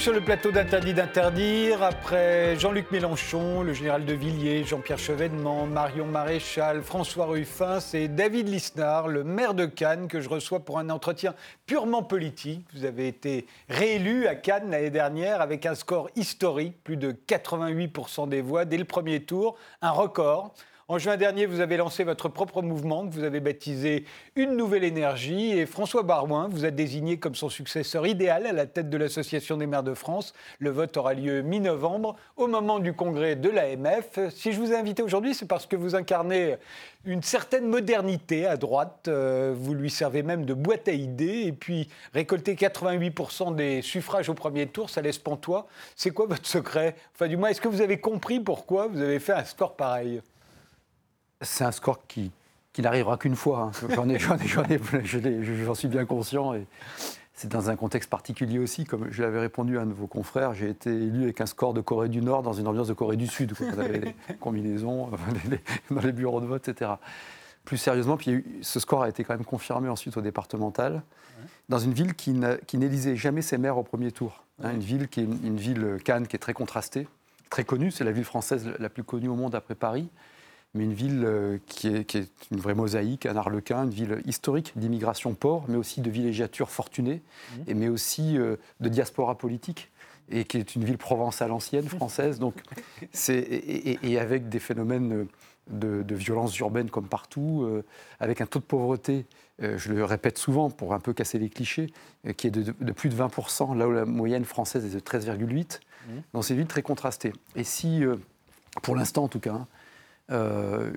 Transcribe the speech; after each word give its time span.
Sur 0.00 0.12
le 0.12 0.20
plateau 0.20 0.52
d'Interdit 0.52 0.94
d'interdire. 0.94 1.82
Après 1.82 2.56
Jean-Luc 2.56 2.92
Mélenchon, 2.92 3.62
le 3.62 3.72
général 3.72 4.04
de 4.04 4.14
Villiers, 4.14 4.62
Jean-Pierre 4.62 4.98
Chevènement, 4.98 5.66
Marion 5.66 6.06
Maréchal, 6.06 6.82
François 6.82 7.26
Ruffin, 7.26 7.80
c'est 7.80 8.06
David 8.06 8.48
Lisnard, 8.48 9.08
le 9.08 9.24
maire 9.24 9.54
de 9.54 9.66
Cannes, 9.66 10.06
que 10.06 10.20
je 10.20 10.28
reçois 10.28 10.60
pour 10.60 10.78
un 10.78 10.88
entretien 10.88 11.34
purement 11.66 12.04
politique. 12.04 12.64
Vous 12.74 12.84
avez 12.84 13.08
été 13.08 13.46
réélu 13.68 14.28
à 14.28 14.36
Cannes 14.36 14.70
l'année 14.70 14.90
dernière 14.90 15.40
avec 15.40 15.66
un 15.66 15.74
score 15.74 16.08
historique, 16.14 16.82
plus 16.84 16.96
de 16.96 17.10
88% 17.10 18.28
des 18.28 18.40
voix 18.40 18.64
dès 18.64 18.78
le 18.78 18.84
premier 18.84 19.24
tour, 19.24 19.56
un 19.82 19.90
record. 19.90 20.54
En 20.90 20.96
juin 20.96 21.18
dernier, 21.18 21.44
vous 21.44 21.60
avez 21.60 21.76
lancé 21.76 22.02
votre 22.02 22.30
propre 22.30 22.62
mouvement 22.62 23.06
que 23.06 23.12
vous 23.12 23.22
avez 23.22 23.40
baptisé 23.40 24.06
Une 24.36 24.56
Nouvelle 24.56 24.84
Énergie 24.84 25.50
et 25.50 25.66
François 25.66 26.02
Barouin 26.02 26.48
vous 26.48 26.64
a 26.64 26.70
désigné 26.70 27.18
comme 27.18 27.34
son 27.34 27.50
successeur 27.50 28.06
idéal 28.06 28.46
à 28.46 28.52
la 28.52 28.64
tête 28.64 28.88
de 28.88 28.96
l'Association 28.96 29.58
des 29.58 29.66
maires 29.66 29.82
de 29.82 29.92
France. 29.92 30.32
Le 30.58 30.70
vote 30.70 30.96
aura 30.96 31.12
lieu 31.12 31.42
mi-novembre 31.42 32.16
au 32.38 32.46
moment 32.46 32.78
du 32.78 32.94
congrès 32.94 33.36
de 33.36 33.50
l'AMF. 33.50 34.30
Si 34.30 34.52
je 34.52 34.58
vous 34.58 34.72
ai 34.72 34.76
invité 34.76 35.02
aujourd'hui, 35.02 35.34
c'est 35.34 35.44
parce 35.44 35.66
que 35.66 35.76
vous 35.76 35.94
incarnez 35.94 36.56
une 37.04 37.22
certaine 37.22 37.66
modernité 37.66 38.46
à 38.46 38.56
droite. 38.56 39.08
Euh, 39.08 39.52
vous 39.54 39.74
lui 39.74 39.90
servez 39.90 40.22
même 40.22 40.46
de 40.46 40.54
boîte 40.54 40.88
à 40.88 40.92
idées. 40.92 41.42
Et 41.44 41.52
puis, 41.52 41.90
récolter 42.14 42.54
88% 42.54 43.54
des 43.54 43.82
suffrages 43.82 44.30
au 44.30 44.34
premier 44.34 44.66
tour, 44.68 44.88
ça 44.88 45.02
laisse 45.02 45.18
pantois. 45.18 45.66
C'est 45.96 46.12
quoi 46.12 46.24
votre 46.24 46.46
secret? 46.46 46.96
Enfin, 47.14 47.28
du 47.28 47.36
moins, 47.36 47.50
est-ce 47.50 47.60
que 47.60 47.68
vous 47.68 47.82
avez 47.82 48.00
compris 48.00 48.40
pourquoi 48.40 48.86
vous 48.86 49.02
avez 49.02 49.18
fait 49.18 49.34
un 49.34 49.44
score 49.44 49.76
pareil? 49.76 50.22
C'est 51.40 51.64
un 51.64 51.72
score 51.72 52.06
qui, 52.06 52.30
n'arrivera 52.78 53.16
qu'une 53.16 53.34
fois. 53.34 53.72
Hein. 53.74 53.88
J'en 53.90 54.08
ai, 54.08 54.18
j'en 55.64 55.74
suis 55.74 55.88
bien 55.88 56.04
conscient. 56.04 56.54
Et 56.54 56.64
c'est 57.34 57.48
dans 57.48 57.70
un 57.70 57.76
contexte 57.76 58.08
particulier 58.08 58.58
aussi. 58.58 58.84
Comme 58.84 59.10
je 59.10 59.22
l'avais 59.22 59.40
répondu 59.40 59.78
à 59.78 59.82
un 59.82 59.86
de 59.86 59.92
vos 59.92 60.06
confrères, 60.06 60.54
j'ai 60.54 60.70
été 60.70 60.90
élu 60.90 61.24
avec 61.24 61.40
un 61.40 61.46
score 61.46 61.74
de 61.74 61.80
Corée 61.80 62.08
du 62.08 62.20
Nord 62.20 62.42
dans 62.42 62.52
une 62.52 62.68
ambiance 62.68 62.88
de 62.88 62.92
Corée 62.92 63.16
du 63.16 63.26
Sud. 63.26 63.54
Quoi. 63.54 63.66
On 63.76 63.80
avait 63.80 63.98
les 63.98 64.14
combinaisons 64.40 65.10
dans 65.90 66.00
les 66.00 66.12
bureaux 66.12 66.40
de 66.40 66.46
vote, 66.46 66.68
etc. 66.68 66.92
Plus 67.64 67.78
sérieusement, 67.78 68.16
puis 68.16 68.44
ce 68.62 68.80
score 68.80 69.02
a 69.02 69.08
été 69.08 69.24
quand 69.24 69.34
même 69.34 69.44
confirmé 69.44 69.88
ensuite 69.88 70.16
au 70.16 70.20
départemental, 70.20 71.02
dans 71.68 71.78
une 71.78 71.92
ville 71.92 72.14
qui 72.14 72.32
n'élisait 72.74 73.14
jamais 73.14 73.42
ses 73.42 73.58
maires 73.58 73.76
au 73.76 73.82
premier 73.82 74.10
tour. 74.10 74.44
Hein. 74.62 74.72
une 74.72 74.80
ville 74.80 75.08
qui 75.08 75.20
est 75.20 75.24
une, 75.24 75.38
une 75.44 75.56
ville 75.56 75.98
Cannes 76.02 76.26
qui 76.26 76.34
est 76.34 76.40
très 76.40 76.54
contrastée, 76.54 77.06
très 77.50 77.64
connue. 77.64 77.90
C'est 77.90 78.04
la 78.04 78.12
ville 78.12 78.24
française 78.24 78.70
la 78.78 78.88
plus 78.88 79.04
connue 79.04 79.28
au 79.28 79.34
monde 79.34 79.54
après 79.54 79.74
Paris 79.74 80.08
mais 80.74 80.84
une 80.84 80.92
ville 80.92 81.22
euh, 81.24 81.58
qui 81.66 81.88
est, 81.88 82.14
une 82.50 82.60
vraie 82.60 82.74
mosaïque, 82.74 83.26
un 83.26 83.36
arlequin, 83.36 83.84
une 83.84 83.90
ville 83.90 84.22
historique 84.26 84.72
d'immigration 84.76 85.34
port, 85.34 85.64
mais 85.68 85.76
aussi 85.76 86.00
de 86.00 86.10
villégiature 86.10 86.70
fortunée, 86.70 87.22
mmh. 87.22 87.60
et, 87.68 87.74
mais 87.74 87.88
aussi 87.88 88.36
euh, 88.36 88.56
de 88.80 88.88
diaspora 88.88 89.36
politique 89.36 89.90
et 90.30 90.44
qui 90.44 90.58
est 90.58 90.74
une 90.74 90.84
ville 90.84 90.98
provençale 90.98 91.52
ancienne, 91.52 91.88
française, 91.88 92.38
donc 92.38 92.54
et, 93.28 94.18
avec 94.18 94.50
des 94.50 94.58
phénomènes 94.58 95.26
de, 95.70 96.14
violence 96.14 96.58
urbaine 96.58 96.90
comme 96.90 97.08
partout, 97.08 97.62
euh, 97.62 97.82
avec 98.20 98.42
un 98.42 98.46
taux 98.46 98.58
de 98.58 98.64
pauvreté, 98.64 99.24
je 99.60 99.92
le 99.92 100.04
répète 100.04 100.38
souvent 100.38 100.70
pour 100.70 100.94
un 100.94 101.00
peu 101.00 101.12
casser 101.12 101.38
les 101.38 101.48
clichés, 101.48 101.92
qui 102.36 102.46
est 102.46 102.50
de, 102.50 102.92
plus 102.92 103.08
de 103.08 103.16
20%, 103.16 103.76
là 103.76 103.88
où 103.88 103.90
la 103.90 104.04
moyenne 104.04 104.44
française 104.44 104.84
est 104.84 104.94
de 104.94 105.00
13,8%, 105.00 105.78
mmh. 106.06 106.12
dans 106.34 106.42
ces 106.42 106.54
villes 106.54 106.66
très 106.66 106.82
contrastées. 106.82 107.32
Et 107.56 107.64
si, 107.64 108.04
pour 108.82 108.94
l'instant 108.94 109.24
en 109.24 109.28
tout 109.28 109.40
cas, 109.40 109.54
hein, 109.54 109.66
euh, 110.30 110.90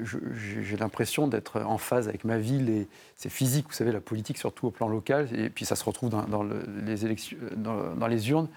j'ai 0.66 0.76
l'impression 0.76 1.28
d'être 1.28 1.62
en 1.62 1.78
phase 1.78 2.10
avec 2.10 2.26
ma 2.26 2.38
ville 2.38 2.70
et 2.70 2.88
c'est 3.16 3.30
physique, 3.30 3.68
vous 3.70 3.74
savez, 3.74 3.94
la 3.94 4.02
politique 4.02 4.38
surtout 4.38 4.68
au 4.68 4.72
plan 4.72 4.90
local, 4.90 5.30
et 5.34 5.50
puis 5.50 5.64
ça 5.64 5.76
se 5.76 5.86
retrouve 5.86 6.10
dans, 6.10 6.44
les, 6.86 7.06
élections, 7.06 7.38
dans, 7.56 8.08
les 8.08 8.30
urnes. 8.30 8.50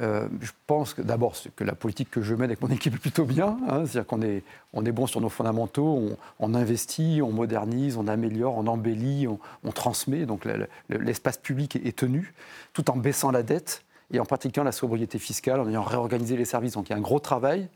Euh, 0.00 0.28
je 0.40 0.52
pense 0.68 0.94
que 0.94 1.02
d'abord 1.02 1.34
que 1.56 1.64
la 1.64 1.74
politique 1.74 2.08
que 2.12 2.22
je 2.22 2.36
mène 2.36 2.50
avec 2.50 2.62
mon 2.62 2.68
équipe 2.74 2.94
est 2.94 2.98
plutôt 2.98 3.24
bien, 3.24 3.58
hein, 3.68 3.84
c'est-à-dire 3.86 4.06
qu'on 4.06 4.22
est, 4.22 4.44
on 4.72 4.84
est 4.84 4.92
bon 4.92 5.08
sur 5.08 5.20
nos 5.20 5.28
fondamentaux, 5.28 6.16
on, 6.38 6.54
investit, 6.54 7.20
on 7.20 7.32
modernise, 7.32 7.96
on 7.96 8.06
améliore, 8.06 8.56
on 8.56 8.68
embellit, 8.68 9.26
on, 9.26 9.72
transmet, 9.72 10.26
donc 10.26 10.46
l'espace 10.88 11.38
public 11.38 11.74
est, 11.74 11.86
est, 11.86 11.96
tenu, 11.96 12.34
tout 12.72 12.88
en 12.88 12.96
baissant 12.96 13.32
la 13.32 13.42
dette 13.42 13.82
et 14.12 14.20
en 14.20 14.24
pratiquant 14.24 14.62
la 14.62 14.72
sobriété 14.72 15.18
fiscale, 15.18 15.58
en 15.58 15.68
ayant 15.68 15.82
réorganisé 15.82 16.36
les 16.36 16.44
services. 16.44 16.74
Donc 16.74 16.88
il 16.88 16.92
y 16.92 16.94
a 16.94 16.98
un 16.98 17.02
gros 17.02 17.18
travail 17.18 17.68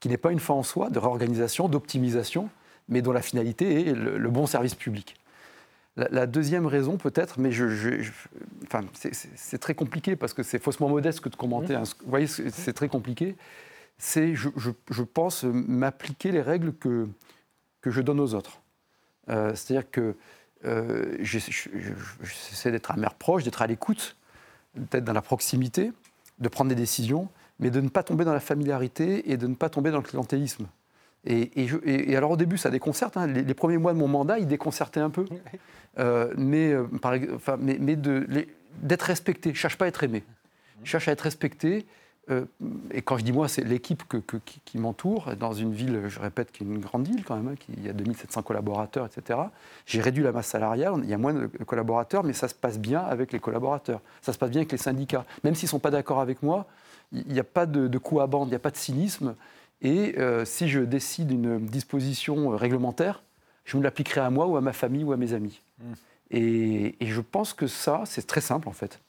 qui 0.00 0.08
n'est 0.08 0.16
pas 0.16 0.32
une 0.32 0.40
fin 0.40 0.54
en 0.54 0.62
soi 0.62 0.90
de 0.90 0.98
réorganisation, 0.98 1.68
d'optimisation, 1.68 2.50
mais 2.88 3.02
dont 3.02 3.12
la 3.12 3.22
finalité 3.22 3.88
est 3.88 3.94
le, 3.94 4.28
bon 4.30 4.46
service 4.46 4.74
public. 4.74 5.16
La, 5.96 6.26
deuxième 6.26 6.66
raison, 6.66 6.98
peut-être, 6.98 7.40
mais 7.40 7.50
je, 7.50 8.02
enfin, 8.64 8.84
c'est 8.94 9.58
très 9.58 9.74
compliqué 9.74 10.14
parce 10.14 10.34
que 10.34 10.42
c'est 10.42 10.58
faussement 10.58 10.90
modeste 10.90 11.20
que 11.20 11.30
de 11.30 11.36
commenter. 11.36 11.74
Vous 11.74 12.10
voyez, 12.10 12.26
c'est 12.26 12.74
très 12.74 12.88
compliqué. 12.88 13.34
C'est, 13.96 14.34
je, 14.34 15.02
pense, 15.02 15.44
m'appliquer 15.44 16.32
les 16.32 16.42
règles 16.42 16.74
que, 16.74 17.08
que 17.80 17.90
je 17.90 18.02
donne 18.02 18.20
aux 18.20 18.34
autres. 18.34 18.60
Euh, 19.30 19.54
c'est-à-dire 19.54 19.90
que 19.90 20.14
euh, 20.66 21.16
j'essaie 21.20 22.70
d'être 22.70 22.90
un 22.90 22.96
maire 22.96 23.14
proche, 23.14 23.44
d'être 23.44 23.62
à 23.62 23.66
l'écoute, 23.66 24.16
d'être 24.74 25.04
dans 25.04 25.14
la 25.14 25.22
proximité, 25.22 25.92
de 26.38 26.48
prendre 26.48 26.68
des 26.68 26.74
décisions, 26.74 27.28
mais 27.58 27.70
de 27.70 27.80
ne 27.80 27.88
pas 27.88 28.02
tomber 28.02 28.24
dans 28.24 28.32
la 28.32 28.40
familiarité 28.40 29.30
et 29.30 29.36
de 29.36 29.46
ne 29.46 29.54
pas 29.54 29.68
tomber 29.68 29.90
dans 29.90 29.98
le 29.98 30.02
clientélisme. 30.02 30.66
Et, 31.26 32.16
alors 32.16 32.32
au 32.32 32.36
début, 32.36 32.56
ça 32.56 32.70
déconcerte. 32.70 33.16
Hein. 33.16 33.26
Les, 33.26 33.54
premiers 33.54 33.78
mois 33.78 33.92
de 33.92 33.98
mon 33.98 34.08
mandat, 34.08 34.38
ils 34.38 34.46
déconcertaient 34.46 35.00
un 35.00 35.10
peu. 35.10 35.24
Euh, 35.98 36.32
mais, 36.36 36.72
euh, 36.72 36.86
enfin, 36.94 37.56
mais, 37.58 37.78
mais 37.80 37.96
d'être 37.96 39.02
respecté. 39.02 39.52
Je 39.52 39.58
cherche 39.58 39.76
pas 39.76 39.86
à 39.86 39.88
être 39.88 40.04
aimé. 40.04 40.22
Je 40.84 40.90
cherche 40.90 41.08
à 41.08 41.12
être 41.12 41.22
respecté. 41.22 41.86
Euh, 42.30 42.44
et 42.90 43.02
quand 43.02 43.18
je 43.18 43.24
dis 43.24 43.32
moi, 43.32 43.48
c'est 43.48 43.62
l'équipe 43.62 44.02
que, 44.08 44.18
qui, 44.18 44.78
m'entoure, 44.78 45.36
dans 45.36 45.52
une 45.52 45.72
ville, 45.72 46.02
je 46.06 46.18
répète, 46.20 46.50
qui 46.52 46.64
est 46.64 46.66
une 46.66 46.80
grande 46.80 47.06
ville 47.06 47.24
quand 47.24 47.36
même, 47.36 47.48
hein, 47.48 47.56
qui, 47.58 47.72
il 47.76 47.86
y 47.86 47.88
a 47.88 47.92
2700 47.92 48.42
collaborateurs, 48.42 49.06
etc. 49.06 49.38
J'ai 49.84 50.00
réduit 50.00 50.24
la 50.24 50.32
masse 50.32 50.48
salariale, 50.48 50.94
il 51.02 51.08
y 51.08 51.14
a 51.14 51.18
moins 51.18 51.34
de 51.34 51.46
collaborateurs, 51.46 52.24
mais 52.24 52.32
ça 52.32 52.48
se 52.48 52.54
passe 52.54 52.78
bien 52.78 53.00
avec 53.00 53.32
les 53.32 53.38
collaborateurs. 53.38 54.00
Ça 54.22 54.32
se 54.32 54.38
passe 54.38 54.50
bien 54.50 54.60
avec 54.60 54.72
les 54.72 54.78
syndicats. 54.78 55.24
Même 55.44 55.54
s'ils 55.54 55.66
ne 55.66 55.70
sont 55.70 55.78
pas 55.78 55.92
d'accord 55.92 56.20
avec 56.20 56.42
moi, 56.42 56.66
il 57.12 57.32
n'y 57.32 57.40
a 57.40 57.44
pas 57.44 57.66
de, 57.66 57.98
coup 57.98 58.20
à 58.20 58.26
bande, 58.26 58.48
il 58.48 58.50
n'y 58.50 58.56
a 58.56 58.60
pas 58.60 58.70
de 58.70 58.76
cynisme. 58.76 59.34
Et 59.82 60.18
euh, 60.18 60.44
si 60.44 60.68
je 60.68 60.80
décide 60.80 61.30
une 61.30 61.58
disposition 61.66 62.52
euh, 62.52 62.56
réglementaire, 62.56 63.22
je 63.64 63.76
me 63.76 63.82
l'appliquerai 63.82 64.20
à 64.20 64.30
moi 64.30 64.46
ou 64.46 64.56
à 64.56 64.60
ma 64.60 64.72
famille 64.72 65.04
ou 65.04 65.12
à 65.12 65.16
mes 65.16 65.32
amis. 65.32 65.60
Mmh. 65.78 65.92
Et, 66.30 66.96
je 67.00 67.20
pense 67.20 67.52
que 67.52 67.66
ça, 67.66 68.02
c'est 68.04 68.26
très 68.26 68.40
simple 68.40 68.68
en 68.68 68.72
fait. 68.72 69.00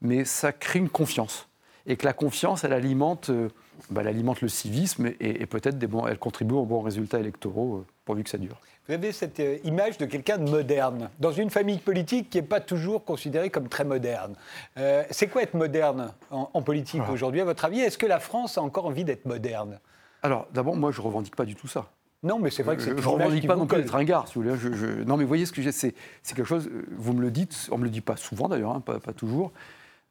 Mais 0.00 0.24
ça 0.24 0.52
crée 0.52 0.78
une 0.78 0.88
confiance. 0.88 1.48
Et 1.86 1.96
que 1.96 2.04
la 2.04 2.12
confiance, 2.12 2.64
elle 2.64 2.72
alimente, 2.72 3.30
euh, 3.30 3.48
bah, 3.90 4.02
elle 4.02 4.08
alimente 4.08 4.40
le 4.40 4.48
civisme 4.48 5.10
et, 5.20 5.46
peut-être 5.46 5.78
elle 6.08 6.18
contribue 6.18 6.54
aux 6.54 6.66
bons 6.66 6.80
résultats 6.80 7.20
électoraux, 7.20 7.84
pourvu 8.04 8.24
que 8.24 8.30
ça 8.30 8.38
dure. 8.38 8.60
Vous 8.90 8.94
avez 8.94 9.12
cette 9.12 9.38
euh, 9.38 9.58
image 9.62 9.98
de 9.98 10.04
quelqu'un 10.04 10.36
de 10.36 10.50
moderne, 10.50 11.10
dans 11.20 11.30
une 11.30 11.48
famille 11.48 11.78
politique 11.78 12.28
qui 12.28 12.38
n'est 12.38 12.44
pas 12.44 12.58
toujours 12.58 13.04
considérée 13.04 13.48
comme 13.48 13.68
très 13.68 13.84
moderne. 13.84 14.34
Euh, 14.78 15.04
c'est 15.12 15.28
quoi 15.28 15.44
être 15.44 15.54
moderne 15.54 16.12
en, 16.32 16.60
politique 16.60 17.02
aujourd'hui, 17.08 17.40
à 17.40 17.44
votre 17.44 17.64
avis? 17.64 17.78
Est-ce 17.78 17.96
que 17.96 18.06
la 18.06 18.18
France 18.18 18.58
a 18.58 18.62
encore 18.62 18.86
envie 18.86 19.04
d'être 19.04 19.26
moderne? 19.26 19.78
Alors, 20.24 20.48
d'abord, 20.52 20.74
moi, 20.74 20.90
je 20.90 21.00
ne 21.00 21.06
revendique 21.06 21.36
pas 21.36 21.44
du 21.44 21.54
tout 21.54 21.68
ça. 21.68 21.86
Non, 22.24 22.40
mais 22.40 22.50
c'est 22.50 22.64
vrai 22.64 22.74
que 22.74 22.82
c'est. 22.82 22.90
Je 22.90 22.94
ne 22.96 23.00
revendique 23.00 23.46
pas 23.46 23.54
non 23.54 23.68
plus 23.68 23.76
d'être 23.76 23.94
ringard, 23.94 24.26
si 24.26 24.34
vous 24.34 24.42
voulez. 24.42 24.56
Je, 24.56 25.04
Non, 25.04 25.16
mais 25.16 25.22
vous 25.22 25.28
voyez 25.28 25.46
ce 25.46 25.52
que 25.52 25.62
j'ai, 25.62 25.70
c'est, 25.70 25.94
quelque 26.24 26.42
chose. 26.42 26.68
Vous 26.90 27.12
me 27.12 27.22
le 27.22 27.30
dites, 27.30 27.68
on 27.70 27.78
me 27.78 27.84
le 27.84 27.90
dit 27.90 28.00
pas 28.00 28.16
souvent 28.16 28.48
d'ailleurs, 28.48 28.74
hein, 28.74 28.80
pas, 28.80 28.98
toujours. 29.12 29.52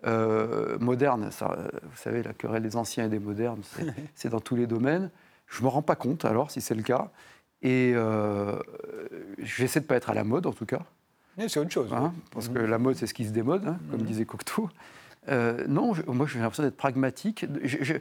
Euh, 0.07 0.79
moderne, 0.79 1.31
ça, 1.31 1.57
vous 1.83 1.97
savez, 1.97 2.23
la 2.23 2.31
querelle 2.31 2.63
des 2.63 2.77
anciens 2.77 3.07
et 3.07 3.09
des 3.09 3.19
modernes, 3.19 3.59
c'est, 4.15 4.29
dans 4.29 4.39
tous 4.39 4.55
les 4.55 4.67
domaines. 4.67 5.11
Je 5.47 5.63
me 5.63 5.67
rends 5.67 5.81
pas 5.81 5.95
compte 5.95 6.23
alors, 6.23 6.49
si 6.49 6.61
c'est 6.61 6.75
le 6.75 6.83
cas. 6.83 7.11
Et 7.61 7.93
euh, 7.95 8.57
j'essaie 9.39 9.79
de 9.79 9.85
ne 9.85 9.87
pas 9.87 9.95
être 9.95 10.09
à 10.09 10.13
la 10.13 10.23
mode, 10.23 10.45
en 10.45 10.53
tout 10.53 10.65
cas. 10.65 10.81
C'est 11.47 11.59
autre 11.59 11.71
chose. 11.71 11.93
Hein, 11.93 12.13
parce 12.31 12.49
que 12.49 12.59
la 12.59 12.77
mode, 12.77 12.95
c'est 12.95 13.07
ce 13.07 13.13
qui 13.13 13.25
se 13.25 13.31
démode, 13.31 13.65
hein, 13.65 13.79
comme 13.91 14.01
mmh. 14.01 14.05
disait 14.05 14.25
Cocteau. 14.25 14.69
Euh, 15.29 15.65
non, 15.67 15.93
moi, 16.07 16.25
j'ai 16.27 16.39
l'impression 16.39 16.63
d'être 16.63 16.77
pragmatique. 16.77 17.45
vous 17.45 17.99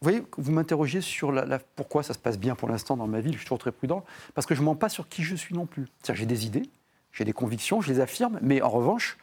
voyez, 0.00 0.22
vous 0.36 0.52
m'interrogez 0.52 1.00
sur 1.00 1.32
la, 1.32 1.58
pourquoi 1.58 2.02
ça 2.02 2.12
se 2.14 2.18
passe 2.18 2.38
bien 2.38 2.54
pour 2.54 2.68
l'instant 2.68 2.96
dans 2.96 3.06
ma 3.06 3.20
vie. 3.20 3.32
Je 3.32 3.38
suis 3.38 3.46
toujours 3.46 3.58
très 3.58 3.72
prudent. 3.72 4.04
Parce 4.34 4.46
que 4.46 4.54
je 4.54 4.60
ne 4.60 4.66
mens 4.66 4.74
pas 4.74 4.88
sur 4.88 5.08
qui 5.08 5.22
je 5.22 5.34
suis 5.34 5.54
non 5.54 5.66
plus. 5.66 5.86
J'ai 6.12 6.26
des 6.26 6.46
idées, 6.46 6.68
j'ai 7.12 7.24
des 7.24 7.32
convictions, 7.32 7.80
je 7.80 7.92
les 7.92 8.00
affirme. 8.00 8.38
Mais 8.42 8.60
en 8.60 8.70
revanche, 8.70 9.18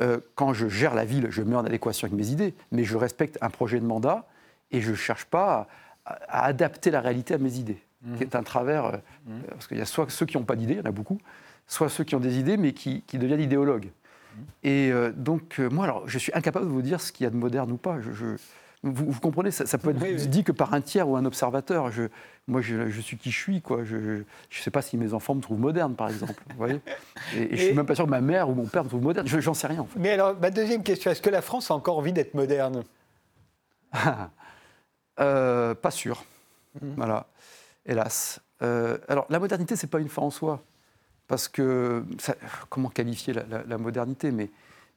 euh, 0.00 0.20
quand 0.34 0.52
je 0.52 0.68
gère 0.68 0.94
la 0.94 1.04
ville, 1.04 1.28
je 1.30 1.42
mets 1.42 1.56
en 1.56 1.64
adéquation 1.64 2.06
avec 2.06 2.16
mes 2.16 2.28
idées. 2.28 2.54
Mais 2.70 2.84
je 2.84 2.96
respecte 2.96 3.38
un 3.40 3.50
projet 3.50 3.80
de 3.80 3.86
mandat 3.86 4.28
et 4.70 4.80
je 4.80 4.90
ne 4.90 4.96
cherche 4.96 5.24
pas 5.24 5.66
à 6.04 6.44
adapter 6.44 6.90
la 6.90 7.00
réalité 7.00 7.34
à 7.34 7.38
mes 7.38 7.54
idées 7.58 7.82
qui 8.16 8.22
est 8.22 8.34
un 8.34 8.42
travers, 8.42 8.86
euh, 8.86 8.96
mmh. 9.26 9.32
parce 9.50 9.66
qu'il 9.66 9.78
y 9.78 9.80
a 9.80 9.86
soit 9.86 10.10
ceux 10.10 10.26
qui 10.26 10.36
n'ont 10.36 10.44
pas 10.44 10.56
d'idées, 10.56 10.74
il 10.74 10.78
y 10.78 10.82
en 10.82 10.86
a 10.86 10.92
beaucoup, 10.92 11.18
soit 11.66 11.88
ceux 11.88 12.04
qui 12.04 12.14
ont 12.14 12.20
des 12.20 12.38
idées 12.38 12.56
mais 12.56 12.72
qui, 12.72 13.02
deviennent 13.12 13.40
idéologues. 13.40 13.86
Mmh. 13.86 14.40
Et 14.64 14.92
euh, 14.92 15.12
donc, 15.12 15.58
euh, 15.58 15.68
moi, 15.68 15.84
alors, 15.84 16.08
je 16.08 16.18
suis 16.18 16.32
incapable 16.34 16.66
de 16.66 16.70
vous 16.70 16.82
dire 16.82 17.00
ce 17.00 17.12
qu'il 17.12 17.24
y 17.24 17.26
a 17.26 17.30
de 17.30 17.36
moderne 17.36 17.70
ou 17.70 17.76
pas. 17.76 17.98
Je, 18.00 18.36
Vous, 18.82 19.12
comprenez, 19.20 19.52
ça, 19.52 19.78
peut 19.78 19.90
être 20.02 20.30
dit 20.30 20.42
que 20.42 20.52
par 20.52 20.74
un 20.74 20.80
tiers 20.80 21.08
ou 21.08 21.16
un 21.16 21.24
observateur. 21.24 21.92
Je, 21.92 22.04
moi, 22.48 22.60
je, 22.60 23.00
suis 23.00 23.16
qui 23.16 23.30
je 23.30 23.38
suis, 23.38 23.62
quoi. 23.62 23.84
Je 23.84 23.96
ne 23.96 24.24
sais 24.50 24.72
pas 24.72 24.82
si 24.82 24.96
mes 24.96 25.14
enfants 25.14 25.36
me 25.36 25.40
trouvent 25.40 25.60
moderne, 25.60 25.94
par 25.94 26.08
exemple. 26.08 26.42
Vous 26.50 26.56
voyez 26.56 26.80
et, 27.36 27.48
je 27.50 27.52
ne 27.52 27.56
suis 27.56 27.74
même 27.74 27.86
pas 27.86 27.94
sûr 27.94 28.04
que 28.04 28.10
ma 28.10 28.20
mère 28.20 28.48
ou 28.48 28.54
mon 28.54 28.66
père 28.66 28.82
me 28.82 28.88
trouvent 28.88 29.02
moderne. 29.02 29.28
Je 29.28 29.38
n'en 29.38 29.54
sais 29.54 29.68
rien, 29.68 29.80
en 29.80 29.86
fait. 29.86 30.00
Mais 30.00 30.10
alors, 30.10 30.36
ma 30.40 30.50
deuxième 30.50 30.82
question, 30.82 31.10
est-ce 31.12 31.22
que 31.22 31.30
la 31.30 31.42
France 31.42 31.70
a 31.70 31.74
encore 31.74 31.98
envie 31.98 32.12
d'être 32.12 32.34
moderne? 32.34 32.82
Euh, 35.20 35.74
Pas 35.74 35.90
sûr. 35.90 36.24
Mhm. 36.80 36.94
Voilà, 36.96 37.26
hélas. 37.86 38.40
Euh, 38.62 38.98
alors, 39.08 39.26
la 39.28 39.38
modernité, 39.38 39.76
ce 39.76 39.86
n'est 39.86 39.90
pas 39.90 40.00
une 40.00 40.08
fin 40.08 40.22
en 40.22 40.30
soi. 40.30 40.62
Parce 41.28 41.48
que, 41.48 42.04
comment 42.68 42.90
qualifier 42.90 43.32
la, 43.32 43.78
modernité 43.78 44.30
Mais 44.32 44.50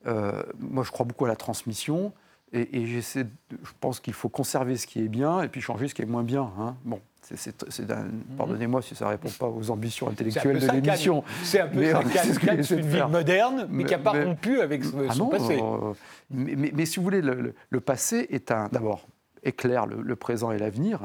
euh, 0.05 0.43
moi, 0.59 0.83
je 0.83 0.91
crois 0.91 1.05
beaucoup 1.05 1.25
à 1.25 1.27
la 1.29 1.35
transmission. 1.35 2.13
Et, 2.51 2.85
j'essaie, 2.85 3.25
je 3.51 3.71
pense 3.79 3.99
qu'il 3.99 4.13
faut 4.13 4.29
conserver 4.29 4.77
ce 4.77 4.87
qui 4.87 5.01
est 5.01 5.07
bien 5.07 5.41
et 5.41 5.49
puis 5.49 5.61
changer 5.61 5.87
ce 5.87 5.95
qui 5.95 6.01
est 6.01 6.05
moins 6.05 6.23
bien. 6.23 6.51
Hein. 6.59 6.75
Bon, 6.85 7.01
c'est, 7.21 7.61
mhm. 7.89 8.23
pardonnez-moi 8.37 8.81
si 8.81 8.95
ça 8.95 9.05
ne 9.05 9.09
répond 9.11 9.29
pas 9.29 9.47
aux 9.47 9.71
ambitions 9.71 10.07
intellectuelles 10.07 10.59
de 10.59 10.67
l'émission. 10.67 11.23
C'est 11.43 11.59
un 11.59 11.67
peu 11.67 11.79
mais, 11.79 11.91
ça, 11.91 12.01
une 12.75 12.81
ville 12.81 13.07
moderne, 13.09 13.67
mais, 13.69 13.83
qui 13.83 13.91
n'a 13.91 13.99
pas 13.99 14.11
rompu 14.11 14.61
avec 14.61 14.83
ah 15.09 15.13
son 15.13 15.27
passé. 15.27 15.59
Euh, 15.61 15.93
mais, 16.29 16.85
si 16.85 16.97
vous 16.97 17.03
voulez, 17.03 17.21
le, 17.21 17.81
passé 17.81 18.27
est 18.29 18.51
un, 18.51 18.69
d'abord, 18.71 19.07
éclaire 19.43 19.87
le, 19.87 20.15
présent 20.15 20.51
et 20.51 20.59
l'avenir. 20.59 20.99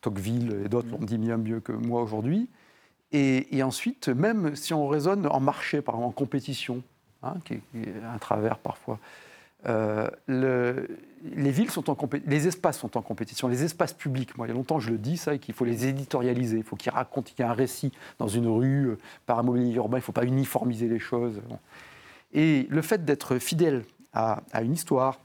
Tocqueville 0.00 0.62
et 0.64 0.68
d'autres 0.68 0.88
l'ont 0.90 1.04
dit 1.04 1.18
bien 1.18 1.36
mieux 1.36 1.60
que 1.60 1.72
moi 1.72 2.02
aujourd'hui. 2.02 2.48
Et, 3.12 3.62
ensuite, 3.62 4.08
même 4.08 4.54
si 4.54 4.72
on 4.72 4.86
raisonne 4.86 5.26
en 5.26 5.40
marché, 5.40 5.82
par 5.82 5.96
exemple, 5.96 6.10
en 6.10 6.12
compétition, 6.12 6.82
hein, 7.24 7.34
qui, 7.44 7.54
est, 7.54 7.62
un 8.14 8.18
travers 8.18 8.58
parfois, 8.58 9.00
euh, 9.66 10.08
les 10.28 11.50
villes 11.50 11.70
sont 11.70 11.90
en 11.90 12.08
les 12.24 12.46
espaces 12.46 12.78
sont 12.78 12.96
en 12.96 13.02
compétition, 13.02 13.48
les 13.48 13.64
espaces 13.64 13.92
publics. 13.92 14.38
Moi, 14.38 14.46
il 14.46 14.50
y 14.50 14.52
a 14.52 14.54
longtemps, 14.54 14.78
je 14.78 14.90
le 14.90 14.98
dis 14.98 15.16
ça, 15.16 15.36
qu'il 15.38 15.54
faut 15.54 15.64
les 15.64 15.86
éditorialiser. 15.86 16.58
Il 16.58 16.64
faut 16.64 16.76
qu'ils 16.76 16.92
racontent 16.92 17.28
qu'il 17.28 17.40
y 17.40 17.42
a 17.42 17.50
un 17.50 17.54
récit 17.54 17.92
dans 18.18 18.28
une 18.28 18.46
rue 18.46 18.90
euh, 18.90 18.98
par 19.26 19.38
un 19.38 19.42
mobilier 19.42 19.74
urbain. 19.74 19.98
Il 19.98 20.00
ne 20.00 20.04
faut 20.04 20.12
pas 20.12 20.24
uniformiser 20.24 20.88
les 20.88 21.00
choses. 21.00 21.42
Et 22.32 22.66
le 22.70 22.80
fait 22.80 23.04
d'être 23.04 23.38
fidèle 23.38 23.84
à, 24.12 24.40
une 24.62 24.72
histoire, 24.72 25.20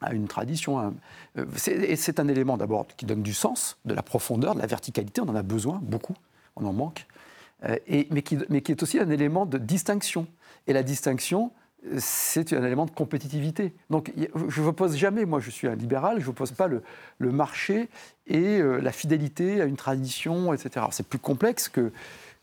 à 0.00 0.12
une 0.12 0.28
tradition, 0.28 0.94
euh, 1.36 1.44
c'est 1.56 2.20
un 2.20 2.28
élément 2.28 2.56
d'abord 2.56 2.86
qui 2.96 3.06
donne 3.06 3.22
du 3.22 3.34
sens, 3.34 3.78
de 3.84 3.94
la 3.94 4.02
profondeur, 4.02 4.54
de 4.54 4.60
la 4.60 4.66
verticalité. 4.66 5.20
On 5.20 5.28
en 5.28 5.36
a 5.36 5.42
besoin 5.42 5.80
beaucoup, 5.82 6.14
on 6.56 6.64
en 6.66 6.72
manque. 6.72 7.06
et, 7.86 8.06
mais, 8.10 8.22
qui, 8.22 8.36
est 8.36 8.82
aussi 8.82 8.98
un 8.98 9.10
élément 9.10 9.46
de 9.46 9.58
distinction. 9.58 10.26
Et 10.66 10.72
la 10.72 10.82
distinction, 10.82 11.50
c'est 11.98 12.52
un 12.52 12.64
élément 12.64 12.86
de 12.86 12.90
compétitivité. 12.90 13.72
Donc 13.90 14.12
je 14.16 14.62
ne 14.62 14.66
oppose 14.66 14.96
jamais, 14.96 15.24
moi 15.24 15.40
je 15.40 15.50
suis 15.50 15.68
un 15.68 15.74
libéral, 15.74 16.20
je 16.20 16.26
n'oppose 16.26 16.52
pas 16.52 16.66
le, 16.66 16.82
marché 17.20 17.88
et 18.26 18.60
euh, 18.60 18.80
la 18.80 18.92
fidélité 18.92 19.60
à 19.60 19.64
une 19.64 19.76
tradition, 19.76 20.52
etc. 20.52 20.86
C'est 20.90 21.06
plus 21.06 21.18
complexe 21.18 21.68
que, 21.68 21.92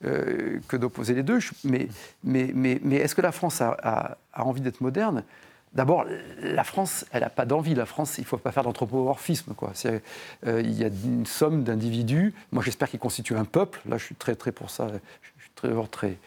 euh, 0.05 0.59
que 0.67 0.77
d'opposer 0.77 1.13
les 1.13 1.23
deux, 1.23 1.39
mais, 1.63 1.87
mais, 2.23 2.51
mais, 2.53 2.79
mais 2.83 2.95
est-ce 2.97 3.15
que 3.15 3.21
la 3.21 3.31
France 3.31 3.61
a, 3.61 4.17
envie 4.33 4.61
d'être 4.61 4.81
moderne? 4.81 5.23
D'abord, 5.75 6.05
la 6.41 6.63
France, 6.63 7.05
elle 7.11 7.21
n'a 7.21 7.29
pas 7.29 7.45
d'envie. 7.45 7.75
La 7.75 7.85
France, 7.85 8.17
il 8.17 8.21
ne 8.21 8.25
faut 8.25 8.37
pas 8.37 8.53
faire 8.53 8.63
d'anthropomorphisme. 8.63 9.53
Euh, 9.85 10.61
il 10.63 10.73
y 10.73 10.85
a 10.85 10.87
une 10.87 11.25
somme 11.25 11.63
d'individus. 11.63 12.33
Moi, 12.53 12.63
j'espère 12.63 12.89
qu'ils 12.89 12.99
constituent 12.99 13.35
un 13.35 13.43
peuple. 13.43 13.81
Là, 13.87 13.97
je 13.97 14.05
suis 14.05 14.15
très, 14.15 14.35
très 14.35 14.53
pour 14.53 14.69
ça. 14.69 14.87
Je 14.87 15.41
suis 15.41 15.51
très, 15.53 15.69
très, 15.87 16.17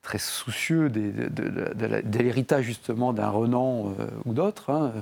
très 0.00 0.18
soucieux 0.18 0.88
de, 0.88 2.18
l'héritage 2.18 2.64
justement 2.64 3.12
d'un 3.12 3.28
Renan 3.28 3.94
euh, 4.00 4.06
ou 4.24 4.32
d'autres, 4.32 4.70
hein, 4.70 4.92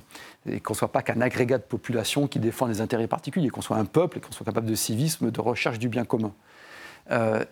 et 0.47 0.59
qu'on 0.59 0.75
ne 0.75 0.79
soit 0.79 0.91
pas 0.91 1.03
qu'un 1.03 1.21
agrégat 1.21 1.59
de 1.59 1.63
population 1.63 2.27
qui 2.27 2.41
défend 2.41 2.67
des 2.67 2.81
intérêts 2.81 3.07
particuliers, 3.07 3.51
qu'on 3.51 3.63
soit 3.63 3.77
un 3.77 3.85
peuple 3.85 4.19
et 4.19 4.21
qu'on 4.21 4.33
soit 4.33 4.45
capable 4.45 4.69
de 4.69 4.75
civisme, 4.75 5.31
de 5.31 5.41
recherche 5.41 5.79
du 5.79 5.89
bien 5.89 6.05
commun. 6.05 6.33
Euh, 7.13 7.45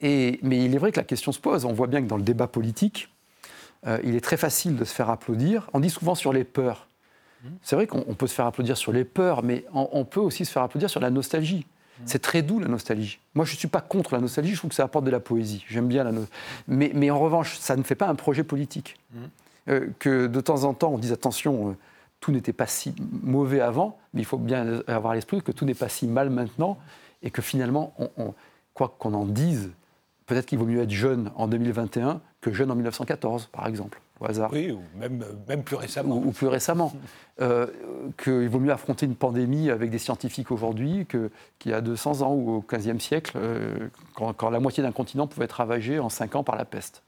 mais 0.00 0.64
il 0.64 0.74
est 0.74 0.78
vrai 0.78 0.92
que 0.92 1.00
la 1.00 1.04
question 1.04 1.32
se 1.32 1.40
pose. 1.40 1.64
On 1.64 1.72
voit 1.72 1.88
bien 1.88 2.02
que 2.02 2.06
dans 2.06 2.18
le 2.18 2.22
débat 2.22 2.46
politique, 2.46 3.08
euh, 3.86 3.98
il 4.04 4.14
est 4.14 4.20
très 4.20 4.36
facile 4.36 4.76
de 4.76 4.84
se 4.84 4.94
faire 4.94 5.10
applaudir. 5.10 5.68
On 5.72 5.80
dit 5.80 5.90
souvent 5.90 6.14
sur 6.14 6.32
les 6.32 6.44
peurs. 6.44 6.86
Mmh. 7.42 7.48
C'est 7.62 7.76
vrai 7.76 7.86
qu'on 7.86 8.14
peut 8.14 8.26
se 8.26 8.34
faire 8.34 8.46
applaudir 8.46 8.76
sur 8.76 8.92
les 8.92 9.04
peurs, 9.04 9.42
mais 9.42 9.64
on 9.72 10.04
peut 10.04 10.20
aussi 10.20 10.44
se 10.44 10.52
faire 10.52 10.62
applaudir 10.62 10.90
sur 10.90 11.00
la 11.00 11.10
nostalgie. 11.10 11.66
C'est 12.04 12.20
très 12.20 12.42
doux 12.42 12.58
la 12.58 12.68
nostalgie. 12.68 13.18
Moi, 13.34 13.44
je 13.44 13.52
ne 13.52 13.56
suis 13.56 13.68
pas 13.68 13.80
contre 13.80 14.14
la 14.14 14.20
nostalgie, 14.20 14.52
je 14.52 14.58
trouve 14.58 14.70
que 14.70 14.74
ça 14.74 14.84
apporte 14.84 15.04
de 15.04 15.10
la 15.10 15.20
poésie. 15.20 15.64
J'aime 15.68 15.88
bien 15.88 16.04
la 16.04 16.12
nostalgie. 16.12 16.32
Mais, 16.68 16.90
mais, 16.94 17.10
en 17.10 17.18
revanche, 17.18 17.56
ça 17.56 17.76
ne 17.76 17.82
fait 17.82 17.94
pas 17.94 18.08
un 18.08 18.14
projet 18.14 18.44
politique. 18.44 18.96
Mmh. 19.12 19.18
Euh, 19.68 19.88
que 19.98 20.26
de 20.26 20.40
temps 20.40 20.64
en 20.64 20.74
temps, 20.74 20.92
on 20.92 20.98
dise 20.98 21.12
attention, 21.12 21.70
euh, 21.70 21.76
tout 22.20 22.32
n'était 22.32 22.52
pas 22.52 22.66
si 22.66 22.94
mauvais 23.22 23.60
avant, 23.60 23.98
mais 24.14 24.22
il 24.22 24.24
faut 24.24 24.36
bien 24.36 24.82
avoir 24.86 25.12
à 25.12 25.14
l'esprit 25.14 25.42
que 25.42 25.52
tout 25.52 25.64
n'est 25.64 25.74
pas 25.74 25.88
si 25.88 26.06
mal 26.06 26.30
maintenant, 26.30 26.78
et 27.22 27.30
que 27.30 27.42
finalement, 27.42 27.94
on, 28.16 28.34
quoi 28.74 28.94
qu'on 28.98 29.14
en 29.14 29.24
dise, 29.24 29.70
peut-être 30.26 30.46
qu'il 30.46 30.58
vaut 30.58 30.66
mieux 30.66 30.82
être 30.82 30.90
jeune 30.90 31.32
en 31.34 31.48
2021 31.48 32.20
que 32.50 32.56
jeune 32.56 32.70
en 32.70 32.74
1914, 32.74 33.46
par 33.46 33.66
exemple 33.66 34.00
au 34.20 34.26
hasard. 34.26 34.50
Oui, 34.52 34.70
ou 34.70 34.80
même, 34.98 35.24
même 35.48 35.62
plus 35.62 35.76
récemment. 35.76 36.16
Ou, 36.16 36.30
plus 36.30 36.46
récemment. 36.46 36.92
Euh, 37.40 37.66
qu'il 38.16 38.48
vaut 38.48 38.60
mieux 38.60 38.72
affronter 38.72 39.04
une 39.04 39.14
pandémie 39.14 39.68
avec 39.68 39.90
des 39.90 39.98
scientifiques 39.98 40.50
aujourd'hui 40.50 41.06
qu'il 41.06 41.30
y 41.70 41.74
a 41.74 41.80
200 41.82 42.22
ans 42.22 42.32
ou 42.32 42.50
au 42.50 42.64
XVe 42.66 42.98
siècle, 42.98 43.32
euh, 43.36 43.88
quand, 44.14 44.48
la 44.48 44.60
moitié 44.60 44.82
d'un 44.82 44.92
continent 44.92 45.26
pouvait 45.26 45.44
être 45.44 45.52
ravagé 45.52 45.98
en 45.98 46.08
5 46.08 46.36
ans 46.36 46.44
par 46.44 46.56
la 46.56 46.64
peste. 46.64 47.02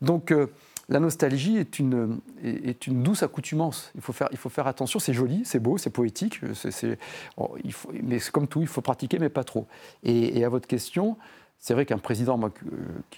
Donc 0.00 0.30
euh, 0.30 0.46
la 0.88 0.98
nostalgie 0.98 1.58
est 1.58 1.78
une, 1.78 2.20
est, 2.42 2.86
une 2.86 3.02
douce 3.02 3.22
accoutumance. 3.22 3.90
Il 3.96 4.00
faut 4.00 4.14
faire, 4.14 4.28
il 4.30 4.38
faut 4.38 4.48
faire 4.48 4.66
attention, 4.66 4.98
c'est 4.98 5.12
joli, 5.12 5.42
c'est 5.44 5.60
beau, 5.60 5.76
c'est 5.76 5.90
poétique, 5.90 6.40
il 7.64 7.72
faut, 7.72 7.92
mais 8.02 8.18
c'est 8.18 8.32
comme 8.32 8.48
tout, 8.48 8.62
il 8.62 8.66
faut 8.66 8.80
pratiquer, 8.80 9.18
mais 9.18 9.28
pas 9.28 9.44
trop. 9.44 9.66
Et, 10.04 10.38
et 10.38 10.44
à 10.44 10.48
votre 10.48 10.66
question, 10.66 11.18
c'est 11.60 11.74
vrai 11.74 11.84
qu'un 11.84 11.98
président 11.98 12.38
moi, 12.38 12.50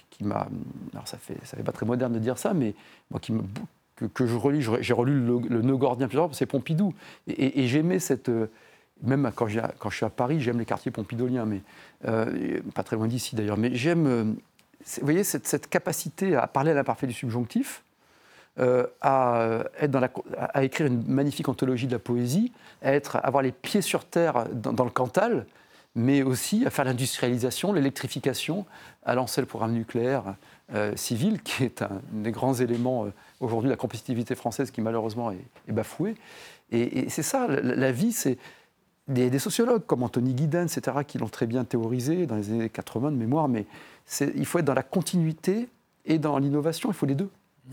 qui, 0.09 0.23
m'a. 0.23 0.47
Alors, 0.91 1.07
ça 1.07 1.17
fait, 1.17 1.37
ça 1.45 1.55
fait 1.55 1.63
pas 1.63 1.71
très 1.71 1.85
moderne 1.85 2.11
de 2.11 2.19
dire 2.19 2.37
ça, 2.37 2.53
mais 2.53 2.75
moi, 3.09 3.19
qui 3.21 3.33
que, 3.95 4.05
que, 4.05 4.25
je 4.25 4.35
relis, 4.35 4.67
j'ai 4.81 4.93
relu 4.93 5.25
le, 5.25 5.39
le 5.47 5.61
Nœud 5.61 5.77
Gordien 5.77 6.07
plusieurs 6.07 6.27
fois, 6.27 6.35
c'est 6.35 6.45
Pompidou. 6.45 6.93
Et, 7.27 7.67
j'aimais 7.67 7.99
cette. 7.99 8.29
Euh, 8.29 8.47
même 9.01 9.31
quand, 9.35 9.47
quand, 9.79 9.89
je 9.89 9.95
suis 9.95 10.05
à 10.05 10.09
Paris, 10.09 10.39
j'aime 10.39 10.59
les 10.59 10.65
quartiers 10.65 10.91
pompidoliens, 10.91 11.45
mais 11.45 11.61
euh, 12.07 12.61
pas 12.73 12.83
très 12.83 12.95
loin 12.95 13.07
d'ici 13.07 13.35
d'ailleurs. 13.35 13.57
Mais 13.57 13.75
j'aime, 13.75 14.07
euh, 14.07 14.23
vous 14.23 15.01
voyez, 15.01 15.23
cette, 15.23 15.67
capacité 15.67 16.35
à 16.35 16.47
parler 16.47 16.71
à 16.71 16.73
l'imparfait 16.73 17.07
du 17.07 17.13
subjonctif, 17.13 17.83
à, 19.01 19.63
être 19.79 19.91
dans 19.91 19.99
la, 19.99 20.09
à 20.37 20.63
écrire 20.63 20.87
une 20.87 21.03
magnifique 21.07 21.49
anthologie 21.49 21.87
de 21.87 21.91
la 21.91 21.99
poésie, 21.99 22.53
à 22.81 22.93
être, 22.93 23.17
avoir 23.23 23.41
les 23.41 23.51
pieds 23.51 23.81
sur 23.81 24.05
terre 24.05 24.45
dans 24.53 24.85
le 24.85 24.91
Cantal, 24.91 25.47
mais 25.95 26.23
aussi 26.23 26.65
à 26.65 26.69
faire 26.69 26.85
l'industrialisation, 26.85 27.73
l'électrification, 27.73 28.65
à 29.03 29.15
lancer 29.15 29.41
le 29.41 29.47
programme 29.47 29.73
nucléaire 29.73 30.35
euh, 30.73 30.95
civil, 30.95 31.41
qui 31.41 31.63
est 31.63 31.81
un 31.81 32.01
des 32.11 32.31
grands 32.31 32.55
éléments 32.55 33.05
euh, 33.05 33.13
aujourd'hui 33.39 33.67
de 33.67 33.73
la 33.73 33.77
compétitivité 33.77 34.33
française 34.35 34.71
qui 34.71 34.81
malheureusement 34.81 35.31
est, 35.31 35.71
bafouée. 35.71 36.15
Et, 36.71 37.09
c'est 37.09 37.23
ça, 37.23 37.47
la, 37.47 37.91
vie, 37.91 38.11
c'est 38.11 38.37
des, 39.07 39.37
sociologues 39.37 39.85
comme 39.85 40.01
Anthony 40.01 40.33
Guiden, 40.33 40.65
etc., 40.65 40.97
qui 41.05 41.19
l'ont 41.19 41.29
très 41.29 41.45
bien 41.45 41.63
théorisé 41.63 42.25
dans 42.25 42.35
les 42.35 42.49
années 42.49 42.69
80 42.69 43.11
de 43.11 43.17
mémoire, 43.17 43.47
mais 43.47 43.65
il 44.35 44.45
faut 44.45 44.57
être 44.57 44.65
dans 44.65 44.73
la 44.73 44.81
continuité 44.81 45.69
et 46.05 46.17
dans 46.17 46.39
l'innovation, 46.39 46.89
il 46.89 46.95
faut 46.95 47.05
les 47.05 47.15
deux. 47.15 47.29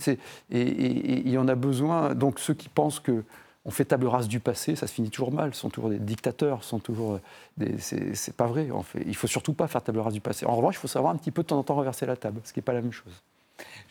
Et, 0.07 0.19
et 0.51 1.21
il 1.21 1.31
y 1.31 1.39
en 1.39 1.49
a 1.49 1.55
besoin, 1.55 2.15
donc 2.15 2.39
ceux 2.39 2.55
qui 2.55 2.69
pensent 2.69 3.01
que 3.01 3.25
on 3.65 3.71
fait 3.71 3.85
table 3.85 4.07
rase 4.07 4.27
du 4.27 4.41
passé, 4.41 4.75
ça 4.75 4.87
se 4.87 4.93
finit 4.93 5.11
toujours 5.11 5.33
mal. 5.33 5.55
Ce 5.55 5.61
sont 5.61 5.71
toujours 5.71 5.91
des 5.91 5.99
dictateurs, 5.99 6.65
sont 6.65 6.79
toujours 6.79 7.21
des... 7.59 7.79
c'est 7.79 8.37
pas 8.37 8.47
vrai. 8.47 8.71
En 8.71 8.83
fait. 8.83 9.03
Il 9.07 9.15
faut 9.15 9.27
surtout 9.27 9.53
pas 9.53 9.69
faire 9.69 9.83
table 9.83 9.99
rase 9.99 10.15
du 10.15 10.21
passé. 10.21 10.47
En 10.47 10.57
revanche, 10.57 10.77
il 10.77 10.79
faut 10.79 10.89
savoir 10.89 11.13
un 11.13 11.17
petit 11.17 11.31
peu 11.31 11.43
de 11.43 11.49
temps 11.49 11.59
en 11.59 11.63
temps 11.63 11.75
renverser 11.75 12.07
la 12.07 12.17
table, 12.17 12.41
ce 12.45 12.53
qui 12.53 12.59
n'est 12.59 12.65
pas 12.65 12.73
la 12.73 12.81
même 12.81 12.93
chose. 12.93 13.13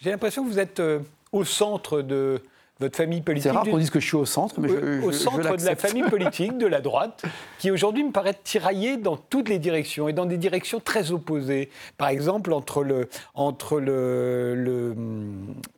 J'ai 0.02 0.10
l'impression 0.10 0.44
que 0.44 0.50
vous 0.50 0.60
êtes 0.60 0.80
euh, 0.80 1.00
au 1.32 1.44
centre 1.44 2.02
de 2.02 2.42
votre 2.80 2.96
famille 2.96 3.22
politique. 3.22 3.52
C'est 3.52 3.56
rare 3.56 3.66
qu'on 3.66 3.78
dise 3.78 3.90
que 3.90 4.00
je 4.00 4.08
suis 4.08 4.16
au 4.16 4.26
centre, 4.26 4.60
mais 4.60 4.70
je, 4.70 5.02
au 5.04 5.12
centre 5.12 5.58
de 5.58 5.66
la 5.66 5.76
famille 5.76 6.04
politique 6.10 6.58
de 6.58 6.68
la 6.68 6.82
droite, 6.82 7.24
qui 7.58 7.72
aujourd'hui 7.72 8.04
me 8.04 8.12
paraît 8.12 8.38
tiraillée 8.44 8.98
dans 8.98 9.18
toutes 9.18 9.50
les 9.50 9.60
directions 9.60 10.08
et 10.08 10.14
dans 10.14 10.26
des 10.26 10.38
directions 10.38 10.80
très 10.80 11.12
opposées. 11.12 11.70
Par 11.98 12.08
exemple, 12.08 12.54
entre 12.54 12.84
le 12.84 13.10
entre 13.36 13.80
le, 13.80 14.56
le 14.56 14.96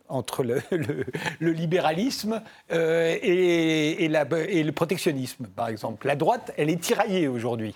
entre 0.10 0.43
le, 0.43 0.62
le, 1.39 1.51
libéralisme 1.51 2.41
euh, 2.72 3.15
et, 3.22 4.03
et, 4.03 4.08
la, 4.10 4.25
et 4.48 4.63
le 4.63 4.72
protectionnisme, 4.72 5.48
par 5.48 5.70
exemple. 5.70 6.05
La 6.05 6.15
droite, 6.15 6.51
elle 6.58 6.70
est 6.70 6.81
tiraillée 6.81 7.27
aujourd'hui. 7.27 7.75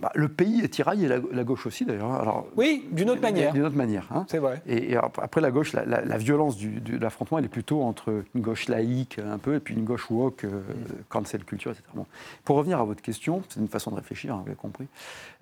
Bah, 0.00 0.10
le 0.14 0.28
pays 0.28 0.62
est 0.62 0.68
tiraillé, 0.68 1.08
la, 1.08 1.18
la 1.30 1.44
gauche 1.44 1.66
aussi 1.66 1.84
d'ailleurs. 1.84 2.12
Alors, 2.12 2.46
oui, 2.56 2.86
d'une 2.90 3.10
autre 3.10 3.20
manière. 3.20 3.52
D'une 3.52 3.64
autre 3.64 3.76
manière. 3.76 4.06
Hein. 4.10 4.24
C'est 4.28 4.38
vrai. 4.38 4.62
Et, 4.66 4.96
après 4.96 5.40
la 5.40 5.50
gauche, 5.50 5.72
la, 5.74 6.18
violence 6.18 6.56
du, 6.56 6.80
de 6.80 6.96
l'affrontement, 6.96 7.38
elle 7.38 7.44
est 7.44 7.48
plutôt 7.48 7.82
entre 7.82 8.24
une 8.34 8.40
gauche 8.40 8.68
laïque 8.68 9.18
un 9.18 9.38
peu 9.38 9.56
et 9.56 9.60
puis 9.60 9.74
une 9.74 9.84
gauche 9.84 10.10
woke, 10.10 10.44
euh, 10.44 10.62
cancel 11.08 11.44
culture, 11.44 11.72
etc. 11.72 11.86
Pour 12.44 12.56
revenir 12.56 12.80
à 12.80 12.84
votre 12.84 13.02
question, 13.02 13.42
c'est 13.48 13.60
une 13.60 13.68
façon 13.68 13.90
de 13.90 13.96
réfléchir, 13.96 14.34
hein, 14.34 14.40
vous 14.42 14.48
avez 14.48 14.56
compris. 14.56 14.86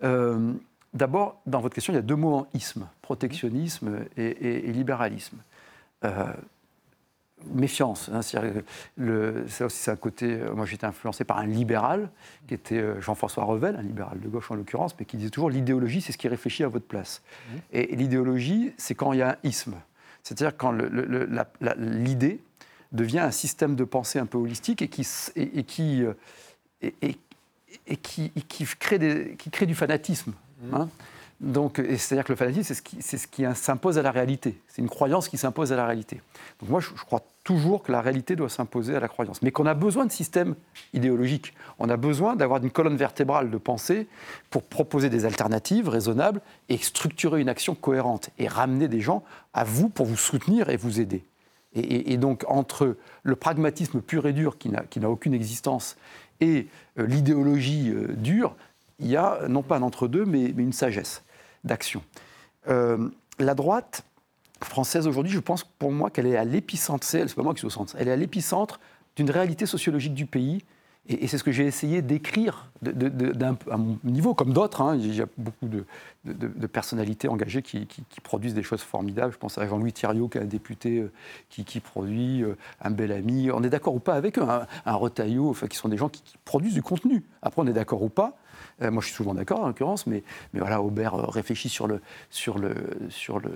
Euh, 0.03 0.53
d'abord, 0.93 1.41
dans 1.47 1.61
votre 1.61 1.75
question, 1.75 1.93
il 1.93 1.97
y 1.97 2.01
a 2.01 2.03
deux 2.03 2.17
mots 2.17 2.35
en 2.35 2.47
isme 2.55 2.89
protectionnisme 3.03 4.01
et, 4.17 4.73
libéralisme. 4.73 5.39
Euh, 6.05 6.25
méfiance. 7.53 8.11
Hein, 8.13 8.21
le, 8.97 9.45
ça 9.49 9.67
aussi, 9.67 9.79
c'est 9.79 9.91
un 9.91 9.97
côté. 9.97 10.39
Moi, 10.55 10.67
j'étais 10.67 10.87
influencé 10.87 11.25
par 11.25 11.39
un 11.39 11.47
libéral, 11.47 12.11
qui 12.47 12.55
était 12.55 13.01
Jean-François 13.01 13.45
Revel, 13.45 13.77
un 13.77 13.83
libéral 13.83 14.21
de 14.21 14.29
gauche 14.29 14.51
en 14.51 14.55
l'occurrence, 14.55 14.95
mais 14.99 15.05
qui 15.05 15.17
disait 15.17 15.31
toujours 15.31 15.51
l'idéologie, 15.51 16.01
c'est 16.01 16.13
ce 16.13 16.19
qui 16.19 16.29
réfléchit 16.29 16.65
à 16.65 16.69
votre 16.69 16.87
place. 16.87 17.23
Mmh. 17.23 17.57
Et, 17.73 17.97
l'idéologie, 17.97 18.73
c'est 18.77 18.95
quand 18.95 19.13
il 19.13 19.21
y 19.21 19.23
a 19.23 19.31
un 19.31 19.37
isme. 19.45 19.75
C'est-à-dire 20.23 20.57
quand 20.57 20.73
l'idée 21.79 22.41
devient 22.93 23.21
un 23.21 23.31
système 23.31 23.77
de 23.77 23.85
pensée 23.85 24.19
un 24.19 24.27
peu 24.27 24.39
holistique 24.39 24.83
et 24.83 24.89
qui, 24.89 25.07
et, 25.37 25.65
qui, 25.65 26.05
et, 26.83 27.97
qui, 27.97 28.31
qui, 28.31 28.67
crée 28.79 28.99
des, 28.99 29.37
qui 29.39 29.51
crée 29.51 29.67
du 29.67 29.75
fanatisme. 29.75 30.33
Mmh. 30.63 30.75
Hein. 30.75 30.89
Donc, 31.41 31.77
c'est-à-dire 31.77 32.25
que 32.25 32.33
le 32.33 32.37
fanatisme, 32.37 32.75
c'est 33.01 33.17
ce 33.17 33.27
qui, 33.29 33.45
s'impose 33.55 33.97
à 33.97 34.03
la 34.03 34.11
réalité. 34.11 34.61
C'est 34.67 34.83
une 34.83 34.89
croyance 34.89 35.29
qui 35.29 35.39
s'impose 35.39 35.73
à 35.73 35.77
la 35.77 35.87
réalité. 35.87 36.21
Donc 36.61 36.71
moi, 36.71 36.81
je, 36.81 36.91
crois 37.05 37.23
toujours 37.45 37.85
que 37.85 37.93
la 37.93 38.01
réalité 38.01 38.35
doit 38.35 38.49
s'imposer 38.49 38.97
à 38.97 39.01
la 39.01 39.07
croyance, 39.07 39.41
mais 39.43 39.53
qu'on 39.53 39.67
a 39.67 39.75
besoin 39.75 40.05
de 40.05 40.11
systèmes 40.11 40.57
idéologiques. 40.95 41.55
On 41.79 41.89
a 41.91 41.97
besoin 41.97 42.35
d'avoir 42.35 42.63
une 42.63 42.71
colonne 42.71 42.97
vertébrale 42.97 43.51
de 43.51 43.57
pensée 43.57 44.09
pour 44.51 44.65
proposer 44.65 45.11
des 45.11 45.25
alternatives 45.25 45.89
raisonnables 45.89 46.41
et 46.69 46.77
structurer 46.77 47.41
une 47.41 47.49
action 47.49 47.77
cohérente 47.77 48.31
et 48.39 48.49
ramener 48.49 48.89
des 48.89 49.01
gens 49.01 49.23
à 49.55 49.63
vous 49.63 49.89
pour 49.89 50.07
vous 50.07 50.17
soutenir 50.17 50.71
et 50.71 50.77
vous 50.77 51.01
aider. 51.01 51.25
Et, 51.75 52.17
donc, 52.17 52.45
entre 52.49 52.97
le 53.23 53.37
pragmatisme 53.37 54.01
pur 54.01 54.27
et 54.27 54.33
dur 54.33 54.59
qui 54.59 54.71
n'a 54.71 55.11
aucune 55.11 55.35
existence 55.35 55.97
et 56.41 56.69
euh, 56.99 57.07
l'idéologie 57.07 57.91
euh, 57.91 58.15
dure, 58.15 58.55
il 59.01 59.09
y 59.09 59.17
a 59.17 59.41
non 59.49 59.63
pas 59.63 59.77
un 59.77 59.83
entre-deux, 59.83 60.25
mais, 60.25 60.47
une 60.47 60.73
sagesse 60.73 61.23
d'action. 61.65 62.03
Euh, 62.69 63.09
la 63.39 63.55
droite 63.55 64.05
française 64.63 65.07
aujourd'hui, 65.07 65.33
je 65.33 65.41
pense 65.41 65.65
pour 65.65 65.93
moi 65.93 66.11
qu'elle 66.11 66.27
est 66.27 66.37
à 66.37 66.45
l'épicentre, 66.45 67.07
c'est 67.07 67.33
pas 67.35 67.43
moi 67.43 67.55
qui 67.55 67.61
suis 67.61 67.67
au 67.67 67.71
centre, 67.71 67.95
elle 67.99 68.09
est 68.09 68.13
à 68.13 68.17
l'épicentre 68.17 68.81
d'une 69.17 69.31
réalité 69.31 69.67
sociologique 69.67 70.15
du 70.15 70.27
pays 70.27 70.63
et, 71.09 71.27
c'est 71.27 71.39
ce 71.39 71.45
que 71.45 71.53
j'ai 71.53 71.65
essayé 71.65 72.03
d'écrire 72.03 72.71
à 72.85 73.77
mon 73.79 73.99
niveau, 74.05 74.35
comme 74.35 74.53
d'autres. 74.53 74.83
Hein. 74.83 74.97
Il 74.97 75.15
y 75.15 75.23
a 75.23 75.27
beaucoup 75.39 75.67
de, 75.67 76.67
personnalités 76.67 77.29
engagées 77.29 77.63
qui, 77.63 77.87
produisent 78.23 78.55
des 78.55 78.63
choses 78.63 78.83
formidables. 78.83 79.33
Je 79.33 79.39
pense 79.39 79.57
à 79.57 79.67
Jean-Louis 79.67 79.95
Thiriot, 79.95 80.29
qui 80.29 80.37
est 80.37 80.43
un 80.43 80.45
député 80.45 80.99
euh, 80.99 81.11
qui, 81.49 81.81
produit, 81.81 82.43
euh, 82.43 82.57
un 82.83 82.91
bel 82.91 83.13
ami. 83.13 83.51
On 83.51 83.63
est 83.63 83.71
d'accord 83.71 83.95
ou 83.95 84.01
pas 84.01 84.15
avec 84.15 84.39
eux, 84.39 84.43
hein. 84.43 84.67
un 84.85 84.95
Retailleau, 84.95 85.49
enfin, 85.49 85.67
qui 85.67 85.79
sont 85.79 85.89
des 85.89 85.97
gens 85.97 86.11
qui, 86.11 86.23
produisent 86.45 86.75
du 86.75 86.83
contenu. 86.83 87.25
Après, 87.41 87.63
on 87.63 87.67
est 87.67 87.73
d'accord 87.73 88.03
ou 88.03 88.11
pas. 88.11 88.37
Euh, 88.83 88.91
moi, 88.91 89.01
je 89.01 89.07
suis 89.07 89.17
souvent 89.17 89.35
d'accord, 89.35 89.61
en 89.61 89.69
l'occurrence, 89.69 90.07
mais, 90.07 90.23
mais 90.53 90.61
voilà, 90.61 90.81
Aubert 90.83 91.15
réfléchit 91.15 91.69
sur 91.69 91.87
le, 91.87 92.01
sur 92.31 92.59
le, 92.59 92.75
sur 93.09 93.41
le, 93.41 93.51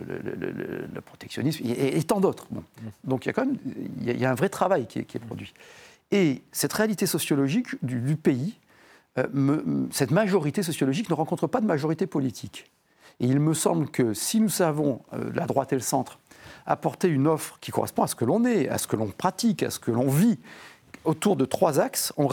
protectionnisme 1.05 1.65
et, 1.67 2.03
tant 2.03 2.21
d'autres. 2.21 2.47
Bon. 2.51 2.61
Mmh. 2.61 2.87
Donc, 3.05 3.25
il 3.25 3.29
y 3.29 3.31
a 3.31 3.33
quand 3.33 3.47
même 3.47 3.57
il 4.01 4.19
y 4.19 4.25
a 4.25 4.31
un 4.31 4.35
vrai 4.35 4.49
travail 4.49 4.87
qui 4.87 5.01
est, 5.01 5.05
qui 5.05 5.17
est 5.17 5.21
produit. 5.21 5.53
Et 6.13 6.43
cette 6.53 6.75
réalité 6.75 7.07
sociologique 7.07 7.69
du, 7.83 8.17
pays, 8.17 8.59
euh, 9.19 9.27
cette 9.91 10.11
majorité 10.11 10.63
sociologique 10.63 11.09
ne 11.09 11.15
rencontre 11.15 11.47
pas 11.47 11.61
de 11.61 11.67
majorité 11.67 12.07
politique. 12.07 12.71
Et 13.19 13.27
il 13.27 13.41
me 13.41 13.55
semble 13.55 13.89
que 13.89 14.13
si 14.13 14.39
nous 14.39 14.51
savons, 14.51 15.01
euh, 15.15 15.31
la 15.35 15.47
droite 15.47 15.73
et 15.73 15.77
le 15.77 15.83
centre, 15.83 16.19
apporter 16.67 17.09
une 17.09 17.27
offre 17.27 17.59
qui 17.61 17.71
correspond 17.71 18.03
à 18.03 18.07
ce 18.07 18.15
que 18.15 18.27
l'on 18.27 18.45
est, 18.45 18.69
à 18.69 18.77
ce 18.77 18.87
que 18.87 18.97
l'on 18.97 19.09
pratique, 19.09 19.63
à 19.63 19.71
ce 19.71 19.79
que 19.79 19.91
l'on 19.91 20.09
vit, 20.09 20.39
autour 21.05 21.37
de 21.37 21.47
trois 21.47 21.81
axes, 21.81 22.13
on, 22.19 22.29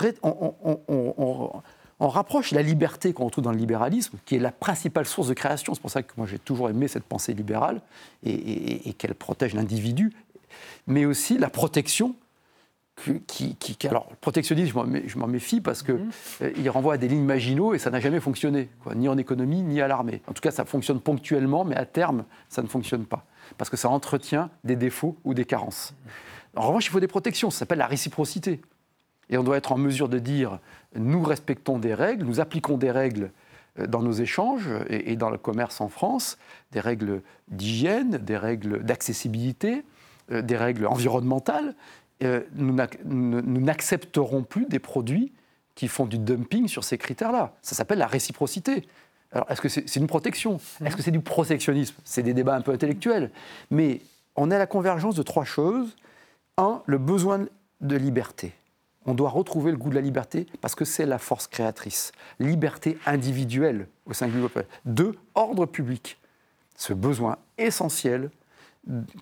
rapproche 2.07 2.51
la 2.51 2.61
liberté 2.61 3.11
qu'on 3.11 3.25
retrouve 3.25 3.43
dans 3.43 3.51
le 3.51 3.57
libéralisme, 3.57 4.17
qui 4.25 4.35
est 4.35 4.39
la 4.39 4.51
principale 4.51 5.05
source 5.05 5.27
de 5.27 5.33
création. 5.33 5.73
C'est 5.73 5.81
pour 5.81 5.91
ça 5.91 6.01
que 6.01 6.13
moi 6.15 6.27
j'ai 6.27 6.39
toujours 6.39 6.69
aimé 6.69 6.87
cette 6.87 7.03
pensée 7.03 7.33
libérale 7.33 7.81
et 8.23 8.93
qu'elle 8.97 9.15
protège 9.15 9.53
l'individu, 9.53 10.13
mais 10.87 11.05
aussi 11.05 11.37
la 11.37 11.49
protection 11.49 12.15
qui, 13.27 13.77
alors, 13.87 14.07
le 14.09 14.15
protectionnisme, 14.17 15.01
je 15.05 15.17
m'en 15.17 15.27
méfie 15.27 15.61
parce 15.61 15.83
qu'il 15.83 15.95
mhm. 15.95 16.11
euh, 16.41 16.71
renvoie 16.71 16.95
à 16.95 16.97
des 16.97 17.07
lignes 17.07 17.23
maginaux 17.23 17.73
et 17.73 17.79
ça 17.79 17.89
n'a 17.89 17.99
jamais 17.99 18.19
fonctionné, 18.19 18.69
ni 18.95 19.07
en 19.07 19.17
économie, 19.17 19.61
ni 19.61 19.81
à 19.81 19.87
l'armée. 19.87 20.21
En 20.27 20.33
tout 20.33 20.41
cas, 20.41 20.51
ça 20.51 20.65
fonctionne 20.65 20.99
ponctuellement, 20.99 21.63
mais 21.63 21.75
à 21.75 21.85
terme, 21.85 22.25
ça 22.49 22.61
ne 22.61 22.67
fonctionne 22.67 23.05
pas. 23.05 23.25
Parce 23.57 23.69
que 23.69 23.77
ça 23.77 23.89
entretient 23.89 24.49
des 24.63 24.75
défauts 24.75 25.17
ou 25.23 25.33
des 25.33 25.45
carences. 25.45 25.93
En 26.55 26.67
revanche, 26.67 26.87
il 26.87 26.89
faut 26.89 26.99
des 26.99 27.07
protections, 27.07 27.49
ça 27.49 27.59
s'appelle 27.59 27.77
la 27.77 27.87
réciprocité. 27.87 28.61
Et 29.29 29.37
on 29.37 29.43
doit 29.43 29.57
être 29.57 29.71
en 29.71 29.77
mesure 29.77 30.09
de 30.09 30.19
dire, 30.19 30.59
nous 30.95 31.23
respectons 31.23 31.77
des 31.77 31.93
règles, 31.93 32.25
nous 32.25 32.39
appliquons 32.39 32.77
des 32.77 32.91
règles 32.91 33.31
euh, 33.79 33.87
dans 33.87 34.01
nos 34.01 34.11
échanges 34.11 34.69
et, 34.89 35.15
dans 35.15 35.29
le 35.29 35.37
commerce 35.37 35.81
en 35.81 35.89
France, 35.89 36.37
des 36.71 36.79
règles 36.79 37.21
d'hygiène, 37.49 38.17
des 38.17 38.37
règles 38.37 38.83
d'accessibilité, 38.83 39.83
euh, 40.31 40.41
des 40.41 40.57
règles 40.57 40.87
environnementales, 40.87 41.75
euh, 42.23 42.41
nous 42.53 43.61
n'accepterons 43.61 44.43
plus 44.43 44.65
des 44.65 44.79
produits 44.79 45.31
qui 45.75 45.87
font 45.87 46.05
du 46.05 46.17
dumping 46.17 46.67
sur 46.67 46.83
ces 46.83 46.97
critères-là. 46.97 47.53
Ça 47.61 47.75
s'appelle 47.75 47.99
la 47.99 48.07
réciprocité. 48.07 48.85
Alors, 49.31 49.49
est-ce 49.49 49.61
que 49.61 49.69
c'est 49.69 49.95
une 49.95 50.07
protection? 50.07 50.59
Est-ce 50.83 50.97
que 50.97 51.01
c'est 51.01 51.11
du 51.11 51.21
protectionnisme? 51.21 51.95
C'est 52.03 52.23
des 52.23 52.33
débats 52.33 52.55
un 52.55 52.61
peu 52.61 52.73
intellectuels. 52.73 53.31
Mais 53.71 54.01
on 54.35 54.51
est 54.51 54.55
à 54.55 54.57
la 54.57 54.67
convergence 54.67 55.15
de 55.15 55.23
trois 55.23 55.45
choses. 55.45 55.95
Un, 56.57 56.81
le 56.85 56.97
besoin 56.97 57.45
de 57.79 57.95
liberté. 57.95 58.53
On 59.09 59.15
doit 59.15 59.31
retrouver 59.31 59.71
le 59.71 59.77
goût 59.77 59.89
de 59.89 59.95
la 59.95 60.01
liberté 60.01 60.45
parce 60.61 60.75
que 60.75 60.85
c'est 60.85 61.07
la 61.07 61.17
force 61.17 61.47
créatrice. 61.47 62.11
Liberté 62.39 62.99
individuelle 63.07 63.87
au 64.05 64.11
groupe. 64.27 64.59
Deux, 64.85 65.15
ordre 65.33 65.65
public. 65.65 66.19
Ce 66.75 66.93
besoin 66.93 67.37
essentiel 67.57 68.29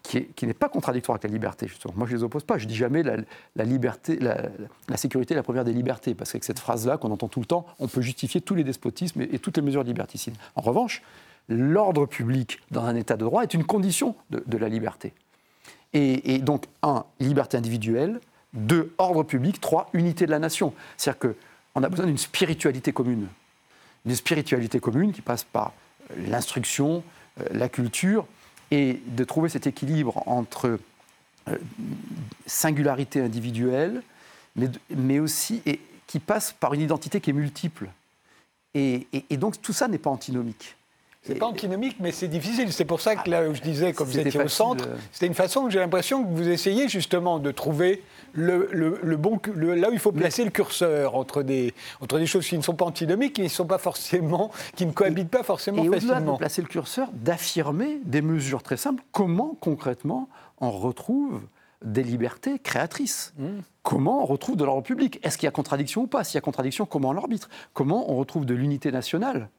qui, 0.04 0.46
n'est 0.46 0.54
pas 0.54 0.68
contradictoire 0.68 1.16
avec 1.16 1.24
la 1.24 1.30
liberté, 1.30 1.70
justement. 1.70 1.94
Moi, 1.96 2.06
je 2.06 2.14
ne 2.14 2.18
les 2.18 2.24
oppose 2.26 2.44
pas. 2.44 2.58
Je 2.58 2.68
dis 2.68 2.76
jamais 2.76 3.02
la, 3.02 3.64
liberté, 3.64 4.20
la, 4.20 4.98
sécurité 4.98 5.34
est 5.34 5.38
la 5.38 5.44
première 5.44 5.64
des 5.64 5.72
libertés, 5.72 6.14
parce 6.16 6.34
qu'avec 6.34 6.44
cette 6.44 6.60
phrase-là 6.60 6.98
qu'on 6.98 7.12
entend 7.12 7.30
tout 7.30 7.40
le 7.40 7.46
temps, 7.46 7.66
on 7.80 7.88
peut 7.88 8.02
justifier 8.02 8.42
tous 8.42 8.56
les 8.56 8.66
despotismes 8.66 9.22
et, 9.22 9.40
toutes 9.40 9.56
les 9.56 9.64
mesures 9.64 9.84
liberticides. 9.84 10.36
En 10.56 10.62
revanche, 10.62 11.02
l'ordre 11.48 12.08
public 12.08 12.60
dans 12.72 12.84
un 12.84 12.96
État 12.98 13.16
de 13.16 13.24
droit 13.24 13.44
est 13.44 13.54
une 13.54 13.64
condition 13.64 14.16
de, 14.32 14.58
la 14.58 14.68
liberté. 14.68 15.14
Et, 15.94 16.40
donc, 16.40 16.66
un, 16.84 17.06
liberté 17.22 17.56
individuelle, 17.56 18.20
deux, 18.54 18.94
ordre 18.98 19.24
public, 19.24 19.60
trois, 19.60 19.90
unité 19.94 20.26
de 20.26 20.32
la 20.32 20.40
nation. 20.40 20.74
C'est-à-dire 20.98 21.34
qu'on 21.74 21.84
a 21.84 21.90
besoin 21.90 22.06
d'une 22.06 22.18
spiritualité 22.18 22.92
commune. 22.94 23.28
Une 24.06 24.16
spiritualité 24.16 24.80
commune 24.80 25.12
qui 25.12 25.22
passe 25.22 25.44
par 25.44 25.74
l'instruction, 26.16 27.04
euh, 27.42 27.46
la 27.52 27.70
culture, 27.70 28.26
et 28.72 29.02
de 29.06 29.24
trouver 29.24 29.50
cet 29.50 29.68
équilibre 29.68 30.24
entre 30.28 30.80
euh, 31.48 31.58
singularité 32.46 33.22
individuelle, 33.22 34.02
mais, 34.90 35.20
aussi 35.20 35.62
qui 36.08 36.20
passe 36.20 36.52
par 36.52 36.74
une 36.74 36.82
identité 36.82 37.22
qui 37.22 37.30
est 37.30 37.34
multiple. 37.34 37.90
Et, 38.74 39.08
et 39.30 39.38
donc 39.38 39.62
tout 39.62 39.72
ça 39.72 39.88
n'est 39.88 40.00
pas 40.00 40.10
antinomique. 40.10 40.77
C'est 41.28 41.36
pas 41.36 41.48
antinomique, 41.48 41.98
mais 42.00 42.12
c'est 42.12 42.28
difficile. 42.28 42.72
C'est 42.72 42.86
pour 42.86 43.02
ça 43.02 43.16
que 43.16 43.30
là 43.30 43.48
où 43.48 43.54
je 43.54 43.62
disais, 43.62 43.94
comme 43.94 44.08
vous 44.08 44.20
étiez 44.20 44.42
au 44.42 44.48
centre, 44.48 44.88
c'était 45.12 45.28
une 45.28 45.34
façon 45.34 45.62
où 45.62 45.70
j'ai 45.70 45.80
l'impression 45.80 46.24
que 46.24 46.30
vous 46.30 46.48
essayez 46.48 46.88
justement 46.88 47.40
de 47.40 47.52
trouver 47.52 48.04
le, 48.34 48.70
le, 48.72 49.18
bon, 49.18 49.40
là 49.56 49.90
où 49.90 49.94
il 49.94 50.00
faut 50.00 50.12
placer 50.12 50.44
le 50.44 50.52
curseur 50.52 51.16
entre 51.16 51.44
des, 51.44 51.74
entre 52.02 52.20
des 52.20 52.26
choses 52.26 52.48
qui 52.48 52.58
ne 52.58 52.62
sont 52.62 52.76
pas 52.76 52.86
antinomiques, 52.86 53.34
qui 53.34 53.42
ne 53.42 53.48
sont 53.48 53.66
pas 53.66 53.78
forcément, 53.78 54.52
qui 54.76 54.86
ne 54.86 54.92
cohabitent 54.92 55.30
pas 55.30 55.44
forcément 55.44 55.84
et 55.84 55.90
facilement. 55.90 56.18
Et 56.18 56.34
de 56.34 56.38
placer 56.38 56.62
le 56.62 56.68
curseur, 56.68 57.10
d'affirmer 57.14 58.00
des 58.06 58.22
mesures 58.22 58.64
très 58.64 58.78
simples. 58.78 59.04
Comment 59.12 59.56
concrètement 59.60 60.30
on 60.60 60.72
retrouve 60.72 61.42
des 61.84 62.04
libertés 62.04 62.60
créatrices? 62.60 63.34
Mmh. 63.38 63.48
Comment 63.84 64.24
on 64.24 64.26
retrouve 64.26 64.58
de 64.58 64.66
l'ordre 64.66 64.84
public? 64.84 65.20
Est-ce 65.24 65.38
qu'il 65.38 65.46
y 65.46 65.50
a 65.50 65.52
contradiction 65.52 66.02
ou 66.02 66.08
pas? 66.08 66.24
S'il 66.24 66.36
y 66.36 66.38
a 66.38 66.42
contradiction, 66.42 66.86
comment 66.86 67.10
on 67.10 67.14
l'arbitre? 67.14 67.50
Comment 67.74 68.12
on 68.12 68.16
retrouve 68.18 68.46
de 68.46 68.54
l'unité 68.54 68.92
nationale? 68.92 69.50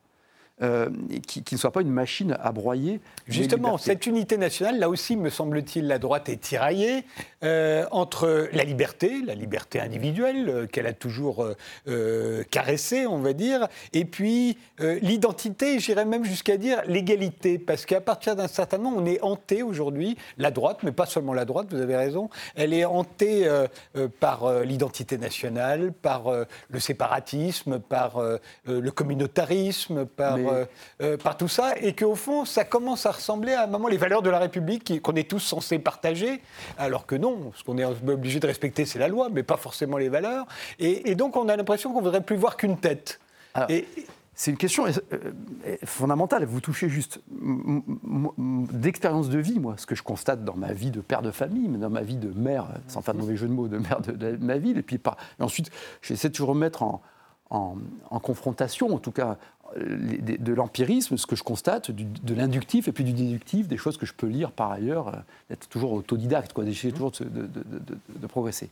Euh, 0.61 0.89
qui, 1.25 1.45
ne 1.53 1.57
soit 1.57 1.71
pas 1.71 1.83
une 1.83 1.93
machine 1.93 2.37
à 2.43 2.51
broyer. 2.51 3.01
Justement, 3.29 3.79
cette 3.79 4.07
unité 4.07 4.37
nationale, 4.37 4.81
là 4.81 4.89
aussi, 4.89 5.17
me 5.17 5.31
semble-t-il, 5.31 5.87
la 5.87 6.01
droite 6.01 6.29
est 6.29 6.41
tiraillée 6.41 7.05
euh, 7.45 7.85
entre 7.93 8.49
la 8.53 8.65
liberté, 8.65 9.23
la 9.25 9.37
liberté 9.37 9.79
individuelle 9.79 10.49
euh, 10.49 10.67
qu'elle 10.67 10.89
a 10.89 10.93
toujours 10.93 11.47
caressée, 12.51 13.07
on 13.07 13.19
va 13.19 13.33
dire, 13.33 13.69
et 13.93 14.05
puis 14.05 14.59
l'identité, 14.79 15.79
j'irais 15.79 16.05
même 16.05 16.25
jusqu'à 16.25 16.57
dire 16.57 16.83
l'égalité, 16.87 17.59
parce 17.59 17.87
qu'à 17.87 18.01
partir 18.01 18.35
d'un 18.35 18.49
certain 18.49 18.79
moment, 18.79 18.97
on 18.97 19.07
est 19.07 19.21
hanté 19.23 19.63
aujourd'hui, 19.63 20.17
la 20.39 20.51
droite, 20.51 20.79
mais 20.83 20.93
pas 20.93 21.07
seulement 21.07 21.35
la 21.35 21.45
droite, 21.45 21.69
vous 21.71 21.81
avez 21.81 21.97
raison, 21.97 22.31
elle 22.57 22.73
est 22.73 22.85
hantée 22.85 23.49
par 24.21 24.63
l'identité 24.63 25.19
nationale, 25.19 25.93
par 25.93 26.31
le 26.71 26.81
séparatisme, 26.81 27.79
par 27.79 28.21
le 28.67 28.91
communautarisme, 28.91 30.07
par 30.07 30.39
euh, 30.48 30.48
euh, 31.01 31.17
par 31.17 31.37
tout 31.37 31.49
ça, 31.49 31.75
et 31.81 31.95
qu'au 31.95 32.15
fond, 32.15 32.45
ça 32.45 32.65
commence 32.65 33.07
à 33.07 33.13
ressembler 33.13 33.53
à 33.53 33.65
un 33.65 33.67
moment 33.67 33.89
les 33.89 33.97
valeurs 33.97 34.23
de 34.23 34.31
la 34.31 34.39
République 34.39 35.01
qu'on 35.03 35.15
est 35.15 35.29
tous 35.29 35.41
censés 35.41 35.79
partager, 35.79 36.41
alors 36.79 37.07
que 37.07 37.15
non, 37.15 37.53
ce 37.55 37.65
qu'on 37.65 37.79
est 37.79 37.85
obligé 37.85 38.41
de 38.41 38.47
respecter, 38.47 38.85
c'est 38.85 38.99
la 38.99 39.09
loi, 39.09 39.29
mais 39.31 39.43
pas 39.43 39.57
forcément 39.57 39.99
les 39.99 40.09
valeurs. 40.09 40.47
Et, 40.79 41.15
donc, 41.15 41.37
on 41.37 41.49
a 41.49 41.57
l'impression 41.57 41.93
qu'on 41.93 42.01
ne 42.01 42.05
voudrait 42.05 42.23
plus 42.23 42.37
voir 42.37 42.57
qu'une 42.57 42.79
tête. 42.79 43.21
et, 43.69 43.87
c'est 44.39 44.53
une 44.53 44.57
question 44.57 44.87
euh, 44.87 44.93
euh, 45.13 45.77
fondamentale. 45.85 46.45
Vous 46.45 46.61
touchez 46.61 46.89
juste 46.89 47.21
d'expérience 48.39 49.29
de 49.31 49.39
vie, 49.41 49.59
moi, 49.59 49.75
ce 49.79 49.85
que 49.85 49.97
je 49.97 50.05
constate 50.05 50.45
dans 50.45 50.55
ma 50.55 50.73
vie 50.73 50.93
de 50.93 51.01
père 51.01 51.23
de 51.23 51.33
famille, 51.33 51.67
mais 51.69 51.79
dans 51.79 51.91
ma 51.91 52.03
vie 52.03 52.19
de 52.19 52.29
mère, 52.29 52.69
sans 52.87 53.03
faire 53.03 53.15
de 53.15 53.19
mauvais 53.19 53.37
jeu 53.37 53.49
de 53.49 53.53
mots, 53.53 53.67
de 53.67 53.79
mère 53.79 54.01
de, 54.01 54.37
ma 54.37 54.57
ville. 54.57 54.79
Et 54.79 54.83
puis 54.83 55.01
ensuite, 55.41 55.73
j'essaie 56.03 56.29
de 56.29 56.35
toujours 56.35 56.51
remettre 56.51 56.85
en, 56.85 57.03
en, 57.51 58.21
confrontation, 58.21 58.95
en 58.95 58.99
tout 58.99 59.11
cas, 59.11 59.39
de 59.77 60.53
l'empirisme, 60.55 61.17
ce 61.17 61.27
que 61.27 61.37
je 61.37 61.43
constate, 61.43 61.91
de 61.91 62.35
l'inductif 62.35 62.89
et 62.89 62.93
puis 62.93 63.05
du 63.05 63.13
déductif, 63.13 63.69
des 63.69 63.77
choses 63.77 63.97
que 63.97 64.07
je 64.07 64.15
peux 64.15 64.27
lire 64.27 64.51
par 64.51 64.73
ailleurs, 64.73 65.09
euh, 65.09 65.17
d'être 65.51 65.69
toujours 65.69 65.93
autodidacte, 65.93 66.53
quoi, 66.53 66.65
d'essayer 66.65 66.93
toujours 66.93 67.13
de, 67.13 67.49
de 67.49 68.27
progresser. 68.27 68.71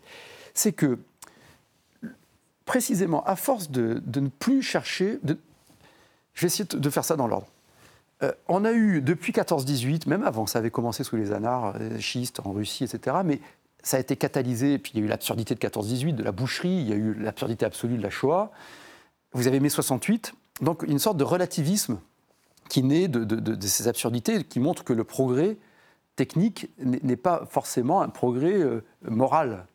C'est 0.54 0.72
que, 0.72 0.98
précisément, 2.64 3.22
à 3.24 3.36
force 3.36 3.70
de, 3.70 4.02
ne 4.14 4.28
plus 4.28 4.62
chercher, 4.62 5.18
je 5.22 6.40
vais 6.40 6.46
essayer 6.46 6.64
de 6.64 6.90
faire 6.90 7.04
ça 7.04 7.16
dans 7.16 7.26
l'ordre. 7.26 7.48
Euh, 8.22 8.32
on 8.48 8.64
a 8.64 8.72
eu 8.72 9.02
depuis 9.02 9.32
14-18, 9.32 10.08
même 10.08 10.22
avant, 10.22 10.46
ça 10.46 10.58
avait 10.58 10.70
commencé 10.70 11.04
sous 11.04 11.16
les 11.16 11.32
anars 11.32 11.74
euh, 11.78 11.98
schistes 11.98 12.40
en 12.44 12.52
Russie, 12.52 12.84
etc. 12.84 13.18
Mais 13.24 13.40
ça 13.82 13.98
a 13.98 14.00
été 14.00 14.16
catalysé, 14.16 14.74
et 14.74 14.78
puis 14.78 14.92
il 14.94 15.00
y 15.00 15.02
a 15.02 15.06
eu 15.06 15.08
l'absurdité 15.08 15.54
de 15.54 15.60
14-18, 15.60 16.14
de 16.14 16.22
la 16.22 16.32
boucherie, 16.32 16.78
il 16.80 16.88
y 16.88 16.92
a 16.92 16.96
eu 16.96 17.14
l'absurdité 17.14 17.66
absolue 17.66 17.98
de 17.98 18.02
la 18.02 18.10
Shoah. 18.10 18.50
Vous 19.32 19.46
avez 19.46 19.60
mai 19.60 19.68
68, 19.68 20.32
donc 20.60 20.82
une 20.82 20.98
sorte 20.98 21.16
de 21.16 21.24
relativisme 21.24 21.98
qui 22.68 22.82
naît 22.82 23.08
de, 23.08 23.66
ces 23.66 23.88
absurdités, 23.88 24.44
qui 24.44 24.60
montre 24.60 24.84
que 24.84 24.92
le 24.92 25.04
progrès 25.04 25.56
technique 26.16 26.70
n'est 26.78 27.16
pas 27.16 27.44
forcément 27.48 28.00
un 28.00 28.08
progrès 28.08 28.54
euh, 28.54 28.82
moral. 29.08 29.66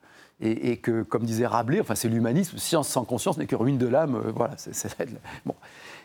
Et, 0.44 0.78
que, 0.78 1.04
comme 1.04 1.24
disait 1.24 1.46
Rabelais, 1.46 1.82
enfin 1.82 1.94
c'est 1.94 2.10
l'humanisme, 2.10 2.58
science 2.58 2.90
sans 2.90 3.06
conscience 3.06 3.38
n'est 3.38 3.46
que 3.46 3.56
ruine 3.56 3.78
de 3.78 3.86
l'âme. 3.86 4.20
voilà, 4.36 4.56
c'est, 4.58 4.98
bon. 5.46 5.54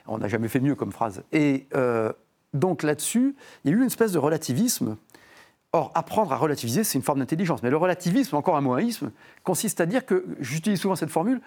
On 0.06 0.18
n'a 0.18 0.28
jamais 0.28 0.49
fait 0.49 0.61
mieux 0.61 0.75
comme 0.75 0.92
phrase. 0.92 1.23
Et 1.33 1.66
euh, 1.75 2.12
donc 2.52 2.83
là-dessus, 2.83 3.35
il 3.64 3.71
y 3.71 3.75
a 3.75 3.76
eu 3.76 3.80
une 3.80 3.87
espèce 3.87 4.12
de 4.12 4.18
relativisme. 4.18 4.97
Or, 5.73 5.90
apprendre 5.95 6.33
à 6.33 6.37
relativiser, 6.37 6.85
c'est 6.85 6.99
une 6.99 7.04
forme 7.04 7.18
d'intelligence. 7.18 7.62
Mais 7.62 7.71
le 7.71 7.76
relativisme, 7.76 8.37
encore 8.37 8.56
un 8.56 8.61
moaïsme, 8.61 9.11
consiste 9.42 9.80
à 9.80 9.87
dire 9.87 10.06
que, 10.06 10.25
j'utilise 10.38 10.80
souvent 10.80 10.97
cette 10.97 11.11
formule, 11.11 11.40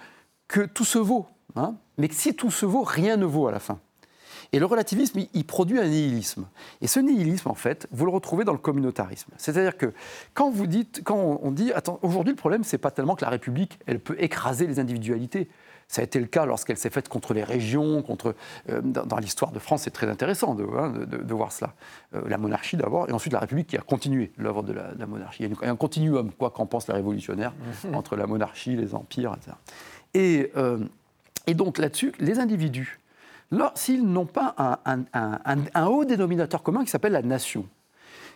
que 0.50 0.62
tout 0.62 0.84
se 0.84 1.00
vaut. 1.00 1.27
Hein, 1.56 1.75
mais 1.98 2.10
que 2.10 2.15
si 2.15 2.36
tout 2.36 2.51
se 2.51 2.65
vaut, 2.65 2.84
rien 2.84 3.15
ne 3.15 3.25
vaut 3.25 3.48
à 3.48 3.51
la 3.51 3.60
fin. 3.60 3.79
Et 4.51 4.60
le 4.60 4.65
relativisme, 4.65 5.22
il, 5.34 5.46
produit 5.46 5.79
un 5.79 5.88
nihilisme. 5.88 6.48
Et 6.82 6.88
ce 6.88 7.00
nihilisme, 7.00 7.50
en 7.50 7.56
fait, 7.56 7.88
vous 7.91 8.06
le 8.06 8.12
retrouvez 8.12 8.46
dans 8.46 8.51
le 8.51 8.58
communautarisme. 8.58 9.32
C'est-à-dire 9.38 9.77
que 9.77 9.94
quand 10.34 10.50
vous 10.50 10.65
dites, 10.65 11.01
quand 11.03 11.39
on 11.41 11.51
dit, 11.51 11.72
attends, 11.74 12.00
aujourd'hui 12.01 12.34
le 12.34 12.38
problème, 12.38 12.63
c'est 12.63 12.79
pas 12.79 12.89
tellement 12.89 13.15
que 13.15 13.24
la 13.24 13.29
République, 13.29 13.79
elle 13.86 14.00
peut 14.00 14.15
écraser 14.18 14.65
les 14.65 14.79
individualités. 14.79 15.50
Ça 15.88 16.01
a 16.01 16.03
été 16.03 16.20
le 16.20 16.27
cas 16.27 16.46
lorsqu'elle 16.46 16.77
s'est 16.77 16.91
faite 16.91 17.10
contre 17.10 17.34
les 17.34 17.44
régions, 17.44 18.01
contre, 18.03 18.36
euh, 18.70 18.79
dans, 18.82 19.18
l'histoire 19.18 19.51
de 19.51 19.58
France, 19.58 19.84
c'est 19.84 19.91
très 19.91 20.08
intéressant 20.08 20.53
de, 20.53 20.63
hein, 20.63 20.94
de, 20.94 21.34
voir 21.34 21.51
cela. 21.51 21.74
Euh, 22.13 22.22
la 22.27 22.38
monarchie 22.38 22.77
d'abord, 22.77 23.10
et 23.10 23.12
ensuite 23.12 23.34
la 23.34 23.39
République 23.39 23.68
qui 23.68 23.77
a 23.77 23.82
continué 23.82 24.32
l'œuvre 24.38 24.62
de, 24.62 24.72
la, 24.72 25.06
monarchie. 25.08 25.44
Il 25.44 25.51
y 25.51 25.65
a 25.65 25.70
un 25.70 25.75
continuum, 25.75 26.32
quoi 26.32 26.51
qu'en 26.51 26.68
pense 26.68 26.88
les 26.88 26.94
révolutionnaires, 26.94 27.53
mhm. 27.84 27.96
entre 27.96 28.15
la 28.15 28.27
monarchie, 28.27 28.75
les 28.75 28.94
empires, 28.94 29.36
etc. 29.36 29.58
Et, 30.13 30.51
euh, 30.58 30.80
et 31.48 31.54
donc 31.54 31.78
là-dessus, 31.78 32.13
les 32.20 32.39
individus, 32.39 33.00
s'ils 33.75 34.06
n'ont 34.06 34.25
pas 34.25 34.82
un, 34.86 35.86
haut 35.88 36.06
dénominateur 36.06 36.63
commun 36.63 36.84
qui 36.84 36.92
s'appelle 36.92 37.13
la 37.13 37.22
nation, 37.22 37.66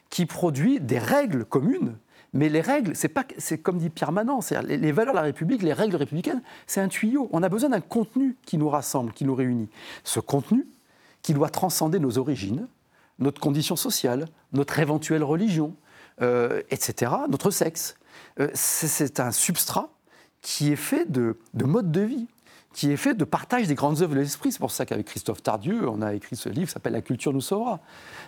qui 0.10 0.25
produit 0.25 0.80
des 0.80 1.00
règles 1.00 1.46
communes, 1.46 1.96
mais 2.34 2.50
les 2.50 2.62
règles, 2.62 2.96
c'est 2.96 3.10
pas, 3.10 3.24
comme 3.62 3.77
dit 3.77 3.92
Pierre 3.92 4.12
Manant, 4.12 4.39
les, 4.65 4.77
les, 4.77 4.92
valeurs 4.92 5.13
de 5.13 5.20
la 5.20 5.24
République, 5.24 5.62
les 5.62 5.74
règles 5.74 5.96
républicaines, 5.96 6.42
c'est 6.65 6.82
un 6.82 6.88
tuyau. 6.88 7.30
On 7.32 7.44
a 7.44 7.50
besoin 7.50 7.70
d'un 7.70 7.82
contenu 7.82 8.36
qui 8.46 8.58
nous 8.58 8.70
rassemble, 8.70 9.13
qui 9.13 9.24
nous 9.24 9.36
réunit. 9.36 9.70
Ce 10.03 10.20
contenu, 10.20 10.65
qui 11.22 11.34
doit 11.34 11.50
transcender 11.50 12.00
nos 12.00 12.18
origines, 12.18 12.68
notre 13.20 13.39
condition 13.39 13.75
sociale, 13.75 14.25
notre 14.51 14.80
éventuelle 14.80 15.24
religion, 15.24 15.75
euh, 16.22 16.62
etc., 16.70 17.12
notre 17.30 17.51
sexe. 17.51 17.96
Euh, 18.39 18.50
c'est 18.53 19.20
un 19.20 19.31
substrat 19.31 19.90
qui 20.44 20.72
est 20.72 20.75
fait 20.77 21.12
de, 21.12 21.40
de 21.56 21.66
mode 21.66 21.92
de 21.92 22.01
vie 22.01 22.27
qui 22.74 22.92
est 22.92 22.98
fait 22.98 23.14
de 23.14 23.24
partage 23.24 23.68
des 23.68 23.75
grandes 23.75 24.01
œuvres 24.01 24.16
de 24.16 24.20
l'esprit. 24.20 24.51
C'est 24.51 24.60
pour 24.60 24.72
ça 24.72 24.86
qu'avec 24.86 25.06
Christophe 25.06 25.42
Tardieu, 25.42 25.88
on 25.88 26.01
a 26.01 26.14
écrit 26.14 26.36
ce 26.36 26.50
livre 26.50 26.66
qui 26.66 26.74
s'appelle 26.74 26.94
La 26.94 27.01
culture 27.01 27.32
nous 27.32 27.42
sauvera, 27.42 27.79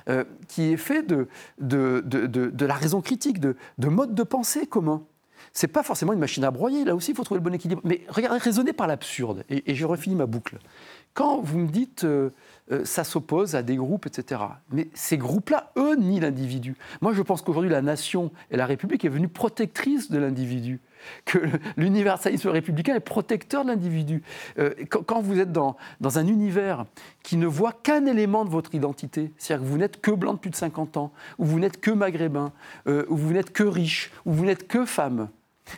euh, 0.08 0.24
qui 0.48 0.72
est 0.72 0.78
fait 0.78 1.04
de, 1.04 1.28
la 1.60 2.74
raison 2.76 3.02
critique, 3.02 3.40
de, 3.40 3.58
de 3.80 3.88
mode 3.88 4.14
de 4.14 4.24
pensée 4.24 4.68
commun. 4.68 5.04
C'est 5.52 5.68
pas 5.68 5.84
forcément 5.84 6.14
une 6.14 6.20
machine 6.20 6.44
à 6.44 6.52
broyer, 6.52 6.86
là 6.86 6.96
aussi 6.96 7.12
il 7.12 7.18
faut 7.18 7.24
trouver 7.24 7.40
le 7.40 7.44
bon 7.44 7.54
équilibre. 7.54 7.82
Mais 7.84 8.02
regardez, 8.08 8.40
raisonnez 8.40 8.74
par 8.74 8.88
l'absurde, 8.88 9.44
et, 9.50 9.74
je 9.74 9.86
refinis 9.86 10.16
ma 10.16 10.26
boucle. 10.26 10.60
Quand 11.14 11.40
vous 11.40 11.60
me 11.60 11.68
dites 11.68 12.04
euh, 12.04 12.30
euh, 12.72 12.84
ça 12.84 13.04
s'oppose 13.04 13.56
à 13.56 13.64
des 13.64 13.76
groupes, 13.76 14.06
etc. 14.06 14.42
Mais 14.72 14.90
ces 14.94 15.18
groupes-là, 15.18 15.72
eux, 15.78 15.96
nient 15.96 16.20
l'individu. 16.20 16.76
Moi, 17.02 17.14
je 17.14 17.22
pense 17.22 17.42
qu'aujourd'hui, 17.42 17.72
la 17.72 17.82
nation 17.82 18.32
et 18.52 18.58
la 18.58 18.66
République 18.66 19.06
est 19.06 19.10
venue 19.10 19.28
protectrice 19.28 20.12
de 20.12 20.18
l'individu 20.18 20.82
que 21.26 21.40
l'universalisme 21.78 22.50
républicain 22.50 22.96
est 22.96 23.00
protecteur 23.00 23.64
de 23.64 23.70
l'individu. 23.70 24.24
Euh, 24.60 24.74
quand, 24.90 25.22
vous 25.22 25.40
êtes 25.40 25.52
dans, 25.52 25.76
dans, 26.02 26.20
un 26.20 26.28
univers 26.28 26.86
qui 27.24 27.38
ne 27.38 27.48
voit 27.48 27.74
qu'un 27.74 28.06
élément 28.06 28.46
de 28.46 28.50
votre 28.50 28.74
identité, 28.76 29.32
c'est-à-dire 29.38 29.66
que 29.66 29.72
vous 29.72 29.78
n'êtes 29.78 30.02
que 30.02 30.12
blanc 30.12 30.34
de 30.34 30.40
plus 30.40 30.52
de 30.52 30.56
50 30.56 30.98
ans, 30.98 31.12
ou 31.38 31.46
vous 31.46 31.60
n'êtes 31.60 31.80
que 31.80 31.92
maghrébin, 31.92 32.52
euh, 32.88 33.06
ou 33.10 33.16
vous 33.16 33.34
n'êtes 33.34 33.52
que 33.52 33.64
riche, 33.64 34.12
ou 34.26 34.34
vous 34.34 34.46
n'êtes 34.46 34.68
que 34.68 34.86
femme, 34.86 35.30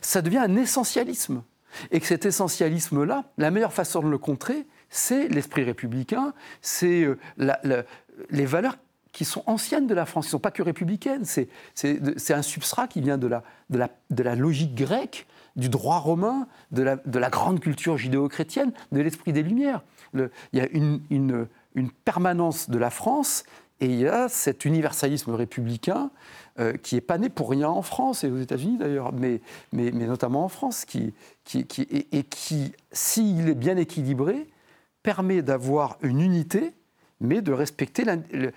ça 0.01 0.21
devient 0.21 0.39
un 0.39 0.55
essentialisme. 0.55 1.43
Et 1.91 1.99
que 1.99 2.05
cet 2.05 2.25
essentialisme-là, 2.25 3.25
la 3.37 3.51
meilleure 3.51 3.73
façon 3.73 4.01
de 4.01 4.07
le 4.09 4.17
contrer, 4.17 4.65
c'est 4.89 5.27
l'esprit 5.27 5.63
républicain, 5.63 6.33
c'est 6.61 7.03
euh, 7.03 7.83
les 8.29 8.45
valeurs 8.45 8.77
qui 9.17 9.25
sont 9.25 9.41
anciennes 9.47 9.87
de 9.87 9.95
la 9.95 10.05
France, 10.05 10.25
qui 10.25 10.27
ne 10.27 10.31
sont 10.33 10.39
pas 10.39 10.51
que 10.51 10.61
républicaines. 10.61 11.25
C'est 11.25 11.49
un 12.29 12.41
substrat 12.43 12.87
qui 12.87 13.01
vient 13.01 13.17
de 13.17 13.27
la, 13.27 14.35
logique 14.35 14.75
grecque, 14.75 15.25
du 15.55 15.69
droit 15.69 15.97
romain, 15.97 16.47
de 16.69 16.83
la, 16.83 16.97
de 16.97 17.17
la 17.17 17.31
grande 17.31 17.59
culture 17.59 17.97
judéo-chrétienne, 17.97 18.73
de 18.91 19.01
l'esprit 19.01 19.33
des 19.33 19.41
Lumières. 19.41 19.81
il 20.13 20.29
y 20.53 20.59
a 20.59 20.67
une, 20.69 21.47
permanence 22.05 22.69
de 22.69 22.77
la 22.77 22.91
France 22.91 23.43
et 23.79 23.87
il 23.87 23.99
y 23.99 24.07
a 24.07 24.29
cet 24.29 24.65
universalisme 24.65 25.33
républicain 25.33 26.11
euh, 26.59 26.73
qui 26.73 26.93
n'est 26.93 27.01
pas 27.01 27.17
né 27.17 27.29
pour 27.29 27.49
rien 27.49 27.69
en 27.69 27.81
France 27.81 28.23
et 28.23 28.29
aux 28.29 28.37
États-Unis 28.37 28.77
d'ailleurs, 28.77 29.13
mais, 29.13 29.41
notamment 29.73 30.45
en 30.45 30.49
France, 30.49 30.85
qui, 30.85 31.11
qui, 31.43 31.65
qui 31.65 31.87
et 32.11 32.23
qui, 32.23 32.71
s'il 32.91 33.49
est 33.49 33.55
bien 33.55 33.77
équilibré, 33.77 34.47
permet 35.01 35.41
d'avoir 35.41 35.97
une 36.03 36.21
unité 36.21 36.73
mais 37.19 37.41
de 37.41 37.51
respecter 37.51 38.03
euh, 38.07 38.51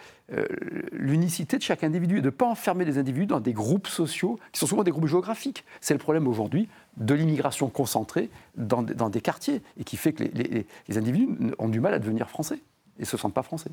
l'unicité 0.92 1.56
de 1.56 1.62
chaque 1.62 1.82
individu 1.84 2.18
et 2.18 2.20
de 2.20 2.26
ne 2.26 2.30
pas 2.30 2.46
enfermer 2.46 2.84
les 2.84 2.98
individus 2.98 3.26
dans 3.26 3.40
des 3.40 3.52
groupes 3.52 3.88
sociaux 3.88 4.38
qui 4.52 4.60
sont 4.60 4.66
souvent 4.66 4.82
des 4.82 4.90
groupes 4.90 5.06
géographiques. 5.06 5.64
C'est 5.80 5.94
le 5.94 5.98
problème 5.98 6.28
aujourd'hui 6.28 6.68
de 6.96 7.14
l'immigration 7.14 7.68
concentrée 7.68 8.28
dans, 8.56 8.82
des 8.82 9.20
quartiers 9.20 9.62
et 9.78 9.84
qui 9.84 9.96
fait 9.96 10.12
que 10.12 10.24
les, 10.24 10.98
individus 10.98 11.28
ont 11.58 11.68
du 11.68 11.80
mal 11.80 11.94
à 11.94 11.98
devenir 11.98 12.28
français 12.28 12.58
et 12.98 13.02
ne 13.02 13.06
se 13.06 13.16
sentent 13.16 13.34
pas 13.34 13.42
français. 13.42 13.70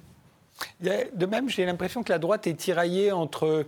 De 0.81 1.25
même, 1.25 1.49
j'ai 1.49 1.65
l'impression 1.65 2.03
que 2.03 2.11
la 2.11 2.19
droite 2.19 2.47
est 2.47 2.55
tiraillée 2.55 3.11
entre 3.11 3.65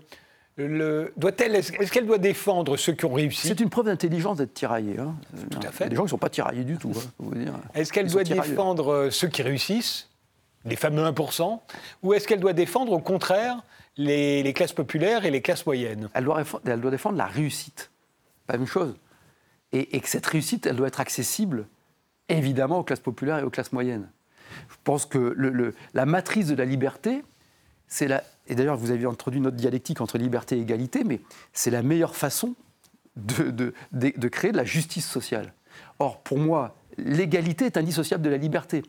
le, 0.58 1.14
doit-elle, 1.16 1.56
est-ce 1.56 1.92
qu'elle 1.92 2.06
doit 2.06 2.18
défendre 2.18 2.76
ceux 2.76 2.94
qui 2.94 3.06
ont 3.06 3.14
réussi? 3.14 3.48
C'est 3.48 3.60
une 3.60 3.70
preuve 3.70 3.86
d'intelligence 3.86 4.38
d'être 4.38 4.54
tiraillée. 4.54 5.00
Hein. 5.00 5.16
Tout 5.50 5.60
à 5.66 5.72
fait. 5.72 5.86
Il 5.86 5.86
y 5.86 5.88
a 5.88 5.90
des 5.90 5.96
gens 5.96 6.02
qui 6.02 6.08
ne 6.08 6.10
sont 6.10 6.18
pas 6.18 6.30
tiraillés 6.30 6.66
du 6.66 6.78
tout. 6.78 6.92
Hein, 7.24 7.54
est-ce 7.74 7.94
qu'elle 7.94 8.08
doit 8.08 8.24
défendre 8.24 8.92
euh, 8.92 9.10
ceux 9.10 9.30
qui 9.30 9.42
réussissent? 9.42 10.09
Les 10.66 10.76
fameux 10.76 11.04
1%, 11.04 11.60
ou 12.04 12.14
est-ce 12.14 12.28
qu'elle 12.28 12.40
doit 12.40 12.54
défendre 12.54 12.92
au 12.92 13.00
contraire 13.00 13.62
les, 13.98 14.54
classes 14.54 14.74
populaires 14.74 15.26
et 15.26 15.32
les 15.32 15.42
classes 15.42 15.66
moyennes? 15.66 16.10
Elle 16.14 16.26
doit, 16.26 16.92
défendre 16.92 17.18
la 17.18 17.26
réussite, 17.26 17.92
pas 18.48 18.54
la 18.54 18.60
même 18.60 18.68
chose. 18.68 18.96
Et, 19.72 20.00
que 20.00 20.10
cette 20.10 20.26
réussite, 20.26 20.66
elle 20.66 20.76
doit 20.76 20.88
être 20.88 21.00
accessible, 21.00 21.68
évidemment, 22.28 22.80
aux 22.80 22.84
classes 22.84 23.00
populaires 23.00 23.40
et 23.40 23.44
aux 23.44 23.50
classes 23.50 23.72
moyennes. 23.72 24.10
Je 24.70 24.76
pense 24.84 25.06
que 25.06 25.36
la 25.94 26.06
matrice 26.06 26.48
de 26.48 26.56
la 26.56 26.66
liberté, 26.66 27.24
c'est 27.88 28.08
la... 28.08 28.24
Et 28.48 28.56
d'ailleurs, 28.56 28.78
vous 28.78 28.90
avez 28.90 29.06
introduit 29.06 29.40
notre 29.40 29.58
dialectique 29.58 30.02
entre 30.02 30.18
liberté 30.18 30.58
et 30.58 30.62
égalité, 30.62 31.04
mais 31.04 31.22
c'est 31.54 31.70
la 31.70 31.84
meilleure 31.84 32.16
façon 32.16 32.56
de, 33.16 33.74
de 33.92 34.28
créer 34.28 34.52
de 34.52 34.58
la 34.58 34.64
justice 34.64 35.08
sociale. 35.08 35.54
Or, 36.00 36.20
pour 36.22 36.40
moi, 36.40 36.76
l'égalité 36.98 37.66
est 37.66 37.78
indissociable 37.78 38.24
de 38.24 38.30
la 38.30 38.38
liberté. 38.38 38.84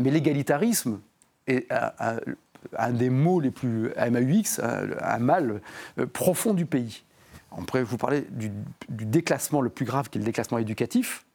Mais 0.00 0.10
l'égalitarisme 0.10 1.00
est 1.46 1.70
un, 1.70 2.90
des 2.90 3.10
mots 3.10 3.38
les 3.38 3.50
plus 3.50 3.90
MAUX, 3.96 4.60
un, 4.60 5.18
mal 5.18 5.60
euh, 5.98 6.06
profond 6.06 6.54
du 6.54 6.66
pays. 6.66 7.04
On 7.52 7.64
pourrait 7.64 7.82
vous 7.82 7.98
parler 7.98 8.22
du, 8.30 8.50
déclassement 8.88 9.60
le 9.60 9.68
plus 9.68 9.84
grave 9.84 10.08
qui 10.08 10.18
est 10.18 10.20
le 10.20 10.24
déclassement 10.24 10.58
éducatif, 10.58 11.26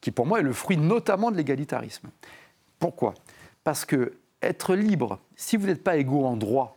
qui 0.00 0.10
pour 0.10 0.26
moi 0.26 0.40
est 0.40 0.44
le 0.44 0.52
fruit 0.52 0.78
notamment 0.78 1.30
de 1.30 1.36
l'égalitarisme. 1.36 2.08
Pourquoi? 2.78 3.14
Parce 3.64 3.84
que 3.84 4.14
être 4.42 4.74
libre, 4.74 5.18
si 5.34 5.56
vous 5.56 5.66
n'êtes 5.66 5.84
pas 5.84 5.96
égaux 5.96 6.24
en 6.24 6.36
droit, 6.36 6.75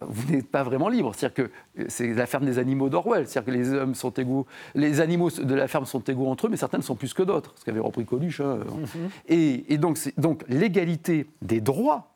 vous 0.00 0.32
n'êtes 0.32 0.48
pas 0.48 0.62
vraiment 0.62 0.88
libre. 0.88 1.14
C'est-à-dire 1.14 1.46
que 1.46 1.86
c'est 1.88 2.12
la 2.12 2.26
ferme 2.26 2.44
des 2.44 2.58
animaux 2.58 2.88
d'Orwell. 2.88 3.26
C'est-à-dire 3.26 3.52
que 3.52 3.58
les 3.58 3.72
hommes 3.72 3.94
sont 3.94 4.10
égaux, 4.10 4.46
les 4.74 5.00
animaux 5.00 5.30
de 5.30 5.54
la 5.54 5.68
ferme 5.68 5.86
sont 5.86 6.00
égaux 6.00 6.26
entre 6.26 6.46
eux, 6.46 6.50
mais 6.50 6.56
certains 6.56 6.82
sont 6.82 6.96
plus 6.96 7.14
que 7.14 7.22
d'autres. 7.22 7.54
Ce 7.56 7.64
qu'avait 7.64 7.80
repris 7.80 8.04
Coluche. 8.04 8.40
Hein. 8.40 8.58
Mhm. 8.58 9.10
Et, 9.28 9.78
donc, 9.78 9.98
donc 10.18 10.44
l'égalité 10.48 11.26
des 11.40 11.60
droits, 11.60 12.12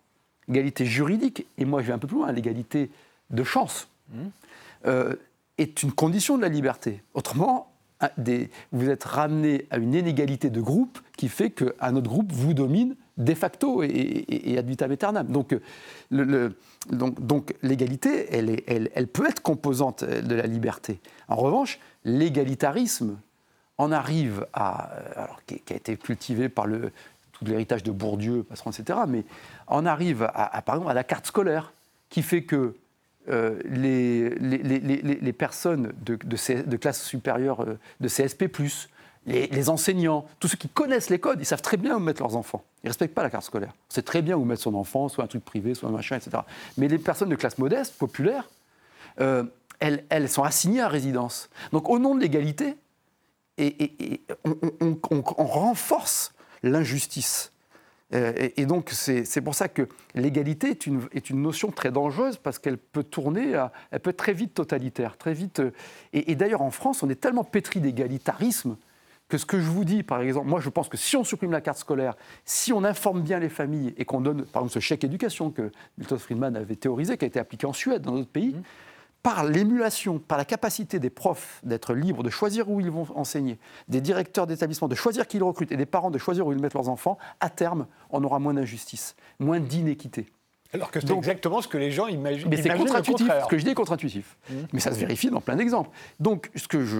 l'égalité 0.48 0.84
juridique, 0.84 1.46
et 1.56 1.64
moi 1.64 1.80
je 1.80 1.86
vais 1.86 1.92
un 1.92 1.98
peu 1.98 2.08
plus 2.08 2.18
loin, 2.18 2.30
l'égalité 2.32 2.90
de 3.30 3.44
chance, 3.44 3.88
mhm. 4.12 4.30
euh, 4.86 5.14
est 5.56 5.82
une 5.82 5.92
condition 5.92 6.36
de 6.36 6.42
la 6.42 6.48
liberté. 6.48 7.02
Autrement, 7.14 7.69
vous 8.72 8.88
êtes 8.88 9.04
ramené 9.04 9.66
à 9.70 9.78
une 9.78 9.94
inégalité 9.94 10.50
de 10.50 10.60
groupe 10.60 10.98
qui 11.16 11.28
fait 11.28 11.50
qu'un 11.50 11.96
autre 11.96 12.08
groupe 12.08 12.32
vous 12.32 12.54
domine 12.54 12.96
de 13.18 13.34
facto 13.34 13.82
et, 13.82 14.56
ad 14.58 14.66
vitam 14.66 14.90
aeternam. 14.90 15.26
Donc, 15.26 15.54
le, 16.10 16.56
donc, 16.90 17.54
l'égalité, 17.62 18.34
elle, 18.34 19.06
peut 19.08 19.26
être 19.28 19.42
composante 19.42 20.04
de 20.04 20.34
la 20.34 20.46
liberté. 20.46 21.00
En 21.28 21.36
revanche, 21.36 21.78
l'égalitarisme 22.04 23.18
en 23.78 23.92
arrive 23.92 24.46
à, 24.52 24.90
alors, 25.16 25.40
qui, 25.46 25.60
a 25.70 25.74
été 25.74 25.96
cultivé 25.96 26.48
par 26.48 26.66
le, 26.66 26.92
tout 27.32 27.44
l'héritage 27.44 27.82
de 27.82 27.90
Bourdieu, 27.90 28.42
Passeron, 28.42 28.70
etc., 28.70 29.00
mais 29.08 29.24
on 29.68 29.86
arrive 29.86 30.28
à, 30.34 30.62
par 30.62 30.76
exemple 30.76 30.90
à 30.90 30.94
la 30.94 31.04
carte 31.04 31.26
scolaire, 31.26 31.72
qui 32.08 32.22
fait 32.22 32.42
que 32.42 32.74
euh, 33.28 33.58
les, 33.64 34.30
les, 34.30 34.58
les, 34.58 35.02
les, 35.02 35.32
personnes 35.32 35.92
de, 36.04 36.16
de, 36.16 36.76
classe 36.76 37.04
supérieure 37.04 37.60
euh, 37.60 37.78
de 38.00 38.08
CSP, 38.08 38.44
les, 39.26 39.68
enseignants, 39.68 40.26
tous 40.40 40.48
ceux 40.48 40.56
qui 40.56 40.68
connaissent 40.68 41.10
les 41.10 41.18
codes, 41.18 41.38
ils 41.40 41.44
savent 41.44 41.62
très 41.62 41.76
bien 41.76 41.96
où 41.96 42.00
mettre 42.00 42.22
leurs 42.22 42.36
enfants. 42.36 42.64
Ils 42.82 42.86
ne 42.86 42.90
respectent 42.90 43.14
pas 43.14 43.22
la 43.22 43.30
carte 43.30 43.44
scolaire. 43.44 43.74
C'est 43.88 44.04
très 44.04 44.22
bien 44.22 44.36
où 44.36 44.44
mettre 44.44 44.62
son 44.62 44.74
enfant, 44.74 45.08
soit 45.08 45.24
un 45.24 45.26
truc 45.26 45.44
privé, 45.44 45.74
soit 45.74 45.88
un 45.88 45.92
machin, 45.92 46.16
etc. 46.16 46.42
Mais 46.78 46.88
les 46.88 46.98
personnes 46.98 47.28
de 47.28 47.36
classe 47.36 47.58
modeste, 47.58 47.94
populaire, 47.98 48.48
euh, 49.20 49.44
elles, 49.78 50.04
elles, 50.08 50.28
sont 50.28 50.42
assignées 50.42 50.80
à 50.80 50.88
résidence. 50.88 51.50
Donc 51.72 51.90
au 51.90 51.98
nom 51.98 52.14
de 52.14 52.20
l'égalité, 52.20 52.76
et, 53.58 54.22
on, 54.44 55.22
renforce 55.44 56.32
l'injustice. 56.62 57.52
Euh, 58.12 58.48
et, 58.56 58.66
donc 58.66 58.90
c'est 58.90 59.40
pour 59.40 59.54
ça 59.54 59.68
que 59.68 59.88
l'égalité 60.14 60.70
est 60.70 60.86
une, 60.86 61.02
est 61.12 61.30
une, 61.30 61.42
notion 61.42 61.70
très 61.70 61.92
dangereuse 61.92 62.36
parce 62.36 62.58
qu'elle 62.58 62.78
peut 62.78 63.04
tourner, 63.04 63.52
elle 63.90 64.00
peut 64.00 64.10
être 64.10 64.16
très 64.16 64.32
vite 64.32 64.54
totalitaire, 64.54 65.16
très 65.16 65.32
vite. 65.32 65.60
Euh, 65.60 65.70
et, 66.12 66.34
d'ailleurs 66.34 66.62
en 66.62 66.70
France, 66.70 67.02
on 67.02 67.10
est 67.10 67.20
tellement 67.20 67.44
pétri 67.44 67.80
d'égalitarisme 67.80 68.76
que 69.28 69.38
ce 69.38 69.46
que 69.46 69.60
je 69.60 69.66
vous 69.66 69.84
dis, 69.84 70.02
par 70.02 70.22
exemple, 70.22 70.48
moi 70.48 70.60
je 70.60 70.68
pense 70.68 70.88
que 70.88 70.96
si 70.96 71.16
on 71.16 71.22
supprime 71.22 71.52
la 71.52 71.60
carte 71.60 71.78
scolaire, 71.78 72.16
si 72.44 72.72
on 72.72 72.82
informe 72.82 73.22
bien 73.22 73.38
les 73.38 73.48
familles 73.48 73.94
et 73.96 74.04
qu'on 74.04 74.20
donne, 74.20 74.44
par 74.44 74.62
exemple, 74.62 74.74
ce 74.74 74.80
chèque 74.80 75.04
éducation 75.04 75.50
que 75.50 75.70
Milton 75.98 76.18
Friedman 76.18 76.56
avait 76.56 76.74
théorisé, 76.74 77.16
qui 77.16 77.24
a 77.24 77.28
été 77.28 77.38
appliqué 77.38 77.64
en 77.66 77.72
Suède, 77.72 78.02
dans 78.02 78.12
d'autres 78.12 78.28
pays, 78.28 78.54
mmh. 78.54 78.62
Par 79.22 79.44
l'émulation, 79.44 80.18
par 80.18 80.38
la 80.38 80.44
capacité 80.44 80.98
des 80.98 81.10
profs 81.10 81.60
d'être 81.62 81.94
libres, 81.94 82.22
de 82.22 82.30
choisir 82.30 82.70
où 82.70 82.80
ils 82.80 82.90
vont 82.90 83.06
enseigner, 83.14 83.58
des 83.88 84.00
directeurs 84.00 84.46
d'établissement 84.46 84.88
de 84.88 84.94
choisir 84.94 85.26
qui 85.26 85.36
ils 85.36 85.42
recrutent 85.42 85.72
et 85.72 85.76
des 85.76 85.86
parents 85.86 86.10
de 86.10 86.18
choisir 86.18 86.46
où 86.46 86.52
ils 86.52 86.60
mettent 86.60 86.74
leurs 86.74 86.88
enfants, 86.88 87.18
à 87.40 87.50
terme, 87.50 87.86
on 88.10 88.22
aura 88.24 88.38
moins 88.38 88.54
d'injustice, 88.54 89.16
moins 89.38 89.60
d'inéquité. 89.60 90.26
Alors 90.72 90.92
que 90.92 91.00
c'est 91.00 91.12
exactement 91.12 91.60
ce 91.62 91.68
que 91.68 91.78
les 91.78 91.90
gens 91.90 92.06
imaginent. 92.06 92.48
Mais 92.48 92.56
c'est 92.56 92.76
contre-intuitif. 92.76 93.28
Ce 93.42 93.48
que 93.48 93.58
je 93.58 93.64
dis 93.64 93.70
est 93.70 93.74
contre-intuitif. 93.74 94.36
Mmh. 94.48 94.54
Mais 94.72 94.80
ça 94.80 94.92
se 94.92 94.98
vérifie 95.00 95.28
dans 95.28 95.40
plein 95.40 95.56
d'exemples. 95.56 95.90
Donc, 96.20 96.50
ce 96.54 96.68
que 96.68 96.84
je, 96.84 96.98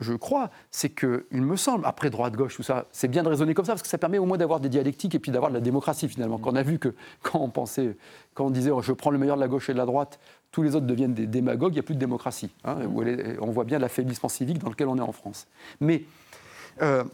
je, 0.00 0.12
crois, 0.14 0.50
c'est 0.70 0.88
qu'il 0.88 1.42
me 1.42 1.56
semble, 1.56 1.84
après 1.84 2.08
droite-gauche, 2.08 2.56
tout 2.56 2.62
ça, 2.62 2.86
c'est 2.92 3.08
bien 3.08 3.22
de 3.22 3.28
raisonner 3.28 3.52
comme 3.52 3.66
ça, 3.66 3.72
parce 3.72 3.82
que 3.82 3.88
ça 3.88 3.98
permet 3.98 4.16
au 4.16 4.24
moins 4.24 4.38
d'avoir 4.38 4.58
des 4.58 4.70
dialectiques 4.70 5.14
et 5.14 5.18
puis 5.18 5.32
d'avoir 5.32 5.50
de 5.50 5.56
la 5.56 5.60
démocratie, 5.60 6.08
finalement. 6.08 6.38
Mmh. 6.38 6.42
Quand 6.42 6.52
on 6.52 6.56
a 6.56 6.62
vu 6.62 6.78
que, 6.78 6.94
quand 7.22 7.40
on 7.40 7.50
pensait, 7.50 7.96
quand 8.32 8.46
on 8.46 8.50
disait 8.50 8.70
oh, 8.70 8.80
je 8.80 8.92
prends 8.92 9.10
le 9.10 9.18
meilleur 9.18 9.36
de 9.36 9.42
la 9.42 9.48
gauche 9.48 9.68
et 9.68 9.74
de 9.74 9.78
la 9.78 9.86
droite, 9.86 10.18
tous 10.52 10.62
les 10.62 10.74
autres 10.74 10.86
deviennent 10.86 11.14
des 11.14 11.26
démagogues, 11.26 11.72
il 11.72 11.76
n'y 11.76 11.80
a 11.80 11.84
plus 11.84 11.94
de 11.94 12.00
démocratie. 12.00 12.50
Hein, 12.64 12.76
on 13.40 13.50
voit 13.50 13.64
bien 13.64 13.78
l'affaiblissement 13.78 14.28
civique 14.28 14.58
dans 14.58 14.70
lequel 14.70 14.88
on 14.88 14.96
est 14.96 15.02
en 15.02 15.12
France. 15.12 15.46
Mais. 15.80 16.04
Euh, 16.82 17.04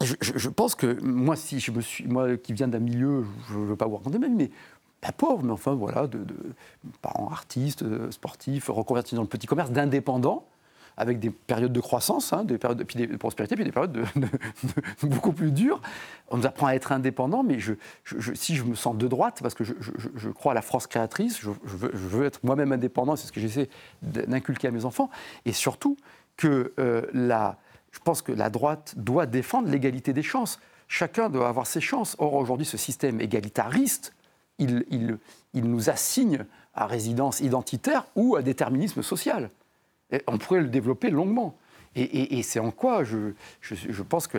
je, 0.00 0.48
pense 0.48 0.74
que 0.74 1.00
moi, 1.02 1.36
si 1.36 1.60
je 1.60 1.70
me 1.72 1.80
suis, 1.80 2.06
qui 2.42 2.52
viens 2.52 2.68
d'un 2.68 2.78
milieu, 2.78 3.24
je 3.48 3.58
ne 3.58 3.64
veux 3.64 3.76
pas 3.76 3.86
vous 3.86 3.96
raconter 3.96 4.18
même, 4.18 4.36
mais 4.36 4.50
pas 5.00 5.12
pauvre, 5.12 5.42
mais 5.42 5.52
enfin 5.52 5.74
voilà, 5.74 6.06
de, 6.06 6.24
parents 7.02 7.28
artistes, 7.30 7.82
euh, 7.82 8.10
sportifs, 8.10 8.68
reconvertis 8.68 9.16
dans 9.16 9.22
le 9.22 9.28
petit 9.28 9.46
commerce, 9.46 9.70
d'indépendants, 9.70 10.46
avec 10.96 11.18
des 11.18 11.30
périodes 11.30 11.72
de 11.72 11.80
croissance, 11.80 12.32
hein, 12.32 12.44
des 12.44 12.58
périodes 12.58 12.78
de, 12.78 12.84
puis 12.84 13.06
prospérité, 13.18 13.54
puis 13.54 13.64
des 13.64 13.72
périodes 13.72 13.92
de, 14.16 15.06
beaucoup 15.06 15.32
plus 15.32 15.50
dures. 15.50 15.80
On 16.30 16.38
nous 16.38 16.46
apprend 16.46 16.66
à 16.66 16.74
être 16.74 16.92
indépendant, 16.92 17.42
mais 17.42 17.58
si 18.34 18.56
je 18.56 18.64
me 18.64 18.74
sens 18.74 18.96
de 18.96 19.08
droite, 19.08 19.40
parce 19.42 19.54
que 19.54 19.64
je, 19.64 20.28
crois 20.30 20.52
à 20.52 20.54
la 20.54 20.62
France 20.62 20.86
créatrice, 20.86 21.40
je, 21.40 21.50
veux, 21.64 22.24
être 22.24 22.40
moi-même 22.42 22.72
indépendant, 22.72 23.16
c'est 23.16 23.26
ce 23.26 23.32
que 23.32 23.40
j'essaie 23.40 23.68
d'inculquer 24.02 24.68
à 24.68 24.70
mes 24.70 24.84
enfants, 24.84 25.10
et 25.44 25.52
surtout 25.52 25.96
que 26.36 26.72
euh, 26.78 27.02
je 27.92 27.98
pense 28.00 28.22
que 28.22 28.32
la 28.32 28.50
droite 28.50 28.94
doit 28.96 29.26
défendre 29.26 29.68
l'égalité 29.68 30.12
des 30.12 30.22
chances. 30.22 30.58
Chacun 30.88 31.28
doit 31.28 31.48
avoir 31.48 31.66
ses 31.66 31.80
chances. 31.80 32.16
Or, 32.18 32.34
aujourd'hui, 32.34 32.66
ce 32.66 32.76
système 32.76 33.20
égalitariste, 33.20 34.14
il, 34.58 35.18
nous 35.54 35.90
assigne 35.90 36.44
à 36.74 36.86
résidence 36.86 37.40
identitaire 37.40 38.06
ou 38.16 38.36
à 38.36 38.42
déterminisme 38.42 39.02
social. 39.02 39.50
On 40.26 40.38
pourrait 40.38 40.60
le 40.60 40.68
développer 40.68 41.10
longuement. 41.10 41.56
Et, 41.94 42.42
c'est 42.42 42.58
en 42.58 42.70
quoi 42.70 43.04
je, 43.04 43.32
pense 44.08 44.26
que 44.26 44.38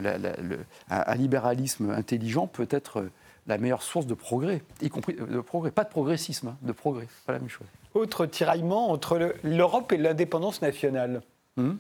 un, 0.90 1.16
libéralisme 1.16 1.92
intelligent 1.92 2.48
peut 2.48 2.68
être 2.72 3.06
la 3.46 3.58
meilleure 3.60 3.84
source 3.84 4.08
de 4.08 4.16
progrès, 4.16 4.64
y 4.82 4.90
compris 4.90 5.14
de 5.14 5.40
progrès, 5.42 5.70
pas 5.70 5.84
de 5.84 5.90
progressisme, 5.90 6.48
hein, 6.48 6.58
de 6.62 6.72
progrès, 6.72 7.08
pas 7.28 7.34
la 7.34 7.40
même 7.40 7.50
chose. 7.50 7.68
Autre 7.94 8.26
tiraillement 8.26 8.90
entre 8.90 9.36
l'Europe 9.44 9.92
et 9.92 9.98
l'indépendance 9.98 10.62
nationale. 10.62 11.22
Hmm 11.58 11.74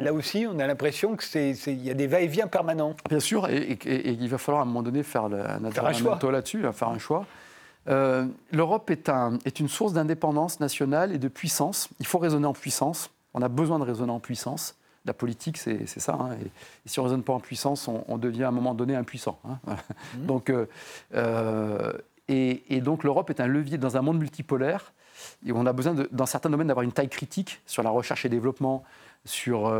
Là 0.00 0.14
aussi, 0.14 0.46
on 0.48 0.58
a 0.58 0.66
l'impression 0.66 1.14
qu'il 1.16 1.84
y 1.84 1.90
a 1.90 1.94
des 1.94 2.06
va-et-vient 2.06 2.46
permanents. 2.46 2.96
Bien 3.08 3.20
sûr, 3.20 3.48
et, 3.48 3.78
il 3.84 4.28
va 4.28 4.38
falloir 4.38 4.60
à 4.60 4.62
un 4.62 4.66
moment 4.66 4.82
donné 4.82 5.02
faire, 5.02 5.24
un, 5.24 5.62
un, 5.62 5.92
choix 5.92 6.18
là-dessus, 6.32 6.64
faire 6.72 6.88
un 6.88 6.98
choix. 6.98 7.26
Euh, 7.88 8.26
L'Europe 8.52 8.90
est, 8.90 9.10
est, 9.44 9.60
une 9.60 9.68
source 9.68 9.92
d'indépendance 9.92 10.60
nationale 10.60 11.12
et 11.12 11.18
de 11.18 11.28
puissance. 11.28 11.88
Il 11.98 12.06
faut 12.06 12.18
raisonner 12.18 12.46
en 12.46 12.52
puissance. 12.52 13.10
On 13.34 13.42
a 13.42 13.48
besoin 13.48 13.78
de 13.78 13.84
raisonner 13.84 14.12
en 14.12 14.20
puissance. 14.20 14.76
La 15.06 15.14
politique, 15.14 15.56
c'est 15.56 15.86
ça. 15.86 16.14
Hein. 16.14 16.36
Et, 16.44 16.88
si 16.88 16.98
on 16.98 17.04
ne 17.04 17.08
raisonne 17.08 17.22
pas 17.22 17.32
en 17.32 17.40
puissance, 17.40 17.88
on, 17.88 18.18
devient 18.18 18.44
à 18.44 18.48
un 18.48 18.52
moment 18.52 18.74
donné 18.74 18.94
impuissant. 18.94 19.38
Hein. 19.48 19.58
Mmh. 20.16 20.26
Donc, 20.26 20.50
euh, 20.50 20.66
euh, 21.14 21.92
et, 22.28 22.80
donc 22.80 23.04
l'Europe 23.04 23.30
est 23.30 23.40
un 23.40 23.46
levier 23.46 23.78
dans 23.78 23.96
un 23.96 24.02
monde 24.02 24.18
multipolaire. 24.18 24.92
Et 25.46 25.52
on 25.52 25.66
a 25.66 25.72
besoin, 25.72 25.94
dans 26.10 26.26
certains 26.26 26.50
domaines, 26.50 26.68
d'avoir 26.68 26.84
une 26.84 26.92
taille 26.92 27.08
critique 27.08 27.60
sur 27.66 27.82
la 27.82 27.90
recherche 27.90 28.24
et 28.24 28.28
développement, 28.28 28.84
sur 29.24 29.72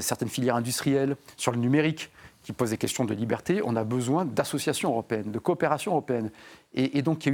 certaines 0.00 0.28
filières 0.28 0.56
industrielles, 0.56 1.16
sur 1.36 1.50
le 1.52 1.58
numérique 1.58 2.10
qui 2.46 2.52
pose 2.52 2.70
des 2.70 2.78
questions 2.78 3.04
de 3.04 3.12
liberté, 3.12 3.60
on 3.64 3.74
a 3.74 3.82
besoin 3.82 4.24
d'associations 4.24 4.90
européennes, 4.90 5.32
de 5.32 5.38
coopération 5.40 5.90
européenne. 5.90 6.30
Et, 6.74 7.00
donc, 7.00 7.26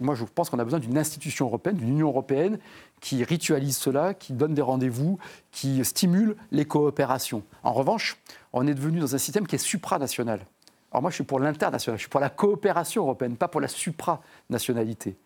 moi, 0.00 0.14
je 0.14 0.24
pense 0.24 0.50
qu'on 0.50 0.58
a 0.60 0.64
besoin 0.64 0.78
d'une 0.78 0.96
institution 0.96 1.46
européenne, 1.46 1.76
d'une 1.76 1.88
Union 1.88 2.08
européenne 2.08 2.60
qui 3.00 3.24
ritualise 3.24 3.76
cela, 3.76 4.14
qui 4.14 4.34
donne 4.34 4.54
des 4.54 4.62
rendez-vous, 4.62 5.18
qui 5.50 5.84
stimule 5.84 6.36
les 6.52 6.64
coopérations. 6.64 7.42
En 7.64 7.72
revanche, 7.72 8.18
on 8.52 8.68
est 8.68 8.74
devenu 8.74 9.00
dans 9.00 9.16
un 9.16 9.18
système 9.18 9.48
qui 9.48 9.56
est 9.56 9.58
supranational. 9.58 10.46
Alors 10.92 11.02
moi, 11.02 11.10
je 11.10 11.16
suis 11.16 11.24
pour 11.24 11.40
l'international, 11.40 11.98
je 11.98 12.02
suis 12.02 12.10
pour 12.10 12.20
la 12.20 12.30
coopération 12.30 13.02
européenne, 13.02 13.36
pas 13.36 13.48
pour 13.48 13.60
la 13.60 13.68
supranationalité. 13.68 15.16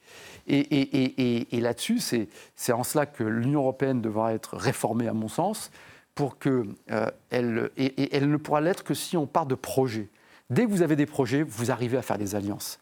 Et, 0.46 1.56
et 1.56 1.60
là-dessus, 1.60 2.00
c'est 2.00 2.72
en 2.72 2.84
cela 2.84 3.04
que 3.04 3.22
l'Union 3.22 3.60
européenne 3.60 4.00
devra 4.00 4.32
être 4.32 4.56
réformée, 4.56 5.08
à 5.08 5.14
mon 5.14 5.28
sens 5.28 5.70
pour 6.14 6.38
que 6.38 6.64
euh, 6.90 7.10
elle, 7.30 7.70
et, 7.76 8.14
elle 8.16 8.30
ne 8.30 8.36
pourra 8.36 8.60
l'être 8.60 8.84
que 8.84 8.94
si 8.94 9.16
on 9.16 9.26
part 9.26 9.46
de 9.46 9.54
projets. 9.54 10.08
Dès 10.50 10.66
que 10.66 10.70
vous 10.70 10.82
avez 10.82 10.94
des 10.94 11.06
projets, 11.06 11.42
vous 11.42 11.70
arrivez 11.70 11.96
à 11.96 12.02
faire 12.02 12.18
des 12.18 12.34
alliances. 12.34 12.78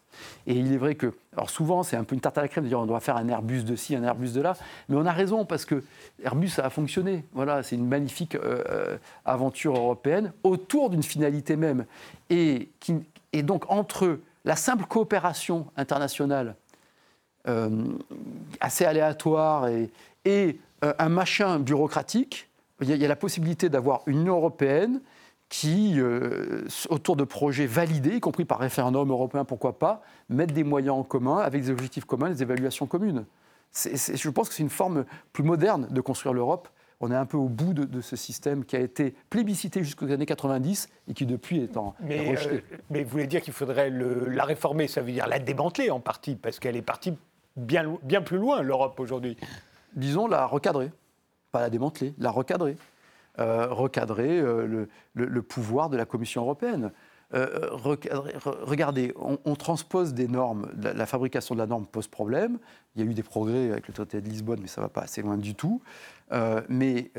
Et 0.47 0.53
il 0.53 0.73
est 0.73 0.77
vrai 0.77 0.95
que, 0.95 1.13
alors 1.31 1.49
souvent, 1.49 1.81
c'est 1.81 1.95
un 1.95 2.03
peu 2.03 2.13
une 2.13 2.19
tarte 2.19 2.37
à 2.37 2.41
la 2.41 2.49
crème 2.49 2.65
de 2.65 2.69
dire 2.69 2.79
on 2.79 2.85
doit 2.85 2.99
faire 2.99 3.15
un 3.15 3.27
Airbus 3.29 3.63
de 3.63 3.75
ci, 3.77 3.95
un 3.95 4.03
Airbus 4.03 4.31
de 4.31 4.41
là, 4.41 4.57
mais 4.89 4.97
on 4.97 5.05
a 5.05 5.13
raison 5.13 5.45
parce 5.45 5.63
que 5.63 5.81
Airbus 6.23 6.49
ça 6.49 6.65
a 6.65 6.69
fonctionné. 6.69 7.23
Voilà, 7.31 7.63
c'est 7.63 7.75
une 7.75 7.87
magnifique 7.87 8.35
euh, 8.35 8.63
euh, 8.69 8.97
aventure 9.23 9.77
européenne 9.77 10.33
autour 10.43 10.89
d'une 10.89 11.03
finalité 11.03 11.55
même. 11.55 11.85
Et, 12.29 12.69
qui, 12.81 12.95
et, 13.31 13.43
donc 13.43 13.71
entre 13.71 14.19
la 14.43 14.57
simple 14.57 14.85
coopération 14.85 15.67
internationale 15.77 16.55
assez 18.61 18.85
aléatoire 18.85 19.67
et, 19.67 19.89
et 20.23 20.57
un 20.81 21.09
machin 21.09 21.59
bureaucratique, 21.59 22.47
il 22.81 22.95
y, 22.95 23.05
a 23.05 23.07
la 23.07 23.15
possibilité 23.15 23.69
d'avoir 23.69 24.01
une 24.07 24.21
Union 24.21 24.35
européenne 24.35 25.01
qui, 25.53 25.99
euh, 25.99 26.65
autour 26.89 27.15
de 27.15 27.23
projets 27.23 27.67
validés, 27.67 28.15
y 28.15 28.19
compris 28.19 28.43
par 28.43 28.57
référendum 28.57 29.11
européen, 29.11 29.45
pourquoi 29.45 29.77
pas, 29.77 30.01
mettent 30.27 30.51
des 30.51 30.63
moyens 30.63 30.95
en 30.95 31.03
commun 31.03 31.37
avec 31.37 31.61
des 31.61 31.69
objectifs 31.69 32.05
communs, 32.05 32.31
des 32.31 32.41
évaluations 32.41 32.87
communes. 32.87 33.25
je 33.75 34.29
pense 34.29 34.49
que 34.49 34.55
c'est 34.55 34.63
une 34.63 34.71
forme 34.71 35.05
plus 35.31 35.43
moderne 35.43 35.87
de 35.91 36.01
construire 36.01 36.33
l'Europe. 36.33 36.69
On 37.01 37.11
est 37.11 37.15
un 37.15 37.27
peu 37.27 37.37
au 37.37 37.49
bout 37.49 37.75
de, 37.75 38.01
ce 38.01 38.15
système 38.15 38.65
qui 38.65 38.75
a 38.75 38.79
été 38.79 39.13
plébiscité 39.29 39.83
jusqu'aux 39.83 40.09
années 40.09 40.25
90 40.25 40.89
et 41.07 41.13
qui 41.13 41.27
depuis 41.27 41.61
est 41.61 41.77
en 41.77 41.93
mais, 41.99 42.31
rejeté. 42.31 42.55
Euh, 42.55 42.77
mais 42.89 43.03
vous 43.03 43.11
voulez 43.11 43.27
dire 43.27 43.43
qu'il 43.43 43.53
faudrait 43.53 43.91
la 43.91 44.45
réformer, 44.45 44.87
ça 44.87 45.01
veut 45.01 45.11
dire 45.11 45.27
la 45.27 45.37
démanteler 45.37 45.91
en 45.91 45.99
partie, 45.99 46.33
parce 46.35 46.57
qu'elle 46.57 46.77
est 46.77 46.81
partie 46.81 47.15
bien, 47.57 47.95
bien 48.01 48.23
plus 48.23 48.39
loin, 48.39 48.63
l'Europe, 48.63 48.99
aujourd'hui 48.99 49.37
Disons 49.95 50.25
la 50.25 50.47
recadrer, 50.47 50.89
pas 51.51 51.61
la 51.61 51.69
démanteler, 51.69 52.15
la 52.17 52.31
recadrer. 52.31 52.75
Euh, 53.39 53.65
recadrer 53.71 54.39
euh, 54.39 54.85
le, 55.15 55.41
pouvoir 55.41 55.89
de 55.89 55.97
la 55.97 56.05
Commission 56.05 56.43
européenne. 56.43 56.91
Euh, 57.33 57.69
regardez, 57.71 59.11
on, 59.17 59.55
transpose 59.55 60.13
des 60.13 60.27
normes, 60.27 60.71
la, 60.79 61.07
fabrication 61.07 61.55
de 61.55 61.59
la 61.59 61.65
norme 61.65 61.87
pose 61.87 62.05
problème. 62.05 62.59
Il 62.95 63.03
y 63.03 63.07
a 63.07 63.09
eu 63.09 63.15
des 63.15 63.23
progrès 63.23 63.71
avec 63.71 63.87
le 63.87 63.93
traité 63.95 64.21
de 64.21 64.29
Lisbonne, 64.29 64.59
mais 64.61 64.67
ça 64.67 64.81
ne 64.81 64.85
va 64.85 64.89
pas 64.89 65.01
assez 65.01 65.23
loin 65.23 65.37
du 65.37 65.55
tout. 65.55 65.81
mais 66.69 67.11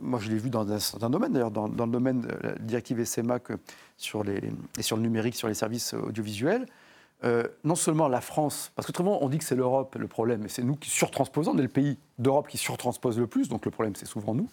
moi, 0.00 0.18
je 0.20 0.30
l'ai 0.30 0.38
vu 0.38 0.50
dans 0.50 0.68
un 0.68 0.80
certain 0.80 1.10
domaine, 1.10 1.32
d'ailleurs, 1.32 1.52
dans, 1.52 1.68
le 1.68 1.92
domaine 1.92 2.22
de 2.22 2.28
la 2.42 2.54
directive 2.56 3.04
SMA 3.04 3.38
sur 3.96 4.24
les, 4.24 4.40
et 4.76 4.82
sur 4.82 4.96
le 4.96 5.02
numérique, 5.04 5.36
sur 5.36 5.46
les 5.46 5.54
services 5.54 5.94
audiovisuels. 5.94 6.66
non 7.62 7.76
seulement 7.76 8.08
la 8.08 8.20
France, 8.20 8.72
parce 8.74 8.90
très 8.90 9.04
on 9.04 9.28
dit 9.28 9.38
que 9.38 9.44
c'est 9.44 9.54
l'Europe 9.54 9.94
le 9.96 10.08
problème, 10.08 10.40
mais 10.42 10.48
c'est 10.48 10.64
nous 10.64 10.74
qui 10.74 10.90
surtransposons, 10.90 11.52
on 11.52 11.58
est 11.58 11.62
le 11.62 11.68
pays 11.68 11.98
d'Europe 12.18 12.48
qui 12.48 12.58
surtranspose 12.58 13.16
le 13.16 13.28
plus, 13.28 13.48
donc 13.48 13.64
le 13.64 13.70
problème 13.70 13.94
c'est 13.94 14.06
souvent 14.06 14.34
nous. 14.34 14.48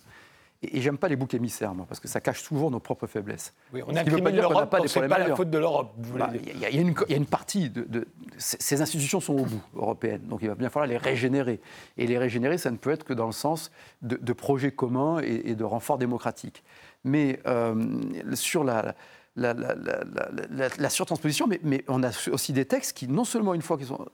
Et, 0.61 0.81
j'aime 0.81 0.97
pas 0.97 1.07
les 1.07 1.15
boucs 1.15 1.33
émissaires, 1.33 1.73
moi, 1.73 1.85
parce 1.87 1.99
que 1.99 2.07
ça 2.07 2.19
cache 2.19 2.43
toujours 2.43 2.69
nos 2.69 2.79
propres 2.79 3.07
faiblesses. 3.07 3.53
Oui, 3.73 3.81
on 3.87 3.95
incrimine 3.95 4.35
l'Europe, 4.35 4.75
c'est 4.87 5.07
pas 5.07 5.19
la 5.19 5.35
faute 5.35 5.49
de 5.49 5.57
l'Europe. 5.57 5.93
Bah, 6.17 6.31
il 6.33 6.59
y, 6.59 6.65
a 6.65 7.15
une 7.15 7.25
partie 7.25 7.69
de, 7.69 8.07
ces 8.37 8.81
institutions 8.81 9.19
sont 9.19 9.33
au 9.33 9.45
bout 9.45 9.61
européennes, 9.75 10.21
donc 10.23 10.39
il 10.41 10.49
va 10.49 10.55
bien 10.55 10.69
falloir 10.69 10.87
les 10.87 10.97
régénérer. 10.97 11.61
Et 11.97 12.07
les 12.07 12.17
régénérer, 12.17 12.57
ça 12.57 12.71
ne 12.71 12.77
peut 12.77 12.91
être 12.91 13.03
que 13.03 13.13
dans 13.13 13.25
le 13.25 13.31
sens 13.31 13.71
de, 14.01 14.33
projets 14.33 14.71
communs 14.71 15.19
et, 15.19 15.55
de 15.55 15.63
renfort 15.63 15.97
démocratique. 15.97 16.63
Mais 17.05 17.39
euh, 17.47 18.01
sur 18.33 18.63
la, 18.65 18.95
la, 19.37 19.53
la, 19.53 20.89
surtransposition, 20.89 21.47
mais, 21.47 21.59
mais, 21.63 21.85
on 21.87 22.03
a 22.03 22.11
aussi 22.31 22.51
des 22.51 22.65
textes 22.65 22.97
qui, 22.97 23.07
non 23.07 23.23
seulement 23.23 23.53
une 23.53 23.61
fois 23.61 23.77
qu'ils 23.77 23.87
sont 23.87 24.05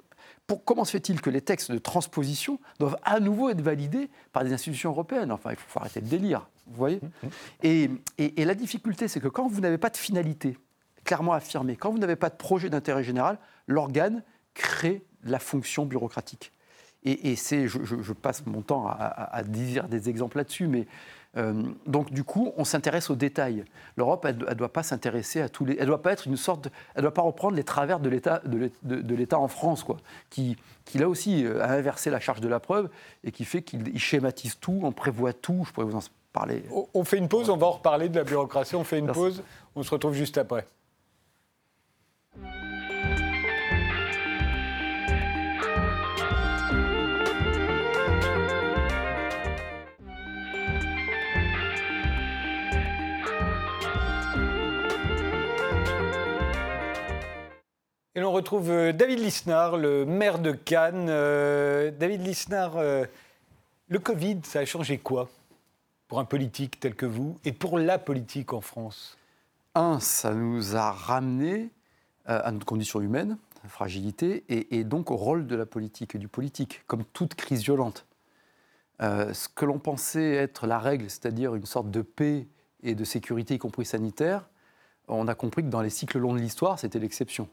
comment 0.66 0.86
se 0.86 0.92
fait-il 0.92 1.22
que 1.22 1.30
les 1.30 1.42
textes 1.42 1.72
de 1.72 1.78
transposition 1.78 2.60
doivent 2.80 2.98
à 3.04 3.20
nouveau 3.20 3.50
être 3.50 3.62
validés 3.62 4.10
par 4.32 4.44
des 4.44 4.54
institutions 4.54 4.92
européennes? 4.92 5.32
Enfin, 5.32 5.52
il 5.52 5.58
faut 5.58 5.80
arrêter 5.80 6.02
le 6.02 6.08
délire, 6.08 6.48
vous 6.68 6.76
voyez? 6.76 7.00
Mmh, 7.02 7.28
mmh. 7.68 7.98
et, 8.18 8.46
la 8.46 8.56
difficulté, 8.56 9.08
c'est 9.08 9.20
que 9.20 9.28
quand 9.28 9.48
vous 9.48 9.62
n'avez 9.62 9.78
pas 9.78 9.90
de 9.90 9.98
finalité 9.98 10.58
clairement 11.04 11.34
affirmée, 11.34 11.76
quand 11.76 11.92
vous 11.92 12.00
n'avez 12.00 12.16
pas 12.16 12.30
de 12.30 12.36
projet 12.36 12.70
d'intérêt 12.70 13.04
général, 13.04 13.38
l'organe 13.68 14.24
crée 14.54 15.04
la 15.24 15.40
fonction 15.40 15.86
bureaucratique. 15.86 16.52
Et, 17.08 17.36
c'est, 17.36 17.68
je, 17.68 18.14
passe 18.14 18.44
mon 18.48 18.64
temps 18.64 18.88
à, 18.88 18.96
à 18.96 19.44
dire 19.44 19.88
des 19.88 20.10
exemples 20.10 20.38
là-dessus, 20.38 20.68
mais 20.68 20.88
donc 21.86 22.12
du 22.12 22.24
coup, 22.24 22.54
on 22.58 22.64
s'intéresse 22.64 23.10
aux 23.10 23.16
détails. 23.16 23.66
L'Europe, 23.98 24.26
elle 24.28 24.38
ne 24.38 24.54
doit 24.54 24.72
pas 24.72 24.84
s'intéresser 24.84 25.42
à 25.42 25.50
tous 25.50 25.66
les... 25.66 25.76
Elle 25.80 25.88
doit 25.88 26.02
pas 26.02 26.14
être 26.14 26.28
une 26.28 26.38
sorte... 26.38 26.70
Elle 26.96 27.02
doit 27.02 27.14
pas 27.14 27.22
reprendre 27.22 27.56
les 27.56 27.64
travers 27.64 28.00
de 28.00 28.10
l'État 28.10 28.42
de, 28.46 29.16
l'État 29.16 29.40
en 29.40 29.48
France, 29.48 29.84
quoi, 29.84 29.98
qui, 30.30 30.56
qui 30.86 30.98
là 30.98 31.10
aussi 31.10 31.46
euh, 31.46 31.62
a 31.62 31.72
inversé 31.72 32.10
la 32.10 32.20
charge 32.20 32.42
de 32.42 32.48
la 32.48 32.60
preuve 32.60 32.90
et 33.24 33.32
qui 33.32 33.44
fait 33.44 33.62
qu'il 33.62 34.00
schématise 34.00 34.58
tout, 34.60 34.80
on 34.84 34.92
prévoit 34.92 35.34
tout. 35.34 35.64
Je 35.68 35.74
pourrais 35.74 35.88
vous 35.88 35.98
en 35.98 36.04
parler. 36.32 36.64
On 36.94 37.04
fait 37.04 37.18
une 37.18 37.28
pause, 37.28 37.50
on 37.50 37.58
va 37.58 37.68
en 37.68 37.72
reparler 37.72 38.10
de 38.10 38.16
la 38.18 38.24
bureaucratie. 38.24 38.76
On 38.76 38.84
fait 38.84 39.00
une 39.00 39.12
pause, 39.12 39.44
on 39.76 39.84
se 39.84 39.92
retrouve 39.92 40.14
juste 40.14 40.38
après. 40.38 40.68
Et 58.18 58.22
l'on 58.22 58.32
retrouve 58.32 58.72
euh, 58.72 58.94
David 58.94 59.20
Lisnard, 59.20 59.76
le 59.76 60.06
maire 60.06 60.40
de 60.40 60.54
Cannes. 60.54 61.08
Euh, 61.10 61.92
David 61.92 62.22
Lisnard, 62.22 62.78
euh, 62.78 63.04
le 63.90 64.00
Covid, 64.00 64.40
ça 64.44 64.60
a 64.60 64.66
changé 64.66 65.00
quoi 65.00 65.30
pour 66.08 66.20
un 66.20 66.26
politique 66.26 66.80
tel 66.80 66.96
que 66.96 67.06
vous 67.06 67.38
et 67.44 67.52
pour 67.52 67.78
la 67.78 68.00
politique 68.00 68.54
en 68.54 68.62
France? 68.62 69.18
Un, 69.74 70.00
ça 70.00 70.34
nous 70.34 70.78
a 70.78 70.92
ramené 70.92 71.72
à 72.24 72.52
notre 72.52 72.66
condition 72.66 73.02
humaine, 73.02 73.38
à 73.64 73.68
fragilité, 73.68 74.46
et, 74.48 74.84
donc 74.84 75.12
au 75.12 75.16
rôle 75.16 75.46
de 75.46 75.56
la 75.56 75.68
politique 75.68 76.16
et 76.16 76.18
du 76.18 76.28
politique, 76.28 76.82
comme 76.88 77.04
toute 77.06 77.36
crise 77.36 77.62
violente. 77.62 78.08
ce 79.00 79.48
que 79.50 79.66
l'on 79.66 79.78
pensait 79.78 80.32
être 80.32 80.66
la 80.66 80.80
règle, 80.80 81.08
c'est-à-dire 81.10 81.54
une 81.54 81.66
sorte 81.66 81.92
de 81.92 82.02
paix 82.02 82.48
et 82.82 82.96
de 82.96 83.04
sécurité, 83.04 83.56
y 83.56 83.60
compris 83.60 83.86
sanitaire, 83.86 84.50
on 85.08 85.28
a 85.28 85.36
compris 85.36 85.62
que 85.62 85.70
dans 85.70 85.82
les 85.82 85.92
cycles 85.92 86.18
longs 86.18 86.34
de 86.34 86.40
l'histoire, 86.40 86.80
c'était 86.80 86.98
l'exception 86.98 87.48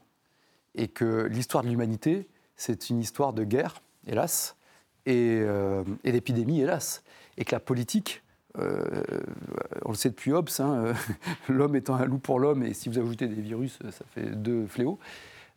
et 0.75 0.87
que 0.87 1.25
l'histoire 1.25 1.63
de 1.63 1.69
l'humanité, 1.69 2.27
c'est 2.55 2.89
une 2.89 2.99
histoire 2.99 3.33
de 3.33 3.43
guerre, 3.43 3.81
hélas, 4.07 4.55
et, 5.05 5.39
euh, 5.41 5.83
d'épidémie, 6.03 6.61
hélas, 6.61 7.03
et 7.37 7.45
que 7.45 7.53
la 7.53 7.59
politique, 7.59 8.23
euh, 8.57 9.03
on 9.83 9.89
le 9.89 9.95
sait 9.95 10.09
depuis 10.09 10.31
Hobbes, 10.31 10.49
hein, 10.59 10.85
euh, 10.85 10.93
l'homme 11.49 11.75
étant 11.75 11.95
un 11.95 12.05
loup 12.05 12.19
pour 12.19 12.39
l'homme, 12.39 12.63
et 12.63 12.73
si 12.73 12.89
vous 12.89 12.99
ajoutez 12.99 13.27
des 13.27 13.41
virus, 13.41 13.79
ça 13.91 14.05
fait 14.11 14.25
deux 14.25 14.65
fléaux, 14.67 14.99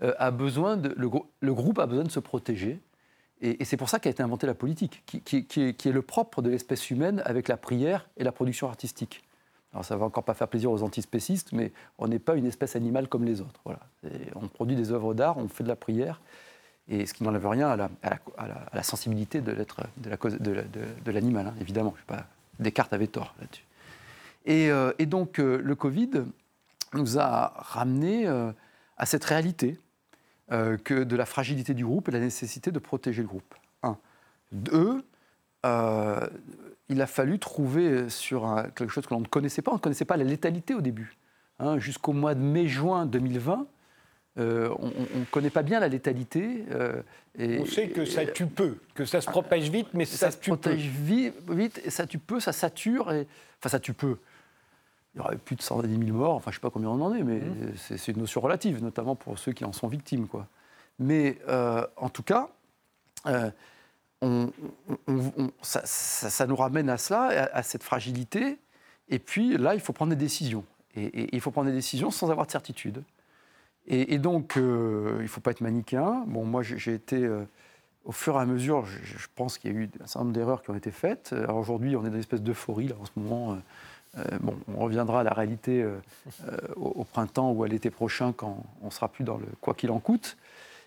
a 0.00 0.30
besoin 0.30 0.76
de, 0.76 0.94
le, 0.94 1.54
groupe 1.54 1.78
a 1.78 1.86
besoin 1.86 2.04
de 2.04 2.10
se 2.10 2.20
protéger. 2.20 2.80
Et, 3.40 3.64
c'est 3.64 3.78
pour 3.78 3.88
ça 3.88 3.98
qu'a 3.98 4.10
été 4.10 4.22
inventée 4.22 4.46
la 4.46 4.54
politique, 4.54 5.02
qui, 5.06 5.46
qui 5.46 5.60
est 5.62 5.92
le 5.92 6.02
propre 6.02 6.42
de 6.42 6.50
l'espèce 6.50 6.90
humaine 6.90 7.22
avec 7.24 7.48
la 7.48 7.56
prière 7.56 8.06
et 8.18 8.24
la 8.24 8.32
production 8.32 8.68
artistique. 8.68 9.22
Ça 9.82 9.96
va 9.96 10.06
encore 10.06 10.24
pas 10.24 10.34
faire 10.34 10.48
plaisir 10.48 10.70
aux 10.70 10.82
antispécistes, 10.82 11.52
mais 11.52 11.72
on 11.98 12.08
n'est 12.08 12.18
pas 12.18 12.36
une 12.36 12.46
espèce 12.46 12.76
animale 12.76 13.08
comme 13.08 13.24
les 13.24 13.40
autres. 13.40 13.60
Voilà. 13.64 13.80
on 14.34 14.48
produit 14.48 14.76
des 14.76 14.92
œuvres 14.92 15.14
d'art, 15.14 15.38
on 15.38 15.48
fait 15.48 15.64
de 15.64 15.68
la 15.68 15.76
prière, 15.76 16.20
et 16.88 17.06
ce 17.06 17.14
qui 17.14 17.24
n'enlève 17.24 17.46
rien 17.46 17.68
à 17.68 17.76
la, 17.76 17.90
la, 18.72 18.82
sensibilité 18.82 19.40
de 19.40 19.54
de 19.54 21.10
l'animal, 21.10 21.44
de, 21.44 21.50
hein, 21.50 21.54
évidemment. 21.60 21.94
Je 21.98 22.04
pas, 22.04 22.26
Descartes 22.58 22.92
avait 22.92 23.06
tort 23.06 23.34
là-dessus. 23.40 23.64
Et, 24.46 24.70
euh, 24.70 24.92
donc 25.00 25.38
euh, 25.38 25.60
le 25.62 25.74
Covid 25.74 26.10
nous 26.94 27.18
a 27.18 27.52
ramené 27.58 28.26
euh, 28.26 28.52
à 28.96 29.06
cette 29.06 29.24
réalité 29.24 29.78
que 30.48 31.02
de 31.02 31.16
la 31.16 31.26
fragilité 31.26 31.74
du 31.74 31.84
groupe 31.84 32.08
et 32.08 32.12
la 32.12 32.20
nécessité 32.20 32.70
de 32.70 32.78
protéger 32.78 33.20
le 33.20 33.26
groupe. 33.26 33.52
Un. 33.82 33.98
Deux, 34.52 35.04
il 36.88 37.00
a 37.00 37.06
fallu 37.06 37.38
trouver 37.38 38.08
sur 38.08 38.62
quelque 38.74 38.90
chose 38.90 39.06
que 39.06 39.14
l'on 39.14 39.20
ne 39.20 39.26
connaissait 39.26 39.62
pas. 39.62 39.72
On 39.72 39.76
ne 39.76 39.80
connaissait 39.80 40.04
pas 40.04 40.16
la 40.16 40.24
létalité 40.24 40.74
au 40.74 40.80
début. 40.80 41.16
Hein. 41.58 41.78
Jusqu'au 41.78 42.12
mois 42.12 42.34
de 42.34 42.40
mai-juin 42.40 43.06
2020, 43.06 43.66
euh, 44.38 44.68
on 44.78 45.18
ne 45.18 45.24
connaît 45.30 45.50
pas 45.50 45.62
bien 45.62 45.80
la 45.80 45.88
létalité. 45.88 46.64
Euh, 46.70 47.02
et, 47.38 47.58
on 47.58 47.66
sait 47.66 47.88
que 47.88 48.04
ça 48.04 48.26
tue 48.26 48.46
peu, 48.46 48.76
que 48.94 49.04
ça 49.04 49.20
se 49.20 49.30
propage 49.30 49.70
vite, 49.70 49.88
mais 49.94 50.04
ça, 50.04 50.30
se 50.30 50.36
propage 50.36 50.86
vite, 50.88 51.34
vite, 51.48 51.80
et 51.84 51.90
ça 51.90 52.06
tue 52.06 52.18
peu, 52.18 52.38
ça 52.38 52.52
sature. 52.52 53.12
Et, 53.12 53.26
enfin, 53.58 53.70
ça 53.70 53.80
tue 53.80 53.94
peu. 53.94 54.18
Il 55.14 55.18
y 55.18 55.20
aurait 55.20 55.36
plus 55.36 55.56
de 55.56 55.62
110 55.62 55.88
000 55.88 56.16
morts, 56.16 56.34
enfin, 56.34 56.50
je 56.50 56.56
ne 56.56 56.60
sais 56.60 56.60
pas 56.60 56.70
combien 56.70 56.90
on 56.90 57.00
en 57.00 57.14
est, 57.14 57.22
mais 57.22 57.38
mmh. 57.38 57.96
c'est 57.96 58.12
une 58.12 58.18
notion 58.18 58.42
relative, 58.42 58.82
notamment 58.82 59.14
pour 59.14 59.38
ceux 59.38 59.52
qui 59.52 59.64
en 59.64 59.72
sont 59.72 59.88
victimes. 59.88 60.28
Quoi. 60.28 60.46
Mais 60.98 61.38
euh, 61.48 61.86
en 61.96 62.10
tout 62.10 62.22
cas, 62.22 62.50
ça, 65.62 66.46
nous 66.46 66.56
ramène 66.56 66.88
à 66.88 66.96
cela, 66.96 67.50
à, 67.52 67.62
cette 67.62 67.82
fragilité. 67.82 68.58
Et 69.08 69.18
puis 69.18 69.56
là, 69.56 69.74
il 69.74 69.80
faut 69.80 69.92
prendre 69.92 70.10
des 70.10 70.16
décisions. 70.16 70.64
Et, 70.96 71.34
il 71.34 71.40
faut 71.40 71.50
prendre 71.50 71.68
des 71.68 71.76
décisions 71.76 72.10
sans 72.10 72.30
avoir 72.30 72.46
de 72.46 72.52
certitude. 72.52 73.02
Et, 73.88 74.18
donc, 74.18 74.56
euh, 74.56 75.16
il 75.18 75.24
ne 75.24 75.28
faut 75.28 75.40
pas 75.40 75.52
être 75.52 75.60
manichéen. 75.60 76.24
Bon, 76.26 76.44
moi, 76.44 76.62
j'ai 76.62 76.92
été, 76.92 77.24
euh, 77.24 77.44
au 78.04 78.10
fur 78.10 78.34
et 78.34 78.40
à 78.40 78.46
mesure, 78.46 78.84
je, 78.84 79.26
pense 79.36 79.58
qu'il 79.58 79.72
y 79.72 79.76
a 79.76 79.78
eu 79.78 79.90
un 80.02 80.06
certain 80.06 80.20
nombre 80.24 80.32
d'erreurs 80.32 80.62
qui 80.62 80.70
ont 80.70 80.74
été 80.74 80.90
faites. 80.90 81.32
Alors 81.32 81.58
aujourd'hui, 81.58 81.94
on 81.94 82.00
est 82.00 82.08
dans 82.08 82.14
une 82.14 82.20
espèce 82.20 82.42
d'euphorie, 82.42 82.92
en 83.00 83.04
ce 83.04 83.12
moment. 83.14 83.58
Euh, 84.18 84.24
bon, 84.40 84.56
on 84.74 84.80
reviendra 84.80 85.20
à 85.20 85.22
la 85.22 85.32
réalité 85.32 85.86
au, 86.74 86.88
au, 86.88 87.04
printemps 87.04 87.52
ou 87.52 87.62
à 87.62 87.68
l'été 87.68 87.90
prochain, 87.90 88.32
quand 88.32 88.60
on 88.82 88.90
sera 88.90 89.08
plus 89.08 89.22
dans 89.22 89.36
le 89.36 89.46
quoi 89.60 89.74
qu'il 89.74 89.92
en 89.92 90.00
coûte. 90.00 90.36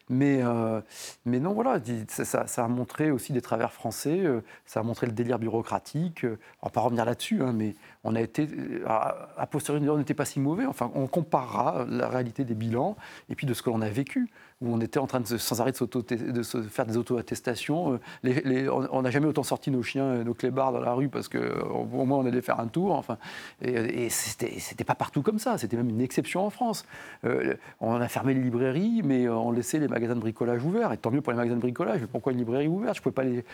Mais, 0.10 0.39
euh, 0.41 0.82
mais 1.26 1.39
non, 1.39 1.54
voilà, 1.54 1.80
ça, 2.08 2.45
a 2.63 2.67
montré 2.67 3.12
aussi 3.12 3.32
des 3.32 3.41
travers 3.41 3.72
français, 3.72 4.19
euh, 4.26 4.41
ça 4.65 4.80
a 4.80 4.84
montré 4.84 5.06
le 5.06 5.13
délire 5.13 5.38
bureaucratique. 5.38 6.26
Euh, 6.26 6.39
on 6.63 6.67
va 6.67 6.72
pas 6.72 6.82
revenir 6.82 7.06
là-dessus, 7.06 7.43
hein, 7.43 7.54
mais 7.54 7.76
on 8.04 8.15
a 8.15 8.22
été, 8.22 8.48
à 8.88 9.48
posteriori, 9.48 9.88
on 9.89 9.98
n'était 9.98 10.15
pas 10.15 10.26
si 10.26 10.39
mauvais. 10.39 10.65
Enfin, 10.65 10.91
on 10.95 11.06
comparera 11.06 11.86
la 11.88 12.08
réalité 12.08 12.43
des 12.43 12.56
bilans 12.56 12.98
et 13.30 13.36
puis 13.36 13.45
de 13.45 13.54
ce 13.54 13.62
que 13.62 13.69
l'on 13.69 13.82
a 13.82 13.89
vécu 13.89 14.30
où 14.62 14.74
on 14.74 14.82
était 14.82 15.00
en 15.00 15.08
train 15.08 15.22
de, 15.22 15.26
sans 15.38 15.62
arrêt 15.62 15.72
de, 15.72 16.32
de 16.32 16.43
se 16.43 16.62
faire 16.63 16.86
des 16.86 16.98
auto-attestations. 16.98 18.00
Euh, 18.26 18.88
on 18.91 19.02
n'a 19.02 19.12
jamais 19.12 19.28
autant 19.28 19.43
sorti 19.43 19.72
nos 19.72 19.84
chiens, 19.84 20.24
nos 20.24 20.34
clébards 20.34 20.74
dans 20.74 20.82
la 20.82 20.93
rue 20.93 21.08
parce 21.08 21.30
qu'au 21.30 21.86
moins 22.06 22.19
on 22.19 22.26
allait 22.26 22.41
faire 22.41 22.60
un 22.60 22.67
tour. 22.67 22.93
Enfin, 22.93 23.17
et, 23.62 24.06
et 24.06 24.10
c'était 24.10 24.84
pas 24.84 24.95
partout 24.95 25.22
comme 25.22 25.39
ça, 25.39 25.58
c'était 25.58 25.78
même 25.78 25.89
une 25.89 26.02
exception 26.02 26.45
en 26.45 26.50
France. 26.50 26.86
Euh, 27.26 27.56
on 27.80 27.95
a 27.95 28.08
fermé 28.08 28.34
les 28.34 28.41
librairies, 28.41 29.02
mais 29.04 29.30
on 29.30 29.52
laissait 29.52 29.80
les 29.80 29.88
magasins 29.88 30.15
de 30.15 30.19
bricolage 30.19 30.63
ouverts. 30.63 30.91
Et 30.91 30.98
tant 30.98 31.12
mieux 31.12 31.22
pour 31.22 31.32
les 31.32 31.38
magasins 31.38 31.56
de 31.56 31.62
bricolage, 31.62 32.02
mais 32.02 32.08
pourquoi 32.08 32.34
une 32.34 32.39
librairie 32.39 32.67
ouverte? 32.67 32.98
Je 32.98 33.02
pouvais 33.02 33.13
pas 33.13 33.24
les. 33.24 33.45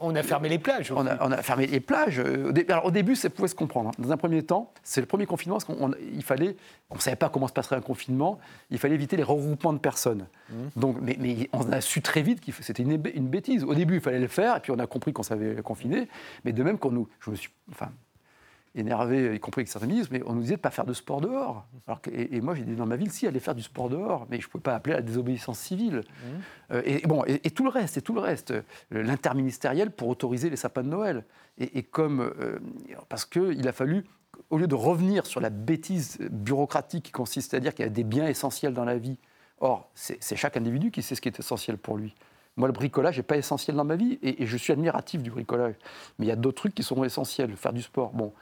on, 0.00 0.14
a, 0.14 0.22
fermé 0.22 0.48
les 0.48 0.58
plages. 0.58 0.92
On 0.92 1.06
a, 1.06 1.42
fermé 1.42 1.66
les 1.66 1.80
plages. 1.80 2.18
Euh, 2.18 2.52
alors, 2.68 2.86
au 2.86 2.90
début, 2.90 3.14
ça 3.14 3.30
pouvait 3.30 3.48
se 3.48 3.54
comprendre. 3.54 3.90
Hein. 3.90 4.02
Dans 4.02 4.10
un 4.10 4.16
premier 4.16 4.42
temps, 4.42 4.72
c'est 4.82 5.00
le 5.00 5.06
premier 5.06 5.26
confinement 5.26 5.58
parce 5.58 5.64
qu'il 5.64 6.24
fallait. 6.24 6.56
On 6.90 6.96
ne 6.96 7.00
savait 7.00 7.16
pas 7.16 7.28
comment 7.28 7.46
se 7.46 7.52
passerait 7.52 7.76
un 7.76 7.80
confinement. 7.80 8.38
Il 8.70 8.78
fallait 8.78 8.94
éviter 8.94 9.16
les 9.16 9.22
regroupements 9.22 9.72
de 9.72 9.78
personnes. 9.78 10.26
Donc, 10.76 10.96
mais, 11.00 11.16
mais, 11.20 11.48
on 11.52 11.70
a 11.72 11.80
su 11.80 12.02
très 12.02 12.22
vite 12.22 12.44
que 12.44 12.52
c'était 12.62 12.82
une, 12.82 13.00
une, 13.14 13.28
bêtise. 13.28 13.64
Au 13.64 13.74
début, 13.74 13.96
il 13.96 14.00
fallait 14.00 14.20
le 14.20 14.28
faire, 14.28 14.56
et 14.56 14.60
puis 14.60 14.72
on 14.72 14.78
a 14.78 14.86
compris 14.86 15.12
qu'on 15.12 15.22
savait 15.22 15.62
confiner. 15.62 16.08
Mais 16.44 16.52
de 16.52 16.62
même 16.62 16.78
qu'on 16.78 16.90
nous, 16.90 17.08
je 17.20 17.30
me 17.30 17.36
suis, 17.36 17.50
enfin, 17.70 17.90
énervé, 18.74 19.34
y 19.34 19.40
compris 19.40 19.60
avec 19.60 19.68
certains 19.68 19.86
ministres, 19.86 20.10
mais 20.12 20.22
on 20.26 20.34
nous 20.34 20.42
disait 20.42 20.54
de 20.54 20.58
ne 20.58 20.62
pas 20.62 20.70
faire 20.70 20.86
de 20.86 20.92
sport 20.92 21.20
dehors. 21.20 21.66
Alors 21.86 22.00
et, 22.12 22.40
moi, 22.40 22.54
j'ai 22.54 22.62
dit 22.62 22.76
dans 22.76 22.86
ma 22.86 22.96
ville, 22.96 23.10
si, 23.10 23.26
aller 23.26 23.40
faire 23.40 23.54
du 23.54 23.62
sport 23.62 23.88
dehors, 23.88 24.26
mais 24.30 24.40
je 24.40 24.46
ne 24.46 24.50
pouvais 24.50 24.62
pas 24.62 24.74
appeler 24.74 24.94
à 24.94 24.98
la 24.98 25.02
désobéissance 25.02 25.58
civile. 25.58 25.96
Mmh. 25.96 26.72
Euh, 26.72 26.82
et, 26.84 27.06
bon, 27.06 27.24
et, 27.26 27.50
tout 27.50 27.64
le 27.64 27.70
reste, 27.70 27.96
et 27.96 28.02
tout 28.02 28.14
le 28.14 28.20
reste, 28.20 28.54
l'interministériel 28.90 29.90
pour 29.90 30.08
autoriser 30.08 30.50
les 30.50 30.56
sapins 30.56 30.82
de 30.82 30.88
Noël. 30.88 31.24
Et, 31.58 31.82
comme, 31.82 32.20
euh, 32.20 32.58
parce 33.08 33.24
qu'il 33.24 33.66
a 33.66 33.72
fallu, 33.72 34.04
au 34.48 34.58
lieu 34.58 34.66
de 34.66 34.74
revenir 34.74 35.26
sur 35.26 35.40
la 35.40 35.50
bêtise 35.50 36.18
bureaucratique 36.30 37.06
qui 37.06 37.12
consiste 37.12 37.54
à 37.54 37.60
dire 37.60 37.74
qu'il 37.74 37.84
y 37.84 37.88
a 37.88 37.90
des 37.90 38.04
biens 38.04 38.26
essentiels 38.26 38.72
dans 38.72 38.84
la 38.84 38.96
vie, 38.96 39.18
or, 39.60 39.90
c'est 39.94 40.36
chaque 40.36 40.56
individu 40.56 40.90
qui 40.90 41.02
sait 41.02 41.14
ce 41.14 41.20
qui 41.20 41.28
est 41.28 41.38
essentiel 41.38 41.76
pour 41.76 41.96
lui. 41.96 42.14
Moi, 42.56 42.68
le 42.68 42.72
bricolage 42.72 43.16
n'est 43.16 43.22
pas 43.22 43.36
essentiel 43.36 43.76
dans 43.76 43.84
ma 43.84 43.96
vie 43.96 44.18
et, 44.22 44.44
je 44.46 44.56
suis 44.56 44.72
admiratif 44.72 45.22
du 45.22 45.30
bricolage. 45.30 45.74
Mais 46.18 46.26
il 46.26 46.28
y 46.28 46.32
a 46.32 46.36
d'autres 46.36 46.56
trucs 46.56 46.74
qui 46.74 46.82
sont 46.82 47.02
essentiels. 47.04 47.54
Faire 47.56 47.72
du 47.72 47.80
sport, 47.80 48.10
bon, 48.12 48.32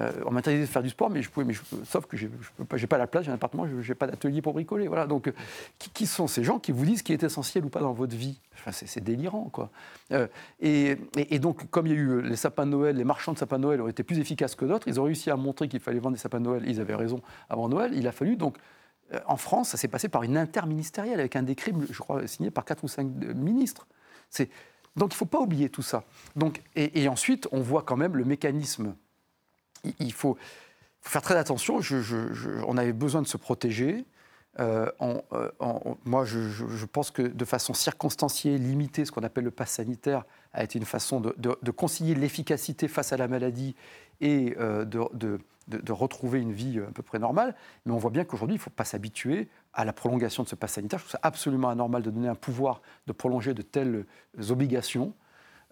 euh, 0.00 0.10
on 0.26 0.30
m'interdisait 0.30 0.66
de 0.66 0.70
faire 0.70 0.82
du 0.82 0.90
sport, 0.90 1.10
mais 1.10 1.22
je 1.22 1.30
pouvais, 1.30 1.46
mais 1.46 1.54
sauf 1.84 2.06
que 2.06 2.16
je 2.16 2.26
n'ai 2.26 2.86
pas, 2.86 2.98
la 2.98 3.06
place, 3.06 3.24
j'ai 3.24 3.30
un 3.30 3.34
appartement, 3.34 3.66
je 3.66 3.88
n'ai 3.88 3.94
pas 3.94 4.06
d'atelier 4.06 4.42
pour 4.42 4.54
bricoler. 4.54 4.88
Voilà. 4.88 5.06
Donc, 5.06 5.28
euh, 5.28 5.32
qui, 5.78 6.06
sont 6.06 6.26
ces 6.26 6.44
gens 6.44 6.58
qui 6.58 6.72
vous 6.72 6.84
disent 6.84 6.98
ce 6.98 7.02
qui 7.02 7.12
est 7.12 7.22
essentiel 7.22 7.64
ou 7.64 7.68
pas 7.68 7.80
dans 7.80 7.92
votre 7.92 8.16
vie? 8.16 8.40
C'est 8.70 9.02
délirant, 9.02 9.48
quoi. 9.52 9.70
Euh, 10.12 10.26
et, 10.60 10.96
donc, 11.38 11.70
comme 11.70 11.86
il 11.86 11.92
y 11.92 11.96
a 11.96 11.98
eu 11.98 12.22
les 12.22 12.36
sapins 12.36 12.66
de 12.66 12.70
Noël, 12.70 12.96
les 12.96 13.04
marchands 13.04 13.32
de 13.32 13.38
sapins 13.38 13.58
de 13.58 13.62
Noël 13.62 13.80
ont 13.80 13.88
été 13.88 14.02
plus 14.02 14.18
efficaces 14.18 14.54
que 14.54 14.64
d'autres, 14.64 14.88
ils 14.88 15.00
ont 15.00 15.04
réussi 15.04 15.30
à 15.30 15.36
montrer 15.36 15.68
qu'il 15.68 15.80
fallait 15.80 16.00
vendre 16.00 16.16
des 16.16 16.20
sapins 16.20 16.40
de 16.40 16.44
Noël, 16.44 16.64
ils 16.66 16.80
avaient 16.80 16.94
raison 16.94 17.20
avant 17.48 17.68
Noël, 17.68 17.92
il 17.94 18.06
a 18.06 18.12
fallu 18.12 18.36
donc 18.36 18.56
en 19.26 19.36
France, 19.36 19.70
ça 19.70 19.76
s'est 19.76 19.88
passé 19.88 20.08
par 20.08 20.22
une 20.22 20.36
interministérielle 20.36 21.20
avec 21.20 21.36
un 21.36 21.42
décret, 21.42 21.72
je 21.90 21.98
crois, 21.98 22.26
signé 22.26 22.50
par 22.50 22.64
quatre 22.64 22.84
ou 22.84 22.88
cinq 22.88 23.06
ministres. 23.34 23.86
Donc 24.96 25.12
il 25.12 25.14
ne 25.14 25.18
faut 25.18 25.24
pas 25.24 25.40
oublier 25.40 25.70
tout 25.70 25.82
ça. 25.82 26.04
Et, 26.74 27.08
ensuite, 27.08 27.48
on 27.52 27.60
voit 27.60 27.82
quand 27.82 27.96
même 27.96 28.16
le 28.16 28.24
mécanisme 28.24 28.94
il 30.00 30.12
faut, 30.12 30.36
faire 31.00 31.22
très 31.22 31.36
attention. 31.36 31.80
on 32.66 32.76
avait 32.76 32.92
besoin 32.92 33.22
de 33.22 33.26
se 33.26 33.36
protéger. 33.36 34.04
Euh, 34.60 34.90
euh, 35.00 35.50
moi, 36.04 36.24
je, 36.24 36.84
pense 36.86 37.10
que 37.10 37.22
de 37.22 37.44
façon 37.44 37.74
circonstanciée, 37.74 38.58
limitée, 38.58 39.04
ce 39.04 39.12
qu'on 39.12 39.22
appelle 39.22 39.44
le 39.44 39.50
pass 39.50 39.70
sanitaire 39.70 40.24
a 40.52 40.64
été 40.64 40.78
une 40.78 40.84
façon 40.84 41.20
de, 41.20 41.70
concilier 41.70 42.14
l'efficacité 42.14 42.88
face 42.88 43.12
à 43.12 43.16
la 43.16 43.28
maladie 43.28 43.76
et 44.20 44.54
euh, 44.58 44.84
de, 44.84 45.92
retrouver 45.92 46.40
une 46.40 46.52
vie 46.52 46.80
à 46.80 46.90
peu 46.90 47.02
près 47.02 47.18
normale. 47.18 47.54
Mais 47.84 47.92
on 47.92 47.98
voit 47.98 48.10
bien 48.10 48.24
qu'aujourd'hui, 48.24 48.54
il 48.54 48.58
ne 48.58 48.62
faut 48.62 48.70
pas 48.70 48.84
s'habituer 48.84 49.48
à 49.74 49.84
la 49.84 49.92
prolongation 49.92 50.42
de 50.42 50.48
ce 50.48 50.54
pass 50.54 50.72
sanitaire. 50.72 50.98
Je 50.98 51.04
trouve 51.04 51.12
ça 51.12 51.20
absolument 51.22 51.68
anormal 51.68 52.02
de 52.02 52.10
donner 52.10 52.28
un 52.28 52.34
pouvoir 52.34 52.82
de 53.06 53.12
prolonger 53.12 53.54
de 53.54 53.62
telles 53.62 54.04
obligations, 54.50 55.12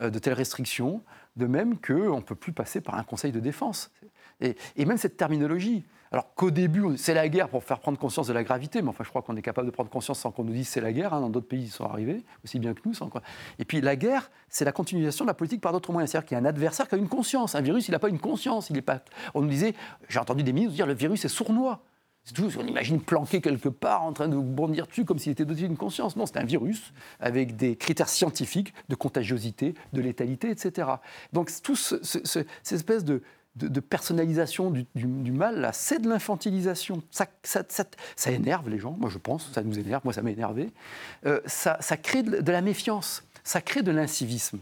de 0.00 0.18
telles 0.18 0.34
restrictions 0.34 1.02
de 1.36 1.46
même 1.46 1.78
qu'on 1.78 2.16
ne 2.16 2.22
peut 2.22 2.34
plus 2.34 2.52
passer 2.52 2.80
par 2.80 2.96
un 2.96 3.04
conseil 3.04 3.32
de 3.32 3.40
défense. 3.40 3.90
Et, 4.40 4.84
même 4.84 4.98
cette 4.98 5.16
terminologie, 5.16 5.84
alors 6.12 6.34
qu'au 6.34 6.50
début, 6.50 6.96
c'est 6.96 7.14
la 7.14 7.28
guerre 7.28 7.48
pour 7.48 7.64
faire 7.64 7.80
prendre 7.80 7.98
conscience 7.98 8.28
de 8.28 8.32
la 8.32 8.44
gravité, 8.44 8.80
mais 8.80 8.88
enfin, 8.88 9.02
je 9.02 9.08
crois 9.08 9.22
qu'on 9.22 9.36
est 9.36 9.42
capable 9.42 9.66
de 9.66 9.72
prendre 9.72 9.90
conscience 9.90 10.20
sans 10.20 10.30
qu'on 10.30 10.44
nous 10.44 10.52
dise 10.52 10.68
c'est 10.68 10.80
la 10.80 10.92
guerre. 10.92 11.14
Hein, 11.14 11.20
dans 11.20 11.30
d'autres 11.30 11.48
pays, 11.48 11.64
ils 11.64 11.70
sont 11.70 11.84
arrivés, 11.84 12.24
aussi 12.44 12.58
bien 12.58 12.74
que 12.74 12.80
nous. 12.84 12.92
Et 13.58 13.64
puis, 13.64 13.80
la 13.80 13.96
guerre, 13.96 14.30
c'est 14.48 14.64
la 14.64 14.72
continuation 14.72 15.24
de 15.24 15.30
la 15.30 15.34
politique 15.34 15.60
par 15.60 15.72
d'autres 15.72 15.90
moyens. 15.92 16.10
C'est-à-dire 16.10 16.28
qu'il 16.28 16.36
y 16.36 16.38
a 16.38 16.42
un 16.42 16.46
adversaire 16.46 16.88
qui 16.88 16.94
a 16.94 16.98
une 16.98 17.08
conscience. 17.08 17.54
Un 17.54 17.60
virus, 17.60 17.88
il 17.88 17.92
n'a 17.92 17.98
pas 17.98 18.08
une 18.08 18.20
conscience. 18.20 18.70
Il 18.70 18.76
est 18.76 18.82
pas... 18.82 19.02
On 19.34 19.42
nous 19.42 19.48
disait, 19.48 19.74
j'ai 20.08 20.18
entendu 20.18 20.42
des 20.42 20.52
ministres 20.52 20.74
dire 20.74 20.86
le 20.86 20.94
virus 20.94 21.24
est 21.24 21.28
sournois. 21.28 21.82
C'est 22.26 22.34
tout, 22.34 22.50
on 22.58 22.66
imagine 22.66 23.00
planqué 23.00 23.40
quelque 23.40 23.68
part 23.68 24.02
en 24.02 24.12
train 24.12 24.26
de 24.26 24.36
bondir 24.36 24.88
dessus 24.88 25.04
comme 25.04 25.20
s'il 25.20 25.30
était 25.30 25.44
doté 25.44 25.60
d'une 25.60 25.76
conscience. 25.76 26.16
Non, 26.16 26.26
c'est 26.26 26.38
un 26.38 26.44
virus 26.44 26.92
avec 27.20 27.54
des 27.54 27.76
critères 27.76 28.08
scientifiques 28.08 28.74
de 28.88 28.96
contagiosité, 28.96 29.74
de 29.92 30.00
létalité, 30.00 30.50
etc. 30.50 30.88
Donc, 31.32 31.52
tout 31.62 31.76
ce, 31.76 32.02
cette 32.02 32.72
espèce 32.72 33.04
de, 33.04 33.22
de, 33.56 33.80
personnalisation 33.80 34.70
du, 34.70 35.32
mal, 35.32 35.70
c'est 35.72 36.00
de 36.00 36.08
l'infantilisation. 36.08 37.02
Ça, 37.10 37.26
énerve 38.30 38.68
les 38.68 38.78
gens, 38.78 38.96
moi 38.98 39.10
je 39.10 39.18
pense, 39.18 39.50
ça 39.52 39.62
nous 39.62 39.78
énerve, 39.78 40.02
moi 40.04 40.12
ça 40.12 40.22
m'a 40.22 40.30
énervé. 40.30 40.70
Euh, 41.24 41.40
ça, 41.46 41.78
crée 41.96 42.22
de, 42.22 42.52
la 42.52 42.60
méfiance, 42.60 43.24
ça 43.44 43.60
crée 43.60 43.82
de 43.82 43.90
l'incivisme 43.90 44.58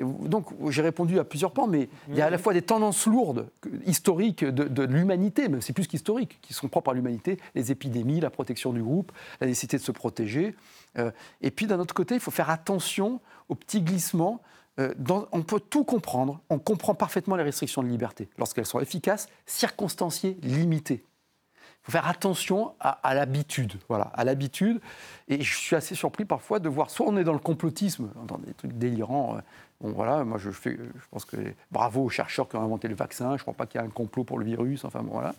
donc, 0.00 0.46
j'ai 0.70 0.82
répondu 0.82 1.18
à 1.18 1.24
plusieurs 1.24 1.52
points, 1.52 1.66
mais 1.66 1.88
il 2.08 2.16
y 2.16 2.20
a 2.20 2.26
à 2.26 2.30
la 2.30 2.38
fois 2.38 2.52
des 2.52 2.62
tendances 2.62 3.06
lourdes, 3.06 3.48
historiques 3.84 4.44
de, 4.44 4.82
l'humanité, 4.84 5.48
mais 5.48 5.60
c'est 5.60 5.72
plus 5.72 5.86
qu'historiques, 5.86 6.38
qui 6.40 6.54
sont 6.54 6.68
propres 6.68 6.90
à 6.90 6.94
l'humanité, 6.94 7.38
les 7.54 7.72
épidémies, 7.72 8.20
la 8.20 8.30
protection 8.30 8.72
du 8.72 8.82
groupe, 8.82 9.12
la 9.40 9.46
nécessité 9.46 9.76
de 9.76 9.82
se 9.82 9.92
protéger. 9.92 10.54
Euh, 10.98 11.10
et 11.42 11.50
puis, 11.50 11.66
d'un 11.66 11.80
autre 11.80 11.94
côté, 11.94 12.14
il 12.14 12.20
faut 12.20 12.30
faire 12.30 12.50
attention 12.50 13.20
aux 13.48 13.54
petits 13.54 13.82
glissements. 13.82 14.40
Euh, 14.78 14.94
on 15.32 15.42
peut 15.42 15.60
tout 15.60 15.84
comprendre, 15.84 16.40
on 16.50 16.58
comprend 16.58 16.94
parfaitement 16.94 17.36
les 17.36 17.42
restrictions 17.42 17.82
de 17.82 17.88
liberté, 17.88 18.28
lorsqu'elles 18.38 18.66
sont 18.66 18.80
efficaces, 18.80 19.28
circonstanciées, 19.46 20.38
limitées. 20.42 21.04
Il 21.04 21.90
faut 21.90 21.92
faire 21.92 22.08
attention 22.08 22.74
à, 22.80 23.14
l'habitude, 23.14 23.74
voilà, 23.88 24.04
à 24.14 24.24
l'habitude. 24.24 24.80
Et 25.28 25.42
je 25.42 25.56
suis 25.56 25.74
assez 25.74 25.94
surpris 25.94 26.24
parfois 26.24 26.58
de 26.58 26.68
voir, 26.68 26.90
soit 26.90 27.06
on 27.06 27.16
est 27.16 27.24
dans 27.24 27.32
le 27.32 27.38
complotisme, 27.38 28.10
dans 28.26 28.38
des 28.38 28.52
trucs 28.52 28.72
délirants, 28.74 29.36
euh, 29.36 29.40
Bon, 29.80 29.92
voilà, 29.92 30.24
moi 30.24 30.38
je, 30.38 30.50
je 30.50 30.70
pense 31.10 31.24
que 31.24 31.36
bravo 31.70 32.02
aux 32.02 32.08
chercheurs 32.08 32.48
qui 32.48 32.56
ont 32.56 32.62
inventé 32.62 32.88
le 32.88 32.96
vaccin, 32.96 33.30
je 33.30 33.34
ne 33.34 33.38
crois 33.38 33.54
pas 33.54 33.66
qu'il 33.66 33.80
y 33.80 33.84
a 33.84 33.86
un 33.86 33.90
complot 33.90 34.24
pour 34.24 34.38
le 34.38 34.44
virus, 34.44 34.84
enfin 34.84 35.02
bon, 35.02 35.12
voilà. 35.12 35.34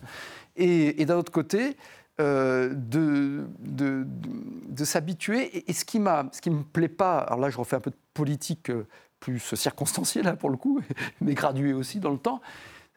Et, 0.56 1.04
d'un 1.04 1.18
autre 1.18 1.30
côté, 1.30 1.76
euh, 2.20 2.72
de, 2.74 3.46
de, 3.58 4.06
de, 4.06 4.84
s'habituer. 4.84 5.68
Et, 5.68 5.72
ce 5.74 5.84
qui 5.84 6.00
ne 6.00 6.04
me 6.04 6.62
plaît 6.62 6.88
pas, 6.88 7.18
alors 7.18 7.38
là 7.38 7.50
je 7.50 7.58
refais 7.58 7.76
un 7.76 7.80
peu 7.80 7.90
de 7.90 7.96
politique 8.14 8.70
euh, 8.70 8.86
plus 9.20 9.54
circonstancielle 9.54 10.24
là, 10.24 10.36
pour 10.36 10.50
le 10.50 10.56
coup, 10.56 10.80
mais 11.20 11.34
graduée 11.34 11.72
aussi 11.72 12.00
dans 12.00 12.10
le 12.10 12.18
temps, 12.18 12.40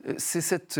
euh, 0.07 0.13
c'est 0.17 0.41
cette, 0.41 0.79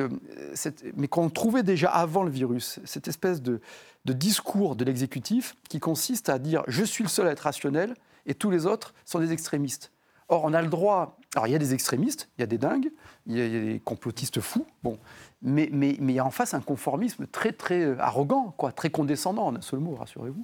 cette, 0.54 0.84
mais 0.98 1.08
qu'on 1.08 1.30
trouvait 1.30 1.64
déjà 1.64 1.90
avant 1.90 2.24
le 2.24 2.32
virus, 2.32 2.80
cette 2.86 3.08
espèce 3.08 3.42
de, 3.42 3.62
de 4.06 4.14
discours 4.14 4.76
de 4.76 4.84
l'exécutif 4.86 5.56
qui 5.70 5.80
consiste 5.80 6.30
à 6.30 6.40
dire 6.40 6.64
je 6.68 6.84
suis 6.84 7.04
le 7.04 7.10
seul 7.10 7.28
à 7.28 7.32
être 7.32 7.42
rationnel 7.42 7.96
et 8.26 8.34
tous 8.34 8.50
les 8.50 8.66
autres 8.66 8.94
sont 9.06 9.20
des 9.20 9.32
extrémistes. 9.32 9.92
Or, 10.30 10.46
on 10.46 10.54
a 10.54 10.62
le 10.62 10.70
droit. 10.70 11.18
Alors, 11.36 11.48
il 11.48 11.52
y 11.52 11.56
a 11.56 11.60
des 11.60 11.74
extrémistes, 11.74 12.30
il 12.38 12.42
y 12.42 12.44
a 12.44 12.48
des 12.48 12.58
dingues, 12.58 12.92
il 13.28 13.38
y 13.38 13.42
a, 13.42 13.50
des 13.50 13.82
complotistes 13.84 14.40
fous, 14.40 14.66
bon. 14.82 14.98
Mais, 15.42 15.70
mais, 15.72 15.98
mais, 16.00 16.14
il 16.14 16.16
y 16.16 16.20
a 16.20 16.26
en 16.26 16.32
face 16.32 16.54
un 16.54 16.62
conformisme 16.62 17.28
très, 17.28 17.52
très 17.52 18.00
arrogant, 18.00 18.54
quoi, 18.56 18.72
très 18.72 18.90
condescendant, 18.90 19.48
en 19.48 19.56
un 19.56 19.62
seul 19.62 19.80
mot, 19.80 19.96
rassurez-vous. 19.96 20.44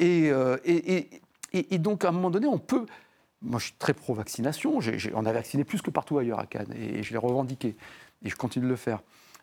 Euh, 0.00 0.58
et, 0.64 1.22
et, 1.52 1.74
et, 1.74 1.78
donc, 1.78 2.04
à 2.04 2.08
un 2.08 2.12
moment 2.12 2.30
donné, 2.30 2.46
on 2.46 2.58
peut. 2.58 2.86
Moi, 3.42 3.58
je 3.58 3.66
suis 3.66 3.74
très 3.78 3.94
pro-vaccination. 3.94 4.78
on 5.14 5.26
a 5.26 5.32
vacciné 5.32 5.64
plus 5.64 5.80
que 5.80 5.90
partout 5.90 6.18
ailleurs 6.18 6.38
à 6.38 6.46
Cannes, 6.46 6.72
et, 6.76 7.02
je 7.02 7.12
l'ai 7.12 7.18
revendiqué. 7.18 7.76
Et 8.22 8.28
je 8.28 8.36
continue 8.36 8.66
de 8.66 8.70
le 8.70 8.76
faire. 8.76 9.00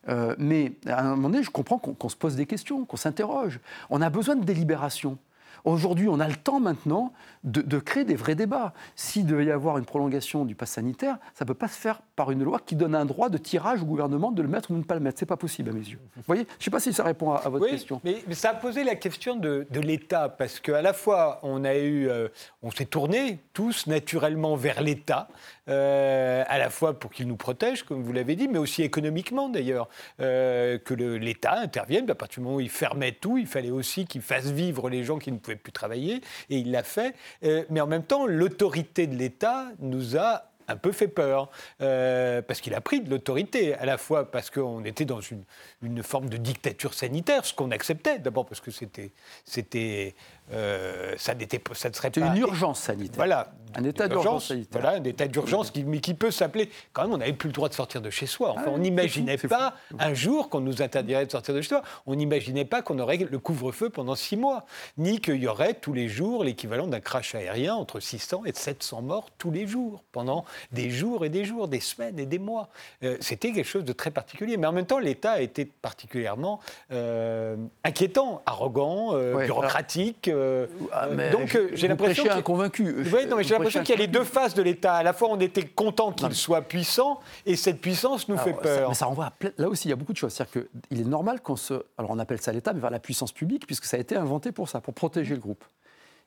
Euh, 0.08 0.36
mais 0.38 0.74
à 0.86 1.02
un 1.02 1.16
moment 1.16 1.30
donné, 1.30 1.44
je 1.44 1.50
comprends 1.50 1.80
qu'on 1.80 2.10
se 2.10 2.16
pose 2.16 2.36
des 2.36 2.46
questions, 2.46 2.86
qu'on 2.86 2.98
s'interroge. 2.98 3.60
On 3.90 4.02
a 4.02 4.10
besoin 4.10 4.36
de 4.36 4.46
délibération. 4.46 5.18
Aujourd'hui, 5.66 6.08
on 6.10 6.20
a 6.20 6.28
le 6.28 6.36
temps 6.36 6.60
maintenant 6.60 7.14
de, 7.44 7.80
créer 7.80 8.04
des 8.04 8.16
vrais 8.16 8.36
débats. 8.36 8.74
S'il 8.96 9.26
devait 9.26 9.46
y 9.46 9.52
avoir 9.52 9.78
une 9.78 9.86
prolongation 9.86 10.46
du 10.46 10.56
pass 10.56 10.72
sanitaire, 10.72 11.18
ça 11.34 11.46
ne 11.46 11.48
peut 11.48 11.54
pas 11.54 11.68
se 11.68 11.78
faire 11.78 12.02
par 12.16 12.32
une 12.32 12.44
loi 12.44 12.60
qui 12.66 12.76
donne 12.76 12.96
un 12.96 13.06
droit 13.06 13.30
de 13.30 13.38
tirage 13.38 13.82
au 13.82 13.86
gouvernement 13.86 14.32
de 14.32 14.42
le 14.42 14.48
mettre 14.48 14.72
ou 14.72 14.74
de 14.74 14.80
ne 14.80 14.84
pas 14.84 14.96
le 14.96 15.02
mettre. 15.02 15.20
Ce 15.20 15.26
n'est 15.26 15.28
pas 15.28 15.38
possible 15.38 15.70
à 15.70 15.74
mes 15.74 15.80
yeux. 15.80 16.00
Vous 16.16 16.24
voyez? 16.26 16.44
Je 16.44 16.58
ne 16.58 16.64
sais 16.64 16.72
pas 16.72 16.80
si 16.80 16.94
ça 16.94 17.04
répond 17.04 17.32
à, 17.32 17.48
votre 17.50 17.68
question. 17.68 18.02
Mais, 18.04 18.24
mais, 18.28 18.36
ça 18.36 18.52
a 18.52 18.54
posé 18.54 18.84
la 18.84 18.96
question 18.96 19.36
de, 19.36 19.66
l'État, 19.74 20.30
parce 20.30 20.60
qu'à 20.60 20.82
la 20.82 20.94
fois, 20.94 21.40
on 21.44 21.64
a 21.64 21.76
eu, 21.76 22.10
euh, 22.10 22.28
on 22.62 22.72
s'est 22.72 22.86
tourné 22.86 23.40
tous 23.54 23.88
naturellement 23.88 24.56
vers 24.56 24.82
l'État, 24.82 25.28
euh, 25.70 26.44
à 26.48 26.58
la 26.58 26.70
fois 26.70 26.98
pour 26.98 27.12
qu'il 27.12 27.28
nous 27.28 27.36
protège, 27.36 27.84
comme 27.84 28.04
vous 28.04 28.14
l'avez 28.14 28.36
dit, 28.36 28.48
mais 28.48 28.58
aussi 28.58 28.84
économiquement 28.84 29.50
d'ailleurs, 29.50 29.90
euh, 30.20 30.78
que 30.78 30.94
l'État 30.94 31.60
intervienne. 31.60 32.10
À 32.10 32.16
partir 32.16 32.42
du 32.42 32.46
moment 32.46 32.58
où 32.58 32.62
il 32.62 32.70
fermait 32.70 33.12
tout, 33.12 33.38
il 33.38 33.48
fallait 33.48 33.72
aussi 33.72 34.06
qu'il 34.06 34.22
fasse 34.22 34.48
vivre 34.48 34.90
les 34.90 35.04
gens 35.04 35.18
qui 35.18 35.32
ne 35.32 35.38
pouvaient 35.38 35.47
plus 35.56 35.72
travailler, 35.72 36.22
et 36.50 36.58
il 36.58 36.72
l'a 36.72 36.84
fait. 36.84 37.16
Euh, 37.44 37.64
mais 37.70 37.82
en 37.82 37.88
même 37.88 38.04
temps, 38.04 38.26
l'autorité 38.26 39.08
de 39.08 39.16
l'État 39.16 39.68
nous 39.80 40.18
a 40.18 40.52
un 40.68 40.76
peu 40.76 40.92
fait 40.92 41.08
peur, 41.08 41.50
euh, 41.82 42.42
parce 42.42 42.62
qu'il 42.62 42.74
a 42.74 42.82
pris 42.82 43.02
de 43.02 43.10
l'autorité, 43.10 43.74
à 43.76 43.86
la 43.86 43.98
fois 43.98 44.30
parce 44.30 44.50
qu'on 44.50 44.84
était 44.84 45.06
dans 45.06 45.22
une, 45.22 45.44
une, 45.82 46.04
forme 46.04 46.30
de 46.30 46.38
dictature 46.38 46.94
sanitaire, 46.94 47.46
ce 47.46 47.54
qu'on 47.54 47.72
acceptait, 47.72 48.20
d'abord 48.20 48.46
parce 48.46 48.60
que 48.60 48.72
c'était, 48.72 50.16
euh, 50.54 51.14
ça, 51.18 51.36
n'était, 51.36 51.62
ça 51.74 51.90
ne 51.90 51.94
serait 51.94 52.10
pas... 52.10 52.22
une 52.22 52.38
urgence 52.38 52.80
sanitaire. 52.80 53.16
Voilà. 53.16 53.52
Un 53.76 53.84
état 53.84 54.08
d'urgence 54.08 54.48
sanitaire. 54.48 54.82
Voilà, 54.82 54.98
un 54.98 55.04
état 55.04 55.28
d'urgence 55.28 55.72
qui, 55.72 55.84
mais 55.84 56.00
qui 56.00 56.14
peut 56.14 56.32
s'appeler... 56.32 56.70
Quand 56.94 57.04
même, 57.04 57.14
on 57.14 57.18
n'avait 57.18 57.34
plus 57.34 57.50
le 57.50 57.54
droit 57.54 57.68
de 57.68 57.74
sortir 57.74 58.02
de 58.02 58.10
chez 58.10 58.26
soi. 58.26 58.52
Enfin, 58.52 58.64
ah 58.68 58.72
on 58.72 58.78
n'imaginait 58.78 59.38
pas 59.38 59.76
un 60.00 60.14
jour 60.14 60.50
qu'on 60.50 60.62
nous 60.62 60.82
interdirait 60.82 61.26
de 61.26 61.32
sortir 61.32 61.54
de 61.54 61.62
chez 61.62 61.70
soi. 61.70 61.82
On 62.06 62.16
n'imaginait 62.16 62.66
pas 62.66 62.82
qu'on 62.82 62.98
aurait 63.00 63.18
le 63.18 63.40
couvre-feu 63.40 63.90
pendant 63.90 64.16
six 64.16 64.38
mois, 64.38 64.66
ni 64.98 65.20
qu'il 65.20 65.36
y 65.36 65.48
aurait 65.48 65.74
tous 65.74 65.94
les 65.94 66.08
jours 66.08 66.44
l'équivalent 66.44 66.88
d'un 66.88 67.02
crash 67.02 67.36
aérien 67.36 67.76
entre 67.76 68.00
600 68.00 68.44
et 68.46 68.54
700 68.54 69.02
morts 69.02 69.30
tous 69.38 69.52
les 69.52 69.68
jours, 69.68 70.04
pendant 70.12 70.46
des 70.72 70.90
jours 70.90 71.26
et 71.26 71.30
des 71.30 71.44
jours, 71.44 71.68
des 71.68 71.82
semaines 71.82 72.20
et 72.20 72.26
des 72.26 72.40
mois. 72.40 72.70
Euh, 73.04 73.18
c'était 73.20 73.52
quelque 73.52 73.68
chose 73.68 73.86
de 73.86 73.94
très 73.94 74.12
particulier. 74.12 74.56
Mais 74.58 74.68
en 74.68 74.72
même 74.72 74.86
temps, 74.86 75.00
l'État 75.00 75.34
a 75.34 75.42
été 75.42 75.66
particulièrement 75.66 76.62
euh, 76.92 77.58
inquiétant, 77.84 78.42
arrogant, 78.46 79.14
bureaucratique. 79.36 80.30
Ah, 80.92 81.08
donc 81.32 81.58
j'ai 81.74 81.88
l'impression 81.88 82.42
convaincu. 82.42 82.96
Oui, 83.14 83.26
non, 83.28 83.38
mais 83.38 83.44
j'ai 83.44 83.54
l'impression 83.54 83.82
qu'il 83.82 83.96
y 83.96 83.98
a 83.98 84.02
les 84.02 84.08
deux 84.08 84.24
faces 84.24 84.54
de 84.54 84.62
l'État. 84.62 84.96
À 84.96 85.04
la 85.04 85.14
fois, 85.14 85.30
on 85.32 85.40
était 85.40 85.66
content 85.66 86.12
qu'il 86.12 86.34
soit 86.34 86.62
puissant, 86.62 87.20
et 87.46 87.56
cette 87.56 87.82
puissance 87.82 88.28
nous 88.28 88.38
fait 88.38 88.54
peur. 88.54 88.80
Ça, 88.82 88.88
mais 88.90 88.94
ça 88.96 89.06
renvoie 89.06 89.26
à... 89.26 89.34
là 89.58 89.70
aussi, 89.70 89.88
il 89.88 89.92
y 89.92 89.94
a 89.94 89.96
beaucoup 89.96 90.14
de 90.14 90.18
choses. 90.18 90.34
C'est-à-dire 90.34 90.64
qu'il 90.90 91.02
est 91.02 91.06
normal 91.06 91.42
qu'on 91.42 91.56
se, 91.56 91.74
alors 91.98 92.12
on 92.12 92.20
appelle 92.20 92.42
ça 92.42 92.52
l'État, 92.52 92.74
mais 92.74 92.80
vers 92.80 92.92
la 92.92 93.00
puissance 93.00 93.32
publique, 93.32 93.66
puisque 93.66 93.86
ça 93.86 93.98
a 93.98 94.00
été 94.00 94.16
inventé 94.16 94.52
pour 94.52 94.70
ça, 94.70 94.82
pour 94.82 94.94
protéger 94.94 95.36
le 95.36 95.42
groupe 95.42 95.64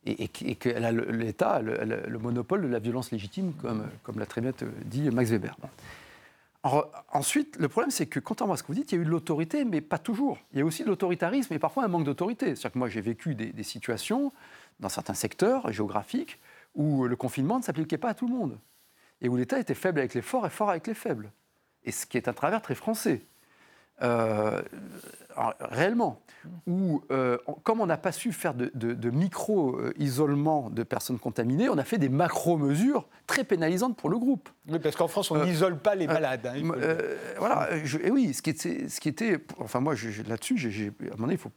et, 0.07 0.29
que 0.29 0.69
l'État 1.13 1.51
a 1.51 1.61
le, 1.61 2.19
monopole 2.19 2.63
de 2.63 2.69
la 2.69 2.79
violence 2.79 3.11
légitime, 3.11 3.53
comme, 3.61 3.87
comme 4.03 4.19
l'a 4.19 4.27
très 4.27 4.41
bien 4.41 4.53
dit 4.85 5.11
Max 5.11 5.31
Weber. 5.31 5.57
Ensuite, 6.63 7.57
le 7.59 7.69
problème, 7.69 7.91
c'est 7.91 8.07
que, 8.07 8.21
contrairement 8.21 8.55
à 8.55 8.57
ce 8.57 8.63
que 8.63 8.69
vous 8.69 8.75
dites, 8.75 8.93
il 8.93 8.97
y 8.97 8.99
a 8.99 9.03
eu 9.03 9.05
de 9.05 9.11
l'autorité, 9.11 9.65
mais 9.65 9.81
pas 9.81 9.99
toujours. 9.99 10.39
Il 10.53 10.59
y 10.59 10.63
a 10.63 10.65
aussi 10.65 10.83
de 10.83 10.89
l'autoritarisme 10.89 11.55
et 11.55 11.59
parfois 11.59 11.85
un 11.85 11.89
manque 11.89 12.05
d'autorité. 12.05 12.47
C'est-à-dire 12.49 12.73
que 12.73 12.79
moi, 12.79 12.89
j'ai 12.89 13.01
vécu 13.01 13.35
des, 13.35 13.63
situations 13.63 14.33
dans 14.79 14.89
certains 14.89 15.15
secteurs 15.15 15.73
géographiques 15.73 16.39
où 16.75 17.07
le 17.07 17.17
confinement 17.17 17.59
ne 17.59 17.63
s'appliquait 17.63 17.99
pas 17.99 18.11
à 18.11 18.15
tout 18.15 18.27
le 18.27 18.35
monde 18.35 18.59
et 19.23 19.29
où 19.29 19.37
l'État 19.37 19.59
était 19.59 19.75
faible 19.75 19.99
avec 19.99 20.15
les 20.15 20.23
forts 20.23 20.47
et 20.47 20.51
fort 20.51 20.71
avec 20.71 20.87
les 20.87 20.95
faibles. 20.95 21.31
Et 21.85 21.93
ce 21.93 22.07
qui 22.07 22.17
est 22.17 22.29
un 22.29 22.33
travers 22.33 22.63
très 22.63 22.75
français. 22.75 23.23
Euh, 24.03 24.63
réellement, 25.61 26.20
où, 26.66 27.03
euh, 27.11 27.37
comme 27.64 27.81
on 27.81 27.87
n'a 27.87 27.97
pas 27.97 28.12
su 28.12 28.33
faire 28.33 28.55
de, 28.55 29.11
micro-isolement 29.11 30.70
de 30.70 30.83
personnes 30.83 31.18
contaminées, 31.18 31.68
on 31.68 31.78
a 31.78 31.85
fait 31.85 31.99
des 31.99 32.09
macro-mesures 32.09 33.09
très 33.26 33.45
pénalisantes 33.45 33.97
pour 33.97 34.11
le 34.11 34.18
groupe. 34.18 34.49
Oui, 34.68 34.78
parce 34.78 34.97
qu'en 34.97 35.09
France, 35.09 35.31
on 35.31 35.37
euh, 35.37 35.45
n'isole 35.45 35.78
pas 35.78 35.95
les 35.95 36.07
malades. 36.07 36.47
Hein, 36.47 36.62
voilà, 37.39 37.68
et 38.03 38.11
oui, 38.11 38.35
ce 38.35 38.43
qui 38.43 38.51
était, 38.51 38.89
ce 38.89 39.01
qui 39.01 39.09
était 39.09 39.39
enfin 39.59 39.81
moi, 39.81 39.95
là-dessus, 40.28 40.57
à 40.59 41.05
un 41.05 41.11
moment 41.11 41.26
donné, 41.26 41.35
il 41.35 41.39
faut, 41.39 41.51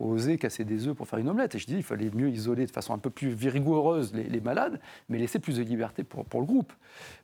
oser 0.00 0.38
casser 0.38 0.64
des 0.64 0.88
œufs 0.88 0.96
pour 0.96 1.06
faire 1.06 1.18
une 1.18 1.28
omelette. 1.28 1.54
Et 1.54 1.58
je 1.58 1.66
dis, 1.66 1.76
il 1.76 1.82
fallait 1.82 2.10
mieux 2.12 2.30
isoler 2.30 2.66
de 2.66 2.70
façon 2.70 2.94
un 2.94 2.98
peu 2.98 3.10
plus 3.10 3.34
rigoureuse 3.48 4.12
les, 4.14 4.40
malades, 4.40 4.80
mais 5.08 5.18
laisser 5.18 5.38
plus 5.38 5.58
de 5.58 5.62
liberté 5.62 6.02
pour, 6.04 6.24
pour 6.24 6.40
le 6.40 6.46
groupe. 6.46 6.72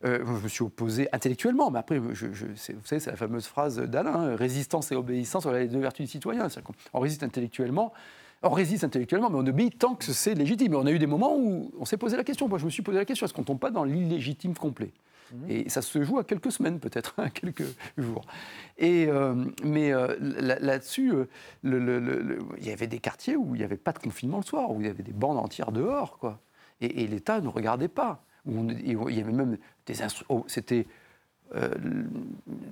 je 0.03 0.23
me 0.23 0.49
suis 0.49 0.63
opposé 0.63 1.09
intellectuellement, 1.13 1.71
mais 1.71 1.79
après, 1.79 2.01
je, 2.13 2.27
vous 2.27 2.57
savez, 2.57 3.01
c'est 3.01 3.11
la 3.11 3.17
fameuse 3.17 3.47
phrase 3.47 3.79
d'Alain, 3.79 4.15
hein, 4.15 4.37
résistance 4.37 4.93
et 4.93 4.97
obéissance, 4.97 5.45
voilà 5.45 5.61
les 5.61 5.69
deux 5.69 5.81
vertus 5.81 5.96
du 6.03 6.11
citoyen. 6.11 6.49
On 6.93 7.01
résiste 7.01 7.23
intellectuellement. 7.23 7.93
On 8.43 8.51
résiste 8.51 8.85
intellectuellement, 8.85 9.31
mais 9.31 9.39
on 9.39 9.47
obéit 9.47 9.79
tant 9.79 9.95
que 9.95 10.05
c'est 10.05 10.35
légitime. 10.35 10.75
Et 10.75 10.77
on 10.77 10.87
a 10.87 10.93
eu 10.93 10.99
des 10.99 11.07
moments 11.07 11.37
où 11.37 11.73
on 11.79 11.85
s'est 11.85 11.97
posé 11.97 12.17
la 12.17 12.25
question. 12.25 12.49
Moi, 12.49 12.59
je 12.59 12.65
me 12.65 12.71
suis 12.71 12.83
posé 12.83 12.99
la 12.99 13.05
question 13.05 13.25
est-ce 13.25 13.35
qu'on 13.35 13.43
ne 13.43 13.47
tombe 13.47 13.59
pas 13.59 13.71
dans 13.71 13.85
l'illégitime 13.85 14.55
complet? 14.55 14.93
Mmh. 15.33 15.51
Et 15.51 15.69
ça 15.69 15.83
se 15.83 16.03
joue 16.03 16.19
à 16.19 16.25
quelques 16.25 16.53
semaines, 16.53 16.79
peut-être, 16.79 17.15
à 17.19 17.31
quelques 17.31 17.65
jours. 17.97 18.25
Et, 18.79 19.07
euh, 19.09 19.35
mais 19.65 19.93
euh, 19.93 20.15
là-dessus, 20.21 21.13
euh, 21.13 21.27
il 21.65 22.67
y 22.67 22.71
avait 22.71 22.87
des 22.87 22.99
quartiers 22.99 23.37
où 23.37 23.55
il 23.55 23.59
n'y 23.59 23.65
avait 23.65 23.77
pas 23.77 23.93
de 23.93 23.99
confinement 23.99 24.39
le 24.39 24.45
soir, 24.45 24.71
où 24.71 24.81
il 24.81 24.87
y 24.87 24.91
avait 24.91 25.03
des 25.03 25.13
bandes 25.13 25.39
entières 25.39 25.73
dehors. 25.73 26.19
Quoi. 26.19 26.41
Et, 26.81 27.07
l'État 27.07 27.41
ne 27.41 27.49
regardait 27.49 27.89
pas. 27.89 28.23
Où 28.45 28.71
il 28.71 29.17
y 29.17 29.21
avait 29.21 29.33
même 29.33 29.59
des 29.87 30.03
instruments. 30.03 30.43
Oh, 30.43 30.45
c'était 30.47 30.87
euh, 31.55 31.69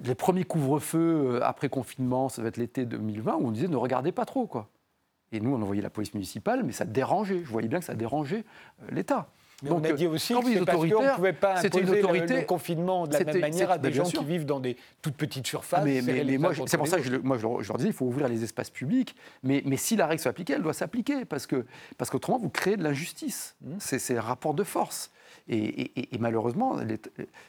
les 0.05 0.15
premiers 0.15 0.45
couvre-feux 0.45 1.37
euh, 1.37 1.41
après 1.43 1.69
confinement, 1.69 2.29
ça 2.29 2.43
va 2.43 2.49
être 2.49 2.57
l'été 2.57 2.85
2020, 2.85 3.37
où 3.37 3.47
on 3.47 3.51
disait 3.51 3.69
ne 3.69 3.77
regardez 3.77 4.13
pas 4.13 4.25
trop. 4.25 4.47
quoi. 4.47 4.69
Et 5.33 5.41
nous, 5.41 5.55
on 5.55 5.63
envoyait 5.63 5.83
la 5.83 5.91
police 5.91 6.15
municipale, 6.15 6.63
mais 6.65 6.73
ça 6.73 6.85
dérangeait. 6.85 7.41
Je 7.45 7.51
voyais 7.51 7.69
bien 7.69 7.79
que 7.79 7.85
ça 7.85 7.95
dérangeait 7.95 8.45
euh, 8.83 8.87
l'État. 8.91 9.29
Donc, 9.63 9.81
on 9.81 9.85
a 9.85 9.93
dit 9.93 10.07
aussi 10.07 10.35
que 10.35 10.53
c'est 10.53 10.65
parce 10.65 10.79
qu'on 10.79 10.85
ne 10.85 11.15
pouvait 11.15 11.33
pas 11.33 11.59
imposer 11.59 11.81
une 11.81 11.91
autorité, 11.91 12.41
le, 12.41 12.45
confinement 12.45 13.07
de 13.07 13.13
la 13.13 13.25
même 13.25 13.41
manière 13.41 13.71
à 13.71 13.79
des 13.79 13.93
gens 13.93 14.05
qui 14.05 14.25
vivent 14.25 14.45
dans 14.45 14.61
des 14.61 14.77
toutes 15.01 15.15
petites 15.17 15.47
surfaces. 15.47 15.81
Ah, 15.83 15.85
mais, 15.85 16.03
c'est 16.67 16.77
pour 16.77 16.89
ça 16.89 16.99
que 16.99 17.05
je, 17.05 17.17
moi, 17.17 17.39
je, 17.39 17.47
leur 17.47 17.79
dis 17.79 17.87
il 17.87 17.93
faut 17.93 18.05
ouvrir 18.05 18.29
les 18.29 18.43
espaces 18.43 18.69
publics, 18.69 19.15
mais, 19.43 19.63
mais 19.65 19.77
si 19.77 19.97
la 19.97 20.07
règle 20.07 20.21
s'applique, 20.21 20.51
elle 20.51 20.63
doit 20.63 20.75
s'appliquer, 20.75 21.25
parce 21.25 21.47
qu'autrement, 21.47 21.65
que, 21.65 21.97
parce 21.97 22.43
vous 22.43 22.51
créez 22.51 22.77
de 22.77 22.83
l'injustice. 22.83 23.57
Mmh. 23.63 23.75
C'est 23.79 24.19
un 24.19 24.21
rapport 24.21 24.55
de 24.55 24.65
force. 24.65 25.13
Et, 25.47 26.09
malheureusement, 26.19 26.79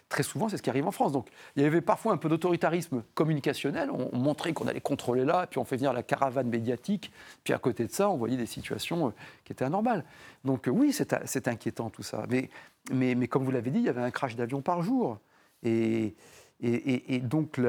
très 0.10 0.24
souvent, 0.24 0.50
c'est 0.50 0.58
ce 0.58 0.62
qui 0.62 0.70
arrive 0.70 0.86
en 0.86 0.92
France. 0.92 1.14
Donc, 1.14 1.30
il 1.56 1.64
y 1.64 1.66
avait 1.66 1.80
parfois 1.80 2.12
un 2.12 2.18
peu 2.18 2.28
d'autoritarisme 2.28 3.04
communicationnel. 3.14 3.90
On, 3.90 4.18
montrait 4.18 4.52
qu'on 4.52 4.68
allait 4.68 4.82
contrôler 4.82 5.24
là, 5.24 5.48
puis 5.48 5.60
on 5.60 5.66
fait 5.66 5.78
venir 5.78 5.94
la 5.94 6.04
caravane 6.04 6.50
médiatique. 6.50 7.12
Puis 7.44 7.54
à 7.54 7.58
côté 7.58 7.86
de 7.86 7.92
ça, 7.92 8.10
on 8.10 8.18
voyait 8.18 8.36
des 8.36 8.48
situations 8.48 9.08
euh, 9.08 9.12
qui 9.46 9.54
étaient 9.54 9.64
anormales. 9.64 10.04
Donc, 10.44 10.68
euh, 10.68 10.72
oui, 10.72 10.92
c'est 10.92 11.48
inquiétant 11.48 11.90
tout 11.90 12.04
ça. 12.04 12.26
Mais, 12.30 12.50
mais, 12.92 13.16
mais, 13.16 13.28
comme 13.30 13.46
vous 13.46 13.52
l'avez 13.52 13.72
dit, 13.72 13.80
il 13.80 13.86
y 13.86 13.90
avait 13.90 14.02
un 14.02 14.12
crash 14.12 14.36
d'avion 14.36 14.62
par 14.62 14.82
jour. 14.82 15.20
Et, 15.64 16.16
et, 16.62 17.20
donc, 17.20 17.60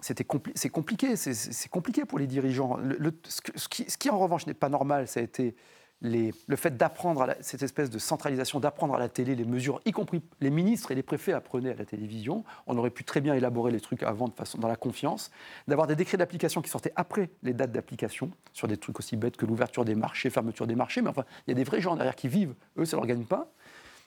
c'est 0.00 0.24
compliqué, 0.24 1.16
c'est 1.16 1.68
compliqué 1.68 2.04
pour 2.04 2.18
les 2.18 2.26
dirigeants. 2.26 2.78
ce, 3.24 3.68
qui, 3.68 4.10
en 4.10 4.18
revanche, 4.18 4.46
n'est 4.46 4.54
pas 4.54 4.68
normal, 4.68 5.06
ça 5.06 5.20
a 5.20 5.22
été 5.22 5.54
le 6.00 6.56
fait 6.56 6.76
d'apprendre, 6.76 7.34
cette 7.40 7.62
espèce 7.62 7.90
de 7.90 7.98
centralisation, 7.98 8.60
d'apprendre 8.60 8.94
à 8.94 8.98
la 8.98 9.08
télé 9.08 9.34
les 9.34 9.44
mesures, 9.44 9.80
y 9.84 9.92
compris 9.92 10.22
les 10.40 10.50
ministres 10.50 10.92
et 10.92 10.94
les 10.94 11.02
préfets 11.02 11.32
apprenaient 11.32 11.72
à 11.72 11.74
la 11.74 11.84
télévision. 11.84 12.44
On 12.66 12.76
aurait 12.78 12.90
pu 12.90 13.04
très 13.04 13.20
bien 13.20 13.34
élaborer 13.34 13.72
les 13.72 13.80
trucs 13.80 14.02
avant, 14.02 14.28
de 14.28 14.34
façon, 14.34 14.58
dans 14.58 14.68
la 14.68 14.76
confiance. 14.76 15.30
D'avoir 15.66 15.86
des 15.86 15.96
décrets 15.96 16.16
d'application 16.16 16.62
qui 16.62 16.70
sortaient 16.70 16.92
après 16.94 17.30
les 17.42 17.52
dates 17.52 17.72
d'application, 17.72 18.30
sur 18.52 18.68
des 18.68 18.76
trucs 18.76 18.98
aussi 18.98 19.16
bêtes 19.16 19.36
que 19.36 19.46
l'ouverture 19.46 19.84
des 19.84 19.96
marchés, 19.96 20.30
fermeture 20.30 20.66
des 20.66 20.76
marchés. 20.76 21.02
Mais 21.02 21.10
enfin, 21.10 21.24
il 21.46 21.50
y 21.50 21.52
a 21.52 21.56
des 21.56 21.64
vrais 21.64 21.80
gens 21.80 21.96
derrière 21.96 22.16
qui 22.16 22.28
vivent. 22.28 22.54
Eux, 22.76 22.84
ça 22.84 22.96
ne 22.96 23.02
leur 23.02 23.08
gagne 23.08 23.24
pas. 23.24 23.50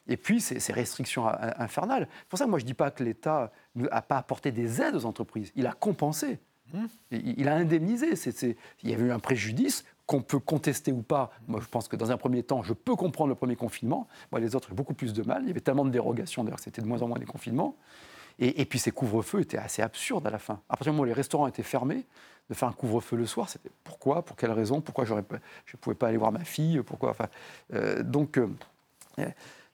Et 0.07 0.17
puis, 0.17 0.41
ces, 0.41 0.73
restrictions 0.73 1.27
infernales. 1.27 2.07
C'est 2.21 2.29
pour 2.29 2.39
ça 2.39 2.45
que 2.45 2.49
moi, 2.49 2.59
je 2.59 2.63
ne 2.63 2.67
dis 2.67 2.73
pas 2.73 2.89
que 2.89 3.03
l'État 3.03 3.51
n'a 3.75 4.01
pas 4.01 4.17
apporté 4.17 4.51
des 4.51 4.81
aides 4.81 4.95
aux 4.95 5.05
entreprises. 5.05 5.51
Il 5.55 5.67
a 5.67 5.73
compensé. 5.73 6.39
Mmh. 6.73 6.85
Il 7.11 7.47
a 7.47 7.55
indemnisé. 7.55 8.13
il 8.83 8.89
y 8.89 8.93
avait 8.93 9.03
eu 9.03 9.11
un 9.11 9.19
préjudice 9.19 9.83
qu'on 10.11 10.21
peut 10.21 10.39
contester 10.39 10.91
ou 10.91 11.01
pas. 11.01 11.31
Moi, 11.47 11.61
je 11.61 11.67
pense 11.67 11.87
que 11.87 11.95
dans 11.95 12.11
un 12.11 12.17
premier 12.17 12.43
temps, 12.43 12.63
je 12.63 12.73
peux 12.73 12.97
comprendre 12.97 13.29
le 13.29 13.35
premier 13.35 13.55
confinement. 13.55 14.09
Moi, 14.33 14.41
les 14.41 14.57
autres, 14.57 14.67
j'ai 14.67 14.75
beaucoup 14.75 14.93
plus 14.93 15.13
de 15.13 15.23
mal. 15.23 15.43
Il 15.43 15.47
y 15.47 15.51
avait 15.51 15.61
tellement 15.61 15.85
de 15.85 15.89
dérogations, 15.89 16.43
d'ailleurs, 16.43 16.59
c'était 16.59 16.81
de 16.81 16.87
moins 16.87 17.01
en 17.01 17.07
moins 17.07 17.17
des 17.17 17.25
confinements. 17.25 17.77
Et, 18.37 18.65
puis 18.65 18.77
ces 18.77 18.91
couvre-feux 18.91 19.39
étaient 19.39 19.57
assez 19.57 19.81
absurdes 19.81 20.27
à 20.27 20.29
la 20.29 20.39
fin. 20.39 20.59
À 20.67 20.75
partir 20.75 20.91
du 20.91 20.97
moment 20.97 21.03
où 21.03 21.05
les 21.05 21.13
restaurants 21.13 21.47
étaient 21.47 21.63
fermés, 21.63 22.05
de 22.49 22.53
faire 22.55 22.67
un 22.67 22.73
couvre-feu 22.73 23.15
le 23.15 23.25
soir, 23.25 23.47
c'était 23.47 23.69
pourquoi? 23.85 24.25
Pour 24.25 24.35
quelle 24.35 24.51
raison? 24.51 24.81
Pourquoi 24.81 25.05
je 25.05 25.13
ne 25.13 25.21
pouvais 25.79 25.95
pas 25.95 26.09
aller 26.09 26.17
voir 26.17 26.33
ma 26.33 26.43
fille? 26.43 26.81
Pourquoi? 26.81 27.11
Enfin, 27.11 27.27
euh, 27.73 28.03
Donc. 28.03 28.37
Euh, 28.37 28.47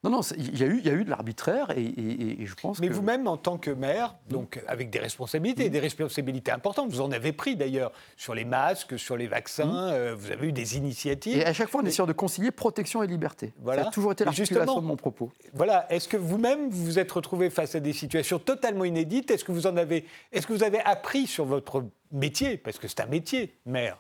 non, 0.04 0.12
non, 0.12 0.22
il 0.38 0.60
y, 0.60 0.64
a 0.64 0.68
eu, 0.68 0.78
il 0.78 0.86
y 0.86 0.90
a 0.90 0.94
eu 0.94 1.04
de 1.04 1.10
l'arbitraire 1.10 1.72
et, 1.76 2.46
je 2.46 2.54
pense 2.54 2.80
Mais 2.80 2.88
vous-même, 2.88 3.28
en 3.28 3.36
tant 3.36 3.58
que 3.58 3.72
maire, 3.72 4.16
donc 4.30 4.62
avec 4.68 4.92
des 4.92 5.00
responsabilités, 5.00 5.72
des 5.72 5.80
responsabilités 5.80 6.52
importantes, 6.52 6.92
vous 6.92 7.02
en 7.02 7.12
avez 7.12 7.34
pris 7.34 7.56
d'ailleurs 7.56 7.92
sur 8.16 8.36
les 8.36 8.46
masques, 8.46 9.00
sur 9.00 9.18
les 9.18 9.26
vaccins, 9.26 9.90
euh, 9.90 10.16
vous 10.16 10.32
avez 10.32 10.50
eu 10.50 10.52
des 10.52 10.78
initiatives. 10.78 11.38
Et 11.38 11.46
à 11.46 11.52
chaque 11.52 11.70
fois, 11.70 11.82
on 11.82 11.86
essayant 11.86 12.06
de 12.06 12.14
concilier 12.14 12.52
protection 12.52 13.02
et 13.02 13.08
liberté. 13.08 13.54
Voilà. 13.60 13.84
Ça 13.84 13.88
a 13.90 13.92
toujours 13.92 14.12
été 14.12 14.24
l'articulation 14.24 14.82
de 14.82 14.86
mon 14.86 14.98
propos. 14.98 15.32
Voilà. 15.54 15.92
Est-ce 15.92 16.08
que 16.08 16.18
vous-même, 16.18 16.70
vous 16.70 16.86
vous 16.86 17.00
êtes 17.00 17.12
retrouvé 17.12 17.50
face 17.50 17.74
à 17.74 17.80
des 17.80 17.94
situations 17.94 18.38
totalement 18.38 18.86
inédites? 18.86 19.32
Est-ce 19.32 19.44
que 19.44 19.52
vous 19.52 19.66
en 19.66 19.78
avez, 19.78 20.06
est-ce 20.32 20.46
que 20.46 20.54
vous 20.54 20.64
avez 20.64 20.80
appris 20.82 21.26
sur 21.26 21.46
votre 21.46 21.84
métier? 22.12 22.58
Parce 22.58 22.78
que 22.78 22.88
c'est 22.88 23.00
un 23.00 23.08
métier, 23.08 23.56
maire. 23.66 23.98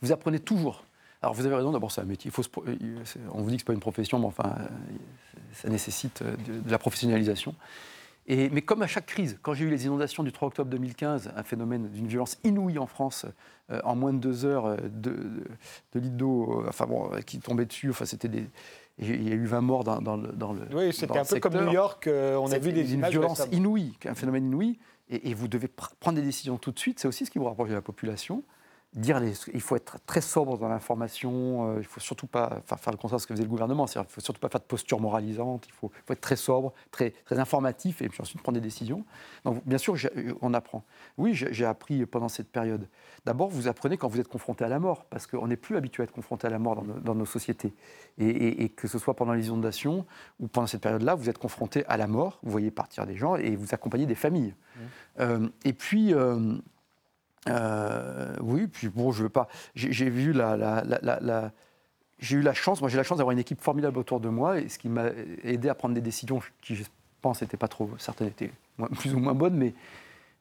Vous 0.00 0.10
apprenez 0.10 0.38
toujours. 0.38 0.84
Alors 1.22 1.34
vous 1.34 1.46
avez 1.46 1.54
raison, 1.54 1.72
d'abord 1.72 1.90
c'est 1.90 2.00
un 2.00 2.04
métier. 2.04 2.30
Il 2.30 2.32
faut 2.32 2.42
euh, 2.66 2.76
on 3.32 3.42
vous 3.42 3.50
dit 3.50 3.56
que 3.56 3.60
ce 3.60 3.64
n'est 3.64 3.66
pas 3.66 3.72
une 3.72 3.80
profession, 3.80 4.18
mais 4.18 4.26
enfin, 4.26 4.54
euh, 4.60 4.66
ça 5.52 5.68
nécessite 5.68 6.22
euh, 6.22 6.36
de, 6.46 6.70
la 6.70 6.78
professionnalisation. 6.78 7.54
Et, 8.28 8.50
mais 8.50 8.60
comme 8.62 8.82
à 8.82 8.86
chaque 8.86 9.06
crise, 9.06 9.38
quand 9.42 9.54
j'ai 9.54 9.64
eu 9.64 9.70
les 9.70 9.86
inondations 9.86 10.22
du 10.22 10.32
3 10.32 10.48
octobre 10.48 10.70
2015, 10.70 11.32
un 11.34 11.42
phénomène 11.42 11.88
d'une 11.88 12.06
violence 12.06 12.38
inouïe 12.44 12.78
en 12.78 12.86
France, 12.86 13.24
en 13.84 13.96
moins 13.96 14.12
de 14.12 14.18
deux 14.18 14.44
heures, 14.44 14.76
de, 14.76 15.16
de, 15.94 15.98
litres 15.98 16.16
d'eau, 16.16 16.62
enfin 16.68 16.84
bon, 16.84 17.10
qui 17.24 17.38
tombait 17.38 17.64
dessus, 17.64 17.88
enfin 17.88 18.04
c'était 18.04 18.28
des, 18.28 18.44
il 18.98 19.26
y 19.26 19.32
a 19.32 19.34
eu 19.34 19.46
20 19.46 19.62
morts 19.62 19.84
dans, 19.84 20.16
le, 20.16 20.28
dans 20.32 20.52
le. 20.52 20.60
Oui, 20.74 20.92
c'était 20.92 21.16
un 21.16 21.24
peu 21.24 21.40
comme 21.40 21.54
New 21.54 21.72
York, 21.72 22.06
on 22.06 22.52
a 22.52 22.58
vu 22.58 22.74
des 22.74 22.92
images. 22.92 23.14
Une 23.14 23.20
violence 23.20 23.42
inouïe, 23.50 23.94
un 24.04 24.14
phénomène 24.14 24.44
inouï, 24.44 24.78
et, 25.08 25.30
et, 25.30 25.34
vous 25.34 25.48
devez 25.48 25.68
prendre 25.68 26.16
des 26.16 26.24
décisions 26.24 26.58
tout 26.58 26.70
de 26.70 26.78
suite. 26.78 27.00
C'est 27.00 27.08
aussi 27.08 27.24
ce 27.24 27.30
qui 27.30 27.38
vous 27.38 27.46
rapproche 27.46 27.70
de 27.70 27.74
la 27.74 27.80
population 27.80 28.44
dire 28.94 29.20
il 29.52 29.60
faut 29.60 29.76
être 29.76 29.98
très 30.06 30.20
sobre 30.20 30.58
dans 30.58 30.68
l'information, 30.68 31.70
euh, 31.70 31.74
il 31.74 31.78
ne 31.80 31.82
faut 31.82 32.00
surtout 32.00 32.26
pas 32.26 32.62
faire, 32.66 32.90
le 32.90 32.96
contraire 32.96 33.18
de 33.18 33.22
ce 33.22 33.26
que 33.26 33.34
faisait 33.34 33.44
le 33.44 33.48
gouvernement, 33.48 33.86
il 33.86 33.98
ne 33.98 34.04
faut 34.04 34.20
surtout 34.20 34.40
pas 34.40 34.48
faire 34.48 34.60
de 34.60 34.66
posture 34.66 34.98
moralisante, 34.98 35.66
il 35.66 35.72
faut, 35.72 35.92
être 36.08 36.20
très 36.20 36.36
sobre, 36.36 36.72
très, 36.90 37.10
très 37.10 37.38
informatif 37.38 38.00
et 38.00 38.08
puis 38.08 38.20
ensuite 38.20 38.42
prendre 38.42 38.56
des 38.56 38.62
décisions. 38.62 39.04
Donc 39.44 39.62
bien 39.66 39.78
sûr, 39.78 39.94
on 40.40 40.54
apprend. 40.54 40.84
Oui, 41.18 41.34
j'ai 41.34 41.64
appris 41.66 42.06
pendant 42.06 42.28
cette 42.28 42.50
période. 42.50 42.88
D'abord, 43.26 43.48
vous 43.50 43.68
apprenez 43.68 43.98
quand 43.98 44.08
vous 44.08 44.20
êtes 44.20 44.28
confronté 44.28 44.64
à 44.64 44.68
la 44.68 44.78
mort, 44.78 45.04
parce 45.04 45.26
qu'on 45.26 45.48
n'est 45.48 45.56
plus 45.56 45.76
habitué 45.76 46.02
à 46.02 46.04
être 46.04 46.12
confronté 46.12 46.46
à 46.46 46.50
la 46.50 46.58
mort 46.58 46.82
dans, 46.82 47.14
nos, 47.14 47.26
sociétés. 47.26 47.74
Et, 48.18 48.70
que 48.70 48.88
ce 48.88 48.98
soit 48.98 49.14
pendant 49.14 49.34
les 49.34 49.48
inondations 49.48 50.06
ou 50.40 50.48
pendant 50.48 50.66
cette 50.66 50.80
période-là, 50.80 51.14
vous 51.14 51.28
êtes 51.28 51.38
confronté 51.38 51.84
à 51.86 51.96
la 51.96 52.06
mort, 52.06 52.38
vous 52.42 52.50
voyez 52.50 52.70
partir 52.70 53.06
des 53.06 53.16
gens 53.16 53.36
et 53.36 53.54
vous 53.54 53.74
accompagnez 53.74 54.06
des 54.06 54.14
familles. 54.14 54.54
Mmh. 54.54 54.80
Euh, 55.20 55.48
et 55.64 55.72
puis... 55.74 56.14
Euh, 56.14 56.56
euh, 57.48 58.34
oui, 58.40 58.66
puis 58.66 58.88
bon, 58.88 59.12
je 59.12 59.22
veux 59.22 59.28
pas. 59.28 59.48
J'ai 59.74 60.10
vu 60.10 60.32
la, 60.32 60.56
la, 60.56 61.52
j'ai 62.18 62.36
eu 62.36 62.42
la 62.42 62.54
chance, 62.54 62.80
moi 62.80 62.90
j'ai 62.90 62.96
la 62.96 63.02
chance 63.02 63.18
d'avoir 63.18 63.32
une 63.32 63.38
équipe 63.38 63.60
formidable 63.60 63.98
autour 63.98 64.20
de 64.20 64.28
moi, 64.28 64.58
et 64.58 64.68
ce 64.68 64.78
qui 64.78 64.88
m'a 64.88 65.06
aidé 65.44 65.68
à 65.68 65.74
prendre 65.74 65.94
des 65.94 66.00
décisions 66.00 66.40
qui, 66.62 66.74
je 66.74 66.84
pense, 67.20 67.42
n'étaient 67.42 67.56
pas 67.56 67.68
trop, 67.68 67.90
certaines 67.98 68.28
étaient 68.28 68.50
plus 68.96 69.14
ou 69.14 69.18
moins 69.18 69.34
bonnes, 69.34 69.56
mais 69.56 69.74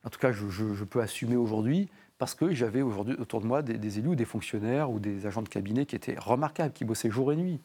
en 0.03 0.09
tout 0.09 0.19
cas, 0.19 0.31
je, 0.31 0.83
peux 0.83 1.01
assumer 1.01 1.35
aujourd'hui 1.35 1.89
parce 2.17 2.33
que 2.33 2.51
j'avais 2.53 2.81
aujourd'hui 2.81 3.15
autour 3.19 3.41
de 3.41 3.45
moi 3.45 3.61
des, 3.61 3.99
élus 3.99 4.09
ou 4.09 4.15
des 4.15 4.25
fonctionnaires 4.25 4.89
ou 4.89 4.99
des 4.99 5.27
agents 5.27 5.41
de 5.43 5.49
cabinet 5.49 5.85
qui 5.85 5.95
étaient 5.95 6.17
remarquables, 6.17 6.73
qui 6.73 6.85
bossaient 6.85 7.11
jour 7.11 7.31
et 7.31 7.35
nuit. 7.35 7.59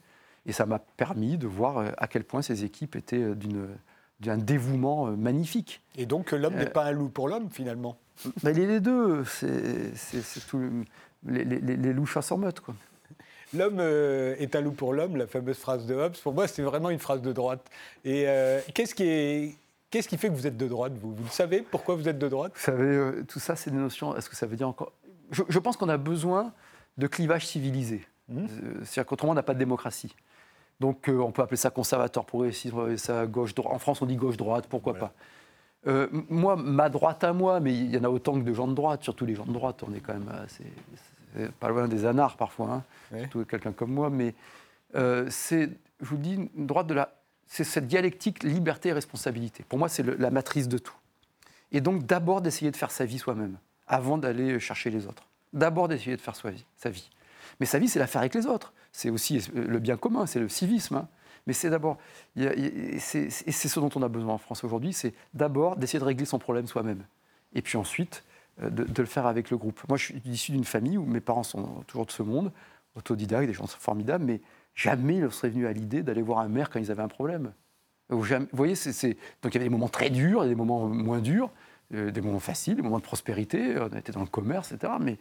Et 0.45 0.53
ça 0.53 0.67
m'a 0.67 0.79
permis 0.79 1.39
de 1.39 1.47
voir 1.47 1.79
euh, 1.79 1.91
à 1.99 2.09
quel 2.09 2.25
point 2.25 2.43
ces 2.43 2.65
équipes 2.65 2.97
étaient 2.97 3.23
euh, 3.23 3.35
d'un 4.21 4.37
dévouement 4.37 5.07
magnifique. 5.13 5.83
Et 5.97 6.05
donc 6.05 6.33
l'homme 6.33 6.57
n'est 6.57 6.67
pas 6.67 6.85
un 6.85 6.91
loup 6.91 7.09
pour 7.09 7.29
l'homme 7.29 7.49
finalement 7.49 7.97
bah, 8.43 8.51
Il 8.51 8.61
est 8.61 8.67
les 8.67 8.81
deux. 8.81 9.25
C'est 9.25 10.47
tout. 10.49 10.61
Les, 11.25 11.45
les, 11.45 11.93
loups 11.93 12.07
chassent 12.07 12.33
en 12.33 12.39
meute. 12.39 12.61
Quoi. 12.61 12.75
L'homme 13.55 13.81
est 13.81 14.57
un 14.57 14.61
loup 14.61 14.73
pour 14.73 14.93
l'homme, 14.93 15.17
la 15.17 15.27
fameuse 15.27 15.59
phrase 15.59 15.87
de 15.87 15.95
Hobbes. 15.95 16.17
Pour 16.23 16.35
moi, 16.35 16.49
c'est 16.49 16.63
vraiment 16.63 16.91
une 16.91 16.99
phrase 16.99 17.23
de 17.23 17.33
droite. 17.33 17.65
Et 18.05 18.27
qu'est-ce 18.75 18.95
qui 18.95 19.05
est 19.05 19.57
Qu'est-ce 19.93 20.09
qui 20.09 20.17
fait 20.17 20.29
que 20.29 20.33
vous 20.33 20.47
êtes 20.47 20.57
de 20.57 20.67
droite, 20.67 20.95
vous? 20.95 21.15
Vous 21.15 21.25
le 21.25 21.29
savez 21.29 21.61
Pourquoi 21.61 21.97
vous 21.97 22.09
êtes 22.09 22.19
de 22.19 22.27
droite? 22.27 22.53
Vous 22.55 22.63
savez, 22.63 22.83
euh, 22.83 23.25
tout 23.29 23.39
ça, 23.39 23.57
c'est 23.57 23.71
des 23.71 23.77
notions. 23.77 24.17
Est-ce 24.17 24.31
que 24.31 24.37
ça 24.37 24.47
veut 24.47 24.57
dire 24.57 24.67
encore? 24.67 24.91
Je, 25.31 25.59
pense 25.59 25.77
qu'on 25.77 25.91
a 25.91 25.99
besoin 25.99 26.55
de 26.97 27.07
clivage 27.07 27.47
civilisé. 27.47 28.01
Mmh. 28.29 28.39
Euh, 28.39 28.75
c'est-à-dire 28.85 29.05
qu'autrement, 29.05 29.33
on 29.33 29.35
n'a 29.35 29.43
pas 29.43 29.53
de 29.53 29.59
démocratie. 29.59 30.17
Donc, 30.81 31.11
euh, 31.11 31.19
on 31.19 31.31
peut 31.31 31.43
appeler 31.43 31.59
ça 31.59 31.69
conservateur 31.69 32.25
réussir 32.33 32.75
ça 32.97 33.27
gauche 33.27 33.55
droite. 33.55 33.75
En 33.75 33.79
France, 33.79 34.01
on 34.01 34.07
dit 34.07 34.17
gauche-droite, 34.17 34.67
pourquoi 34.67 34.95
pas? 34.95 35.13
Moi, 35.85 36.57
ma 36.57 36.89
droite 36.89 37.25
à 37.25 37.33
moi, 37.33 37.61
mais 37.61 37.75
il 37.75 37.91
y 37.95 37.99
en 37.99 38.05
a 38.05 38.09
autant 38.09 38.35
que 38.35 38.45
de 38.45 38.55
gens 38.55 38.69
de 38.69 38.75
droite, 38.75 39.03
surtout 39.03 39.27
les 39.27 39.35
gens 39.35 39.47
de 39.47 39.53
droite, 39.53 39.83
on 39.83 39.93
est 39.93 40.01
quand 40.01 40.13
même 40.13 40.29
assez, 40.29 40.65
pas 41.59 41.69
loin 41.69 41.89
des 41.89 42.07
anards 42.07 42.37
parfois, 42.37 42.83
hein, 43.13 43.19
surtout 43.19 43.45
quelqu'un 43.45 43.73
comme 43.73 43.93
moi, 43.93 44.09
mais 44.11 44.35
c'est, 45.29 45.71
je 46.01 46.07
vous 46.07 46.17
dis, 46.17 46.35
une 46.35 46.67
droite 46.67 46.87
de 46.87 46.95
la 46.95 47.13
c'est 47.53 47.65
cette 47.65 47.87
dialectique 47.87 48.45
liberté 48.45 48.89
et 48.89 48.93
responsabilité. 48.95 49.63
Pour 49.69 49.79
moi, 49.79 49.91
c'est 49.91 50.03
la 50.03 50.31
matrice 50.31 50.69
de 50.69 50.79
tout. 50.79 50.95
Et 51.71 51.83
donc, 51.83 52.07
d'abord 52.07 52.41
d'essayer 52.41 52.71
de 52.71 52.77
faire 52.77 52.91
sa 52.91 53.05
vie 53.05 53.19
soi-même, 53.19 53.59
avant 53.87 54.17
d'aller 54.17 54.59
chercher 54.59 54.89
les 54.89 55.07
autres. 55.07 55.29
D'abord 55.53 55.87
d'essayer 55.87 56.17
de 56.17 56.23
faire 56.23 56.35
sa 56.35 56.51
vie, 56.51 56.65
sa 56.79 56.89
vie. 56.89 57.11
Mais 57.61 57.67
sa 57.67 57.79
vie, 57.79 57.89
c'est 57.89 57.99
la 57.99 58.07
faire 58.07 58.23
avec 58.23 58.35
les 58.35 58.47
autres. 58.47 58.73
C'est 58.91 59.11
aussi 59.11 59.47
le 59.53 59.79
bien 59.81 59.99
commun, 59.99 60.25
c'est 60.25 60.41
le 60.41 60.49
civisme. 60.49 60.97
Hein. 60.97 61.09
Mais 61.47 61.53
c'est 61.53 61.71
d'abord, 61.71 61.99
et 62.37 62.99
c'est 62.99 63.31
ce 63.31 63.81
dont 63.81 63.91
on 63.97 64.03
a 64.03 64.09
besoin 64.09 64.35
en 64.35 64.39
France 64.39 64.63
aujourd'hui, 64.65 64.93
c'est 64.93 65.13
d'abord 65.35 65.77
d'essayer 65.77 65.99
de 65.99 66.05
régler 66.05 66.25
son 66.25 66.39
problème 66.39 66.67
soi-même. 66.67 67.05
Et 67.55 67.63
puis 67.63 67.77
ensuite, 67.77 68.25
euh, 68.61 68.71
de, 68.71 69.03
le 69.03 69.07
faire 69.07 69.27
avec 69.27 69.51
le 69.51 69.57
groupe. 69.57 69.81
Moi, 69.89 69.97
je 69.97 70.05
suis 70.05 70.23
issu 70.27 70.53
d'une 70.53 70.65
famille 70.65 70.99
où 70.99 71.07
mes 71.07 71.21
parents 71.21 71.43
sont 71.43 71.83
toujours 71.87 72.05
de 72.05 72.11
ce 72.11 72.23
monde, 72.23 72.53
autodidactes, 72.97 73.47
des 73.47 73.55
gens 73.55 73.67
formidables, 73.67 74.25
mais 74.25 74.41
jamais 74.75 75.17
ils 75.17 75.31
seraient 75.33 75.49
venus 75.49 75.67
à 75.67 75.73
l'idée 75.73 76.03
d'aller 76.03 76.21
voir 76.21 76.41
un 76.41 76.49
maire 76.49 76.69
quand 76.69 76.79
ils 76.79 76.91
avaient 76.91 77.03
un 77.03 77.09
problème. 77.09 77.53
Vous 78.11 78.23
voyez, 78.53 78.75
donc 78.75 79.55
il 79.55 79.55
y 79.55 79.57
avait 79.57 79.65
des 79.65 79.69
moments 79.71 79.89
très 79.89 80.11
durs, 80.11 80.45
des 80.45 80.55
moments 80.55 80.87
moins 80.87 81.21
durs, 81.21 81.51
euh, 81.95 82.11
des 82.11 82.21
moments 82.21 82.41
faciles, 82.41 82.77
des 82.77 82.83
moments 82.83 82.99
de 82.99 83.05
prospérité, 83.05 83.79
on 83.79 83.97
était 83.97 84.13
dans 84.13 84.21
le 84.21 84.27
commerce, 84.27 84.73
etc. 84.73 84.93
Mais, 85.01 85.19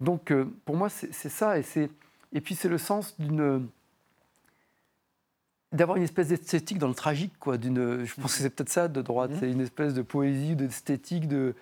donc 0.00 0.32
euh, 0.32 0.44
pour 0.64 0.76
moi, 0.76 0.88
c'est, 0.88 1.12
ça. 1.12 1.58
Et, 1.58 1.64
et 2.32 2.40
puis 2.40 2.56
c'est 2.56 2.68
le 2.68 2.78
sens 2.78 3.14
d'une 3.20 3.68
d'avoir 5.74 5.96
une 5.96 6.04
espèce 6.04 6.28
d'esthétique 6.28 6.78
dans 6.78 6.88
le 6.88 6.94
tragique. 6.94 7.32
Quoi, 7.38 7.58
d'une, 7.58 8.04
je 8.04 8.14
pense 8.20 8.36
que 8.36 8.42
c'est 8.42 8.50
peut-être 8.50 8.70
ça 8.70 8.88
de 8.88 9.02
droite, 9.02 9.32
mmh. 9.32 9.36
c'est 9.40 9.50
une 9.50 9.60
espèce 9.60 9.94
de 9.94 10.02
poésie, 10.02 10.56
d'esthétique, 10.56 11.28
de, 11.28 11.54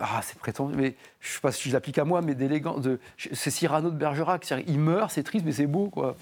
ah, 0.00 0.20
c'est 0.22 0.38
prétendu, 0.38 0.74
mais 0.76 0.94
je 1.20 1.28
ne 1.28 1.34
sais 1.34 1.40
pas 1.40 1.52
si 1.52 1.68
je 1.68 1.74
l'applique 1.74 1.98
à 1.98 2.04
moi, 2.04 2.22
mais 2.22 2.34
d'élégance. 2.34 2.80
De, 2.80 2.98
c'est 3.16 3.50
Cyrano 3.50 3.90
de 3.90 3.96
Bergerac. 3.96 4.52
Il 4.66 4.78
meurt, 4.78 5.10
c'est 5.10 5.22
triste, 5.22 5.44
mais 5.44 5.52
c'est 5.52 5.66
beau. 5.66 5.88
Quoi. 5.88 6.16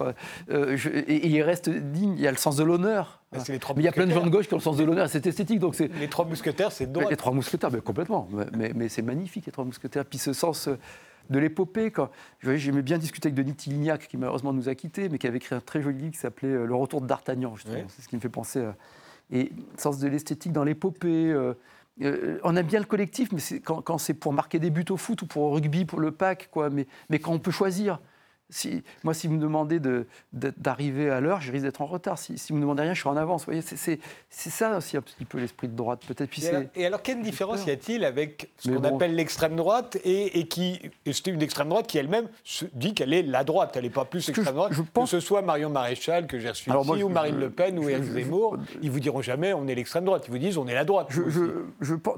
Euh, 0.50 0.76
et, 1.06 1.28
il 1.28 1.42
reste 1.42 1.68
digne. 1.70 2.14
Il 2.16 2.20
y 2.20 2.26
a 2.26 2.30
le 2.30 2.36
sens 2.36 2.56
de 2.56 2.64
l'honneur. 2.64 3.22
Mais, 3.32 3.38
il 3.76 3.82
y 3.82 3.88
a 3.88 3.92
plein 3.92 4.06
de 4.06 4.12
gens 4.12 4.24
de 4.24 4.30
gauche 4.30 4.48
qui 4.48 4.54
ont 4.54 4.58
le 4.58 4.62
sens 4.62 4.76
de 4.76 4.84
l'honneur. 4.84 5.08
C'est 5.08 5.26
esthétique. 5.26 5.60
Donc 5.60 5.78
les 5.78 6.08
trois 6.08 6.24
mousquetaires, 6.24 6.72
c'est 6.72 6.90
droit. 6.90 7.08
Les 7.10 7.16
trois 7.16 7.32
mousquetaires, 7.32 7.70
mais 7.70 7.80
complètement. 7.80 8.28
Mais, 8.56 8.72
mais 8.74 8.88
c'est 8.88 9.02
magnifique, 9.02 9.46
les 9.46 9.52
trois 9.52 9.64
mousquetaires. 9.64 10.04
Puis 10.04 10.18
ce 10.18 10.32
sens 10.32 10.68
euh, 10.68 10.78
de 11.30 11.38
l'épopée. 11.38 11.90
Quand 11.90 12.10
j'aimais 12.42 12.82
bien 12.82 12.98
discuter 12.98 13.28
avec 13.28 13.36
Denis 13.36 13.54
Tillignac, 13.54 14.08
qui 14.08 14.16
malheureusement 14.16 14.52
nous 14.52 14.68
a 14.68 14.74
quittés, 14.74 15.08
mais 15.08 15.18
qui 15.18 15.26
avait 15.26 15.38
écrit 15.38 15.54
un 15.54 15.60
très 15.60 15.80
joli 15.80 15.98
livre 15.98 16.12
qui 16.12 16.18
s'appelait 16.18 16.48
euh, 16.48 16.66
Le 16.66 16.74
Retour 16.74 17.00
de 17.00 17.06
D'Artagnan. 17.06 17.54
C'est 17.88 18.02
ce 18.02 18.08
qui 18.08 18.16
me 18.16 18.20
fait 18.20 18.28
penser. 18.28 18.60
À... 18.60 18.76
Et 19.30 19.44
le 19.44 19.78
sens 19.78 19.98
de 19.98 20.08
l'esthétique 20.08 20.52
dans 20.52 20.64
l'épopée. 20.64 21.32
Euh, 21.32 21.54
on 22.44 22.56
aime 22.56 22.66
bien 22.66 22.80
le 22.80 22.86
collectif, 22.86 23.30
mais 23.32 23.60
quand, 23.60 23.98
c'est 23.98 24.14
pour 24.14 24.32
marquer 24.32 24.58
des 24.58 24.70
buts 24.70 24.84
au 24.90 24.96
foot 24.96 25.22
ou 25.22 25.26
pour 25.26 25.42
au 25.42 25.50
rugby, 25.50 25.84
pour 25.84 26.00
le 26.00 26.10
pack, 26.12 26.48
quoi. 26.50 26.70
Mais, 26.70 26.86
mais 27.10 27.18
quand 27.18 27.32
on 27.32 27.38
peut 27.38 27.50
choisir, 27.50 28.00
si, 28.50 28.82
moi, 29.04 29.14
si 29.14 29.26
vous 29.26 29.34
me 29.34 29.40
demandez 29.40 29.80
d'arriver 30.32 31.10
à 31.10 31.20
l'heure, 31.20 31.40
je 31.40 31.52
risque 31.52 31.64
d'être 31.64 31.80
en 31.80 31.86
retard. 31.86 32.18
Si, 32.18 32.36
si 32.38 32.52
vous 32.52 32.56
me 32.56 32.62
demandez 32.62 32.82
rien, 32.82 32.94
je 32.94 33.00
suis 33.00 33.08
en 33.08 33.16
avance. 33.16 33.42
Vous 33.42 33.52
voyez, 33.52 33.62
c'est 33.62 34.00
ça 34.28 34.76
aussi 34.76 34.96
un 34.96 35.02
petit 35.02 35.24
peu 35.24 35.38
l'esprit 35.38 35.68
de 35.68 35.76
droite, 35.76 36.02
peut-être. 36.06 36.30
Et, 36.38 36.82
et, 36.82 36.86
alors, 36.86 37.02
quelle 37.02 37.22
différence 37.22 37.64
y 37.66 37.70
a-t-il 37.70 38.04
avec 38.04 38.50
ce 38.58 38.70
qu'on 38.70 38.84
appelle 38.84 39.14
l'extrême 39.14 39.56
droite 39.56 39.98
et, 40.04 40.46
qui, 40.46 40.80
c'était 41.10 41.30
une 41.30 41.42
extrême 41.42 41.68
droite 41.68 41.86
qui 41.86 41.98
elle-même 41.98 42.28
dit 42.74 42.94
qu'elle 42.94 43.12
est 43.12 43.22
la 43.22 43.44
droite, 43.44 43.76
elle 43.76 43.84
n'est 43.84 43.90
pas 43.90 44.04
plus 44.04 44.28
extrême 44.28 44.54
droite. 44.54 44.72
Je, 44.72 44.82
pense... 44.82 45.10
Que 45.10 45.20
ce 45.20 45.26
soit 45.26 45.42
Marion 45.42 45.70
Maréchal 45.70 46.26
que 46.26 46.38
j'ai 46.38 46.50
reçu 46.50 46.70
ici, 46.70 47.02
ou 47.02 47.08
Marine 47.08 47.38
Le 47.38 47.50
Pen, 47.50 47.78
ou 47.78 47.88
Éric 47.88 48.04
Zemmour, 48.04 48.58
ils 48.82 48.90
vous 48.90 49.00
diront 49.00 49.22
jamais 49.22 49.52
on 49.52 49.66
est 49.66 49.74
l'extrême 49.74 50.04
droite. 50.04 50.24
Ils 50.26 50.30
vous 50.30 50.38
disent 50.38 50.58
on 50.58 50.66
est 50.66 50.74
la 50.74 50.84
droite. 50.84 51.08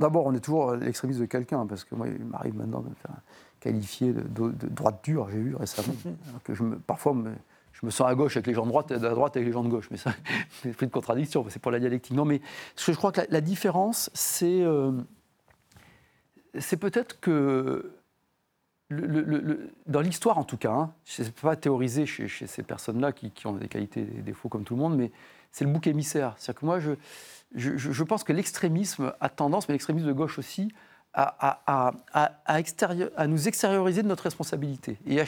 D'abord, 0.00 0.26
on 0.26 0.34
est 0.34 0.40
toujours 0.40 0.72
l'extrémiste 0.72 1.20
de 1.20 1.26
quelqu'un, 1.26 1.66
parce 1.66 1.84
que 1.84 1.94
moi, 1.94 2.06
il 2.08 2.24
m'arrive 2.24 2.56
maintenant 2.56 2.80
de 2.80 2.94
faire 3.00 3.16
qualifié 3.62 4.12
de, 4.12 4.52
droite 4.68 5.00
dure, 5.04 5.28
j'ai 5.30 5.38
vu 5.38 5.54
récemment. 5.54 5.94
que 6.42 6.54
je 6.54 6.64
me, 6.64 6.78
parfois, 6.78 7.14
je 7.72 7.86
me 7.86 7.90
sens 7.90 8.08
à 8.08 8.14
gauche 8.14 8.36
avec 8.36 8.48
les 8.48 8.54
gens 8.54 8.64
de 8.64 8.70
droite 8.70 8.90
et 8.90 8.94
à 8.94 8.98
droite 8.98 9.36
avec 9.36 9.46
les 9.46 9.52
gens 9.52 9.62
de 9.62 9.68
gauche. 9.68 9.88
Mais 9.90 9.96
ça, 9.96 10.12
c'est 10.62 10.76
plus 10.76 10.88
de 10.88 10.92
contradiction, 10.92 11.46
c'est 11.48 11.62
pour 11.62 11.70
la 11.70 11.78
dialectique. 11.78 12.16
Non, 12.16 12.24
mais 12.24 12.40
ce 12.74 12.86
que 12.86 12.92
je 12.92 12.98
crois 12.98 13.12
que 13.12 13.20
la, 13.28 13.40
différence, 13.40 14.10
c'est, 14.14 14.62
euh, 14.62 14.90
c'est 16.58 16.76
peut-être 16.76 17.20
que 17.20 17.92
le, 18.88 19.70
dans 19.86 20.00
l'histoire, 20.00 20.38
en 20.38 20.44
tout 20.44 20.58
cas, 20.58 20.72
hein, 20.72 20.92
je 21.04 21.22
ne 21.22 21.28
peux 21.28 21.48
pas 21.48 21.56
théoriser 21.56 22.04
chez, 22.04 22.28
ces 22.28 22.62
personnes-là 22.64 23.12
qui, 23.12 23.46
ont 23.46 23.52
des 23.52 23.68
qualités 23.68 24.00
et 24.00 24.04
des 24.04 24.22
défauts 24.22 24.48
comme 24.48 24.64
tout 24.64 24.74
le 24.74 24.80
monde, 24.80 24.96
mais 24.96 25.12
c'est 25.52 25.64
le 25.64 25.70
bouc 25.70 25.86
émissaire. 25.86 26.34
C'est-à-dire 26.36 26.60
que 26.60 26.66
moi, 26.66 26.80
je, 26.80 26.90
je, 27.54 27.76
je 27.76 28.04
pense 28.04 28.24
que 28.24 28.32
l'extrémisme 28.32 29.14
a 29.20 29.28
tendance, 29.28 29.68
mais 29.68 29.74
l'extrémisme 29.74 30.08
de 30.08 30.12
gauche 30.12 30.38
aussi, 30.38 30.72
à, 31.14 31.92
à, 32.12 33.26
nous 33.26 33.48
extérioriser 33.48 34.02
de 34.02 34.08
notre 34.08 34.24
responsabilité 34.24 34.98
et 35.06 35.20
à, 35.20 35.24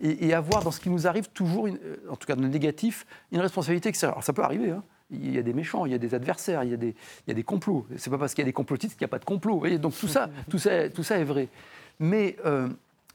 et, 0.00 0.34
voir 0.36 0.62
dans 0.62 0.70
ce 0.70 0.80
qui 0.80 0.90
nous 0.90 1.06
arrive 1.06 1.28
toujours, 1.30 1.68
en 2.10 2.16
tout 2.16 2.26
cas 2.26 2.36
de 2.36 2.46
négatif, 2.46 3.06
une 3.32 3.40
responsabilité 3.40 3.88
extérieure. 3.88 4.16
Alors 4.16 4.24
ça 4.24 4.32
peut 4.32 4.42
arriver, 4.42 4.70
hein. 4.70 4.82
il 5.10 5.34
y 5.34 5.38
a 5.38 5.42
des 5.42 5.54
méchants, 5.54 5.86
il 5.86 5.92
y 5.92 5.94
a 5.94 5.98
des 5.98 6.14
adversaires, 6.14 6.62
il 6.64 6.70
y 6.70 6.74
a 6.74 6.76
des, 6.76 6.94
il 7.26 7.28
y 7.28 7.30
a 7.30 7.34
des 7.34 7.42
complots. 7.42 7.86
C'est 7.96 8.10
pas 8.10 8.18
parce 8.18 8.34
qu'il 8.34 8.42
y 8.42 8.46
a 8.46 8.50
des 8.50 8.52
complotistes 8.52 8.98
qu'il 8.98 9.04
n'y 9.04 9.08
a 9.08 9.12
pas 9.12 9.18
de 9.18 9.24
complot. 9.24 9.62
Donc 9.78 9.96
tout 9.96 10.08
ça, 10.08 10.28
tout, 10.50 10.58
ça, 10.58 10.90
tout 10.90 11.02
ça 11.02 11.18
est 11.18 11.24
vrai. 11.24 11.48
Mais 12.00 12.36
euh, 12.44 12.68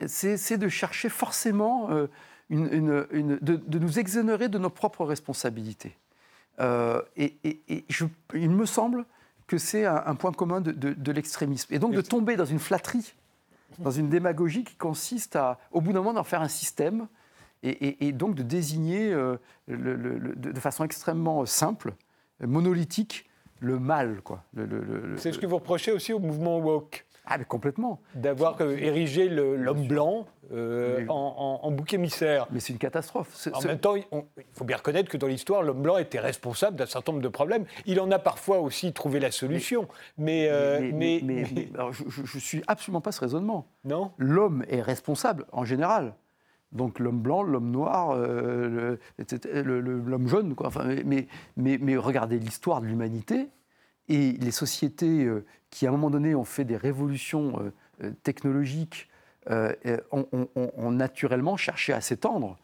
c'est 0.08 0.58
de 0.58 0.68
chercher 0.70 1.10
forcément 1.10 1.92
euh, 1.92 2.08
une, 2.50 3.06
une, 3.12 3.38
de, 3.42 3.56
de, 3.56 3.80
nous 3.80 4.00
exonérer 4.00 4.50
de 4.50 4.58
nos 4.58 4.70
propres 4.70 5.06
responsabilités. 5.06 5.96
Euh, 6.60 7.02
et, 7.18 7.36
je, 7.90 8.06
il 8.34 8.50
me 8.50 8.66
semble 8.66 9.06
que 9.54 9.60
c'est 9.60 9.86
un, 9.86 10.16
point 10.16 10.32
commun 10.32 10.62
de, 10.62 11.12
l'extrémisme. 11.12 11.72
Et 11.72 11.78
donc 11.78 11.94
de 11.94 12.02
tomber 12.02 12.36
dans 12.38 12.46
une 12.46 12.58
flatterie, 12.58 13.14
dans 13.78 13.92
une 13.92 14.10
démagogie 14.10 14.64
qui 14.64 14.76
consiste 14.76 15.36
à, 15.36 15.60
au 15.72 15.80
bout 15.80 15.94
d'un 15.94 16.00
moment, 16.00 16.14
d'en 16.14 16.24
faire 16.24 16.42
un 16.42 16.48
système 16.48 17.08
et, 17.62 18.12
donc 18.14 18.34
de 18.34 18.42
désigner 18.42 19.14
euh, 19.14 19.38
de 19.68 20.60
façon 20.60 20.84
extrêmement 20.86 21.46
simple, 21.46 21.94
monolithique, 22.42 23.30
le 23.60 23.78
mal. 23.78 24.22
C'est 25.18 25.32
ce 25.32 25.38
que 25.38 25.46
vous 25.46 25.58
reprochez 25.58 25.92
aussi 25.92 26.14
au 26.14 26.20
mouvement 26.20 26.58
woke? 26.58 27.06
Ah, 27.26 27.38
mais 27.38 27.46
complètement. 27.46 28.02
D'avoir 28.16 28.60
euh, 28.62 28.76
érigé 28.78 29.30
l'homme 29.30 29.88
blanc 29.88 30.26
euh, 30.52 31.06
en, 31.08 31.72
bouc 31.72 31.94
émissaire. 31.94 32.48
Mais 32.52 32.60
c'est 32.60 32.74
une 32.74 32.80
catastrophe. 32.80 33.48
En 33.54 33.62
même 33.62 33.80
temps, 33.80 33.96
il 33.96 34.04
faut 34.52 34.66
bien 34.66 34.76
reconnaître 34.76 35.10
que 35.10 35.16
dans 35.16 35.28
l'histoire, 35.28 35.64
l'homme 35.64 35.82
blanc 35.82 35.98
était 35.98 36.20
responsable 36.20 36.76
d'un 36.76 36.86
certain 36.86 37.14
nombre 37.14 37.24
de 37.24 37.30
problèmes. 37.30 37.66
Il 37.86 38.02
en 38.02 38.12
a 38.12 38.20
parfois 38.20 38.60
aussi 38.60 38.92
trouvé 38.92 39.22
la 39.22 39.32
solution. 39.32 39.88
Mais, 40.18 40.50
mais, 40.94 41.22
mais, 41.24 41.46
je 41.46 42.36
ne 42.36 42.40
suis 42.40 42.62
absolument 42.68 43.02
pas 43.02 43.14
ce 43.14 43.22
raisonnement. 43.22 43.68
Non. 43.86 44.12
L'homme 44.18 44.66
est 44.68 44.82
responsable 44.82 45.46
en 45.54 45.64
général. 45.64 46.16
Donc 46.74 47.00
l'homme 47.00 47.22
blanc, 47.22 47.44
l'homme 47.44 47.72
noir, 47.72 48.16
euh, 48.18 48.98
l'homme 49.64 50.28
jaune. 50.28 50.56
Quoi. 50.56 50.68
Enfin, 50.68 50.96
mais, 51.06 51.28
mais 51.56 51.96
regardez 51.96 52.38
l'histoire 52.38 52.82
de 52.82 52.88
l'humanité 52.88 53.48
et 54.10 54.34
les 54.34 54.52
sociétés 54.52 55.30
qui, 55.74 55.88
à 55.88 55.90
un 55.90 55.92
moment 55.92 56.12
donné, 56.12 56.36
ont 56.36 56.44
fait 56.44 56.66
des 56.66 56.78
révolutions 56.78 57.60
euh, 57.60 57.74
euh, 58.04 58.12
technologiques, 58.22 59.10
euh, 59.50 59.74
ont, 60.12 60.92
naturellement 60.92 61.58
cherché 61.58 61.94
à 61.94 62.00
s'étendre. 62.00 62.58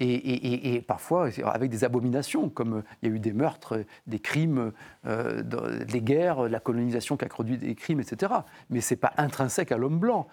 Et, 0.00 0.82
parfois 0.86 1.28
avec 1.44 1.70
des 1.70 1.84
abominations, 1.84 2.48
comme 2.50 2.82
il 3.00 3.08
y 3.08 3.12
a 3.12 3.14
eu 3.14 3.18
des 3.18 3.32
meurtres, 3.32 3.84
des 4.06 4.18
crimes, 4.18 4.72
des 5.04 6.00
guerres, 6.02 6.48
la 6.50 6.60
colonisation 6.60 7.16
qui 7.16 7.24
a 7.24 7.28
produit 7.28 7.56
des 7.56 7.74
crimes, 7.74 8.00
etc. 8.00 8.32
Mais 8.68 8.82
ce 8.82 8.92
n'est 8.92 9.00
pas 9.00 9.12
intrinsèque 9.16 9.72
à 9.72 9.78
l'homme 9.78 9.98
blanc. 9.98 10.26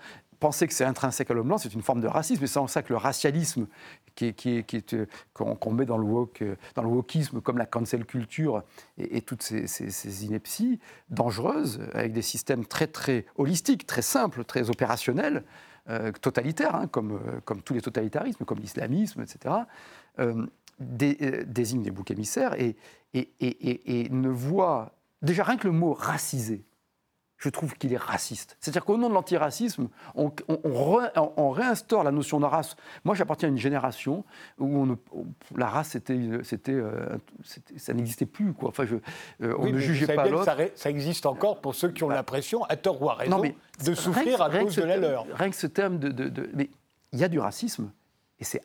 Penser 0.43 0.67
que 0.67 0.73
c'est 0.73 0.83
intrinsèque 0.83 1.31
à 1.31 1.33
l'homme 1.33 1.47
blanc, 1.47 1.57
c'est 1.57 1.73
une 1.73 1.81
forme 1.81 2.01
de 2.01 2.07
racisme. 2.07 2.43
Et 2.43 2.47
c'est 2.47 2.59
en 2.59 2.67
ça 2.67 2.83
que 2.83 2.91
le 2.91 2.97
racialisme 2.97 3.65
qui 4.13 4.35
euh, 4.93 5.05
qu'on 5.33 5.71
met 5.71 5.85
dans 5.85 5.97
le, 5.97 6.03
woke, 6.03 6.41
euh, 6.41 6.57
dans 6.75 6.83
le 6.83 6.89
wokisme, 6.89 7.39
comme 7.39 7.57
la 7.57 7.65
cancel 7.65 8.05
culture 8.05 8.61
et, 8.97 9.21
toutes 9.21 9.41
ces, 9.41 10.25
inepties 10.25 10.79
dangereuses, 11.09 11.79
avec 11.93 12.11
des 12.11 12.21
systèmes 12.21 12.65
très, 12.65 12.87
très 12.87 13.25
holistiques, 13.37 13.87
très 13.87 14.01
simples, 14.01 14.43
très 14.43 14.69
opérationnels, 14.69 15.43
totalitaires, 16.21 16.75
hein, 16.75 16.87
comme, 16.87 17.19
tous 17.63 17.73
les 17.73 17.81
totalitarismes, 17.81 18.45
comme 18.45 18.59
l'islamisme, 18.59 19.21
etc., 19.21 19.55
désignent 20.79 21.83
des 21.83 21.91
boucs 21.91 22.11
émissaires 22.11 22.53
et, 22.59 22.75
et, 23.13 24.09
ne 24.09 24.29
voient 24.29 24.91
déjà 25.21 25.43
rien 25.43 25.57
que 25.57 25.67
le 25.67 25.73
mot 25.73 25.93
racisé 25.93 26.65
je 27.43 27.49
trouve 27.49 27.73
qu'il 27.75 27.91
est 27.91 27.97
raciste. 27.97 28.55
C'est-à-dire 28.61 28.85
qu'au 28.85 28.95
nom 28.95 29.09
de 29.09 29.13
l'antiracisme, 29.13 29.89
on, 30.15 30.31
on, 30.47 31.49
réinstaure 31.49 32.05
la 32.05 32.11
notion 32.11 32.39
de 32.39 32.45
race. 32.45 32.77
Moi, 33.03 33.15
j'appartiens 33.15 33.49
à 33.49 33.51
une 33.51 33.57
génération 33.57 34.23
où 34.59 34.95
la 35.57 35.67
race, 35.67 35.89
c'était, 35.89 36.71
euh, 36.71 37.17
ça 37.75 37.93
n'existait 37.93 38.25
plus. 38.25 38.53
Quoi. 38.53 38.69
Enfin, 38.69 38.85
je, 38.85 38.95
euh, 39.45 39.55
on 39.59 39.67
ne 39.67 39.77
jugeait 39.77 40.07
pas 40.15 40.29
l'autre. 40.29 40.45
Ça, 40.45 40.55
ça, 40.73 40.89
existe 40.89 41.25
encore 41.25 41.59
pour 41.59 41.75
ceux 41.75 41.89
qui 41.89 42.05
ont 42.05 42.07
bah, 42.07 42.15
l'impression, 42.15 42.63
à 42.65 42.77
tort 42.77 43.01
ou 43.01 43.09
à 43.09 43.15
raison, 43.15 43.41
de 43.83 43.93
souffrir 43.93 44.41
à 44.41 44.49
cause 44.49 44.77
de 44.77 44.83
la 44.83 44.95
leur. 44.95 45.25
Rien 45.33 45.49
que 45.49 45.55
ce 45.57 45.67
terme 45.67 45.99
de... 45.99 46.11
de 46.11 46.49
mais 46.53 46.69
il 47.11 47.19
y 47.19 47.25
a 47.25 47.27
du 47.27 47.39
racisme. 47.39 47.91
Et 48.39 48.45
c'est, 48.45 48.61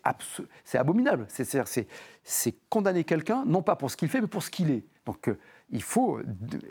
c'est 0.64 0.78
abominable. 0.78 1.26
C'est, 1.28 1.46
c'est 2.22 2.54
condamner 2.68 3.04
quelqu'un, 3.04 3.44
non 3.44 3.62
pas 3.62 3.76
pour 3.76 3.90
ce 3.90 3.96
qu'il 3.96 4.08
fait, 4.08 4.20
mais 4.20 4.28
pour 4.28 4.42
ce 4.42 4.50
qu'il 4.50 4.70
est. 4.70 4.84
Donc, 5.04 5.28
euh, 5.28 5.38
il 5.70 5.82
faut 5.82 6.20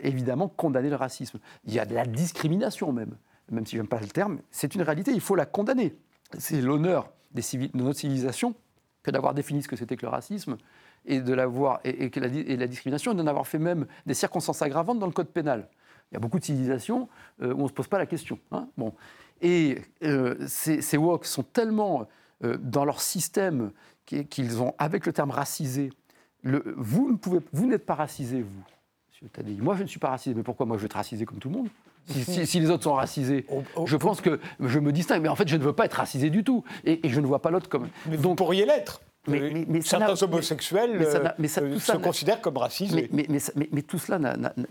évidemment 0.02 0.48
condamner 0.48 0.90
le 0.90 0.96
racisme. 0.96 1.38
Il 1.64 1.72
y 1.72 1.78
a 1.78 1.86
de 1.86 1.94
la 1.94 2.04
discrimination 2.04 2.92
même, 2.92 3.16
même 3.50 3.66
si 3.66 3.76
je 3.76 3.80
n'aime 3.80 3.88
pas 3.88 4.00
le 4.00 4.08
terme, 4.08 4.40
c'est 4.50 4.74
une 4.74 4.82
réalité, 4.82 5.12
il 5.12 5.20
faut 5.20 5.36
la 5.36 5.46
condamner. 5.46 5.96
C'est 6.38 6.60
l'honneur 6.60 7.10
de 7.32 7.42
notre 7.74 7.98
civilisation 7.98 8.54
que 9.02 9.10
d'avoir 9.10 9.34
défini 9.34 9.62
ce 9.62 9.68
que 9.68 9.76
c'était 9.76 9.96
que 9.96 10.04
le 10.04 10.10
racisme 10.10 10.56
et 11.06 11.20
de 11.20 11.32
l'avoir 11.32 11.80
et, 11.84 12.10
et 12.14 12.56
la 12.56 12.66
discrimination, 12.66 13.12
et 13.12 13.14
d'en 13.14 13.26
avoir 13.26 13.46
fait 13.46 13.58
même 13.58 13.86
des 14.06 14.14
circonstances 14.14 14.62
aggravantes 14.62 14.98
dans 14.98 15.06
le 15.06 15.12
code 15.12 15.28
pénal. 15.28 15.68
Il 16.10 16.14
y 16.14 16.16
a 16.16 16.20
beaucoup 16.20 16.38
de 16.38 16.44
civilisations 16.44 17.08
euh, 17.42 17.52
où 17.52 17.60
on 17.60 17.62
ne 17.64 17.68
se 17.68 17.72
pose 17.72 17.88
pas 17.88 17.98
la 17.98 18.06
question. 18.06 18.38
Hein. 18.50 18.68
bon. 18.76 18.94
Et 19.40 19.80
euh, 20.02 20.36
ces, 20.46 20.80
ces 20.82 20.98
sont 21.22 21.42
tellement 21.42 22.08
euh, 22.44 22.56
dans 22.58 22.84
leur 22.84 23.00
système 23.00 23.72
qu'ils 24.06 24.62
ont, 24.62 24.74
avec 24.78 25.04
le 25.04 25.12
terme 25.12 25.30
racisé, 25.30 25.90
vous, 26.42 27.10
ne 27.12 27.16
pouvez, 27.16 27.40
vous 27.52 27.66
n'êtes 27.66 27.84
pas 27.84 27.94
racisé, 27.94 28.40
vous. 28.40 28.64
Moi, 29.58 29.74
je 29.76 29.82
ne 29.82 29.88
suis 29.88 29.98
pas 29.98 30.10
racisé. 30.10 30.34
Mais 30.34 30.42
pourquoi 30.42 30.66
moi, 30.66 30.76
je 30.76 30.82
veux 30.82 30.86
être 30.86 30.94
racisé 30.94 31.24
comme 31.24 31.38
tout 31.38 31.48
le 31.48 31.56
monde? 31.56 31.68
Si, 32.08 32.60
les 32.60 32.70
autres 32.70 32.84
sont 32.84 32.94
racisés, 32.94 33.44
je 33.84 33.96
pense 33.96 34.22
que 34.22 34.40
je 34.60 34.78
me 34.78 34.92
distingue. 34.92 35.22
Mais 35.22 35.28
en 35.28 35.36
fait, 35.36 35.46
je 35.46 35.56
ne 35.56 35.62
veux 35.62 35.74
pas 35.74 35.84
être 35.84 35.94
racisé 35.94 36.30
du 36.30 36.42
tout. 36.42 36.64
Et, 36.84 37.00
je 37.04 37.20
ne 37.20 37.26
vois 37.26 37.42
pas 37.42 37.50
l'autre 37.50 37.68
comme. 37.68 37.88
Mais 38.08 38.16
vous 38.16 38.34
pourriez 38.34 38.64
l'être. 38.64 39.02
Mais, 39.26 39.82
Certains 39.82 40.22
homosexuels 40.22 41.04
se 41.38 41.96
considèrent 41.96 42.40
comme 42.40 42.56
racisés. 42.56 43.10
Mais, 43.12 43.82
tout 43.82 43.98
cela 43.98 44.18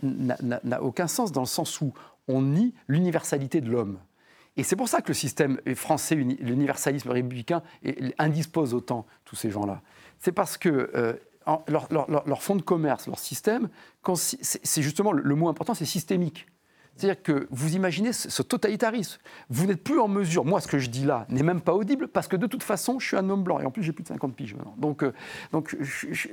n'a 0.01 0.83
aucun 0.83 1.07
sens 1.07 1.31
dans 1.31 1.41
le 1.41 1.47
sens 1.47 1.79
où 1.81 1.93
on 2.27 2.41
nie 2.41 2.73
l'universalité 2.87 3.61
de 3.61 3.69
l'homme. 3.69 3.99
Et 4.55 4.63
c'est 4.63 4.75
pour 4.75 4.89
ça 4.89 5.01
que 5.01 5.09
le 5.09 5.13
système 5.13 5.59
français, 5.75 6.15
l'universalisme 6.15 7.11
républicain, 7.11 7.61
indispose 8.17 8.73
autant 8.73 9.05
tous 9.23 9.35
ces 9.35 9.51
gens-là. 9.51 9.81
C'est 10.17 10.31
parce 10.31 10.57
que 10.57 10.89
euh, 10.95 11.13
leur, 11.67 12.41
fonds 12.41 12.55
de 12.55 12.61
commerce, 12.61 13.07
leur 13.07 13.19
système, 13.19 13.69
c'est 14.15 14.81
justement 14.81 15.11
le, 15.11 15.35
mot 15.35 15.49
important, 15.49 15.73
c'est 15.73 15.85
systémique. 15.85 16.47
C'est-à-dire 16.95 17.21
que 17.21 17.47
vous 17.51 17.75
imaginez 17.75 18.11
ce, 18.11 18.41
totalitarisme. 18.41 19.19
Vous 19.49 19.67
n'êtes 19.67 19.83
plus 19.83 19.99
en 19.99 20.07
mesure, 20.07 20.45
moi 20.45 20.59
ce 20.61 20.67
que 20.67 20.79
je 20.79 20.89
dis 20.89 21.05
là 21.05 21.27
n'est 21.29 21.43
même 21.43 21.61
pas 21.61 21.73
audible 21.73 22.07
parce 22.07 22.27
que 22.27 22.35
de 22.35 22.47
toute 22.47 22.63
façon 22.63 22.97
je 22.97 23.05
suis 23.05 23.17
un 23.17 23.29
homme 23.29 23.43
blanc 23.43 23.59
et 23.59 23.65
en 23.65 23.71
plus 23.71 23.83
j'ai 23.83 23.91
plus 23.91 24.01
de 24.01 24.07
50 24.07 24.35
piges 24.35 24.55
maintenant. 24.55 24.73
Donc 24.79 25.03
euh, 25.03 25.13
donc 25.51 25.77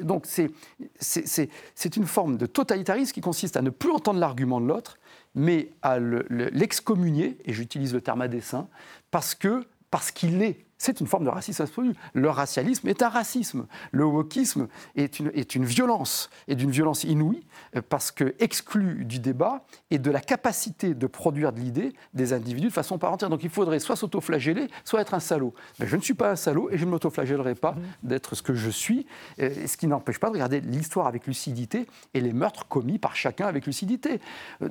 donc 0.01 0.25
c'est 0.25 0.51
c'est 0.99 1.97
une 1.97 2.07
forme 2.07 2.39
de 2.39 2.47
totalitarisme 2.47 3.13
qui 3.13 3.21
consiste 3.21 3.59
à 3.59 3.63
ne 3.63 3.69
plus 3.69 3.91
entendre 3.91 4.19
l'argument 4.19 4.59
de 4.59 4.67
l'autre, 4.67 4.99
mais 5.35 5.69
à 5.83 5.99
l'excommunier 5.99 7.37
et 7.45 7.53
j'utilise 7.53 7.93
le 7.93 8.01
terme 8.01 8.23
à 8.23 8.29
dessein 8.29 8.67
parce 9.11 9.35
que 9.35 9.67
parce 9.91 10.11
qu'il 10.13 10.43
est 10.43 10.65
c'est 10.85 11.01
une 11.01 11.07
forme 11.07 11.25
de 11.25 11.31
racisme 11.31 11.63
absolu. 11.63 11.95
Le 12.13 12.29
racialisme 12.29 12.89
est 12.89 13.03
un 13.03 13.09
racisme. 13.09 13.67
Le 13.91 14.05
wokisme 14.05 14.69
est 14.97 15.19
une, 15.19 15.31
est 15.35 15.55
une 15.55 15.65
violence, 15.65 16.29
et 16.47 16.55
d'une 16.55 16.71
violence 16.71 17.05
inouïe, 17.05 17.47
euh, 17.75 17.83
parce 17.89 18.11
que 18.11 18.35
exclu 18.39 19.05
du 19.05 19.19
débat 19.19 19.65
et 19.91 19.99
de 19.99 20.11
la 20.11 20.21
capacité 20.21 20.95
de 20.95 21.07
produire 21.07 21.53
de 21.53 21.61
l'idée 21.61 21.95
des 22.13 22.33
individus 22.33 22.69
de 22.69 22.73
façon 22.73 22.99
par 22.99 23.13
entière. 23.13 23.31
Donc 23.31 23.45
il 23.45 23.51
faudrait 23.51 23.79
soit 23.79 23.97
s'autoflageller, 23.97 24.69
soit 24.85 25.01
être 25.01 25.15
un 25.15 25.21
salaud. 25.21 25.55
Mais 25.81 25.87
je 25.87 25.97
ne 25.97 26.03
suis 26.03 26.15
pas 26.15 26.31
un 26.31 26.37
salaud 26.37 26.69
et 26.71 26.77
je 26.77 26.85
ne 26.85 26.91
m'autoflagellerai 26.91 27.55
pas 27.55 27.73
mmh. 27.73 28.09
d'être 28.09 28.35
ce 28.35 28.43
que 28.43 28.55
je 28.55 28.69
suis, 28.69 29.07
euh, 29.41 29.67
ce 29.67 29.77
qui 29.77 29.87
n'empêche 29.87 30.19
pas 30.19 30.29
de 30.29 30.35
regarder 30.35 30.61
l'histoire 30.61 31.07
avec 31.07 31.27
lucidité 31.27 31.87
et 32.13 32.21
les 32.21 32.33
meurtres 32.33 32.69
commis 32.69 32.99
par 32.99 33.17
chacun 33.17 33.47
avec 33.47 33.65
lucidité. 33.67 34.21
Euh, 34.63 34.69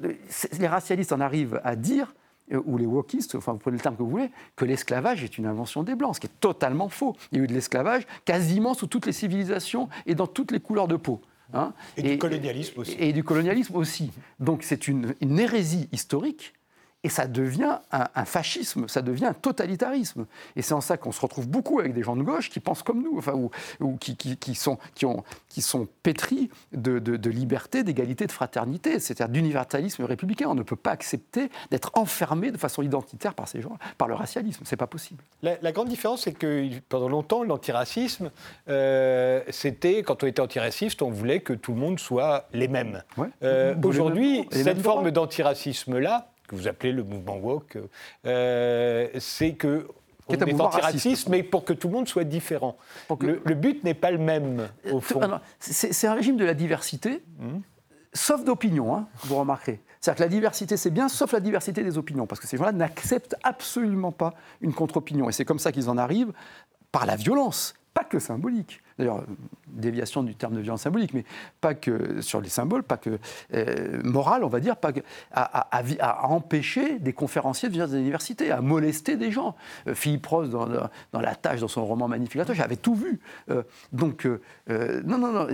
les 0.59 0.67
racialistes 0.67 1.11
en 1.11 1.21
arrivent 1.21 1.59
à 1.63 1.75
dire 1.75 2.13
ou 2.51 2.77
les 2.77 2.85
wokistes, 2.85 3.35
enfin 3.35 3.53
vous 3.53 3.59
prenez 3.59 3.77
le 3.77 3.81
terme 3.81 3.95
que 3.95 4.03
vous 4.03 4.09
voulez, 4.09 4.29
que 4.55 4.65
l'esclavage 4.65 5.23
est 5.23 5.37
une 5.37 5.45
invention 5.45 5.83
des 5.83 5.95
Blancs, 5.95 6.15
ce 6.15 6.19
qui 6.19 6.27
est 6.27 6.39
totalement 6.39 6.89
faux. 6.89 7.15
Il 7.31 7.37
y 7.37 7.41
a 7.41 7.43
eu 7.43 7.47
de 7.47 7.53
l'esclavage 7.53 8.05
quasiment 8.25 8.73
sous 8.73 8.87
toutes 8.87 9.05
les 9.05 9.13
civilisations 9.13 9.89
et 10.05 10.15
dans 10.15 10.27
toutes 10.27 10.51
les 10.51 10.59
couleurs 10.59 10.87
de 10.87 10.95
peau. 10.95 11.21
Hein. 11.53 11.73
et, 11.97 12.03
du 12.03 12.17
colonialisme 12.17 12.79
aussi. 12.79 12.95
Et, 12.97 13.13
du 13.13 13.23
colonialisme 13.23 13.75
aussi. 13.75 14.11
Donc 14.39 14.63
c'est 14.63 14.87
une, 14.87 15.13
une 15.21 15.39
hérésie 15.39 15.87
historique 15.91 16.53
et 17.03 17.09
ça 17.09 17.27
devient 17.27 17.79
un, 17.91 18.25
fascisme, 18.25 18.87
ça 18.87 19.01
devient 19.01 19.25
un 19.25 19.33
totalitarisme. 19.33 20.25
Et 20.55 20.61
c'est 20.61 20.73
en 20.73 20.79
ça 20.79 20.95
qu'on 20.95 21.11
se 21.11 21.19
retrouve 21.19 21.49
beaucoup 21.49 21.79
avec 21.79 21.93
des 21.93 22.01
gens 22.01 22.15
de 22.15 22.23
gauche 22.23 22.49
qui 22.49 22.61
pensent 22.61 22.81
comme 22.81 23.03
nous, 23.03 23.17
enfin, 23.17 23.33
ou, 23.33 23.97
qui, 23.97 24.15
qui, 24.15 24.55
sont, 24.55 24.77
qui, 24.95 25.05
ont, 25.05 25.23
qui 25.49 25.61
sont 25.61 25.87
pétris 26.01 26.49
de, 26.71 26.99
de, 26.99 27.29
liberté, 27.29 27.83
d'égalité, 27.83 28.25
de 28.25 28.31
fraternité, 28.31 28.99
c'est-à-dire 28.99 29.33
d'universalisme 29.33 30.05
républicain. 30.05 30.47
On 30.47 30.55
ne 30.55 30.63
peut 30.63 30.77
pas 30.77 30.91
accepter 30.91 31.49
d'être 31.71 31.91
enfermé 31.95 32.51
de 32.51 32.57
façon 32.57 32.81
identitaire 32.81 33.33
par 33.33 33.49
ces 33.49 33.61
gens, 33.61 33.77
par 33.97 34.07
le 34.07 34.13
racialisme. 34.13 34.63
C'est 34.65 34.77
pas 34.77 34.87
possible. 34.87 35.21
La, 35.41 35.71
grande 35.73 35.89
différence, 35.89 36.21
c'est 36.21 36.33
que 36.33 36.69
pendant 36.87 37.09
longtemps, 37.09 37.43
l'antiracisme, 37.43 38.31
euh, 38.69 39.41
c'était, 39.49 40.03
quand 40.03 40.23
on 40.23 40.27
était 40.27 40.41
antiraciste, 40.41 41.01
on 41.01 41.09
voulait 41.09 41.41
que 41.41 41.53
tout 41.53 41.73
le 41.73 41.79
monde 41.79 41.99
soit 41.99 42.47
les 42.53 42.69
mêmes. 42.69 43.03
Euh, 43.43 43.75
aujourd'hui, 43.83 44.47
cette 44.51 44.81
forme 44.81 45.11
d'antiracisme-là, 45.11 46.32
que 46.53 46.57
vous 46.61 46.67
appelez 46.67 46.91
le 46.91 47.03
mouvement 47.03 47.37
woke, 47.37 47.77
euh, 48.25 49.07
c'est 49.19 49.53
que 49.53 49.87
on 50.27 50.33
est, 50.35 50.61
antiraciste, 50.61 51.27
mais 51.27 51.43
pour 51.43 51.65
que 51.65 51.73
tout 51.73 51.89
le 51.89 51.95
monde 51.95 52.07
soit 52.07 52.23
différent. 52.23 52.77
Le, 53.19 53.55
but 53.55 53.83
n'est 53.83 53.93
pas 53.93 54.11
le 54.11 54.17
même, 54.17 54.69
au 54.89 55.01
fond. 55.01 55.19
C'est 55.59 56.07
un 56.07 56.13
régime 56.13 56.37
de 56.37 56.45
la 56.45 56.53
diversité, 56.53 57.21
hmm. 57.39 57.59
sauf 58.13 58.43
d'opinion, 58.45 58.95
hein, 58.95 59.07
vous 59.23 59.35
remarquerez. 59.35 59.81
C'est-à-dire 59.99 60.17
que 60.17 60.23
la 60.23 60.29
diversité, 60.29 60.77
c'est 60.77 60.91
bien, 60.91 61.09
sauf 61.09 61.31
la 61.31 61.39
diversité 61.39 61.83
des 61.83 61.97
opinions, 61.97 62.27
parce 62.27 62.39
que 62.39 62.47
ces 62.47 62.57
gens-là 62.57 62.71
n'acceptent 62.71 63.35
absolument 63.43 64.11
pas 64.11 64.33
une 64.61 64.73
contre-opinion. 64.73 65.29
Et 65.29 65.31
c'est 65.31 65.45
comme 65.45 65.59
ça 65.59 65.71
qu'ils 65.71 65.89
en 65.89 65.97
arrivent, 65.97 66.33
par 66.91 67.05
la 67.05 67.15
violence, 67.15 67.73
pas 67.93 68.03
que 68.03 68.19
symbolique. 68.19 68.81
D'ailleurs, 68.97 69.23
déviation 69.67 70.23
du 70.23 70.35
terme 70.35 70.55
de 70.55 70.61
violence 70.61 70.81
symbolique, 70.81 71.13
mais 71.13 71.25
pas 71.61 71.73
que 71.73 72.21
sur 72.21 72.41
les 72.41 72.49
symboles, 72.49 72.83
pas 72.83 72.97
que 72.97 73.17
euh, 73.53 74.01
morale, 74.03 74.43
on 74.43 74.47
va 74.47 74.59
dire, 74.59 74.77
pas 74.77 74.91
à, 75.31 76.27
empêcher 76.27 76.99
des 76.99 77.13
conférenciers 77.13 77.69
de 77.69 77.73
venir 77.73 77.87
des 77.87 77.97
universités, 77.97 78.51
à 78.51 78.61
molester 78.61 79.15
des 79.15 79.31
gens. 79.31 79.55
Euh, 79.87 79.95
Philippe 79.95 80.25
Ross, 80.25 80.49
dans, 80.49 80.67
La 81.13 81.35
Tâche, 81.35 81.59
dans 81.59 81.67
son 81.67 81.85
roman 81.85 82.07
Magnifique 82.07 82.41
j'avais 82.53 82.75
tout 82.75 82.95
vu. 82.95 83.19
Euh, 83.49 83.63
donc, 83.91 84.27
non, 84.67 85.17
non, 85.17 85.31
non. 85.31 85.47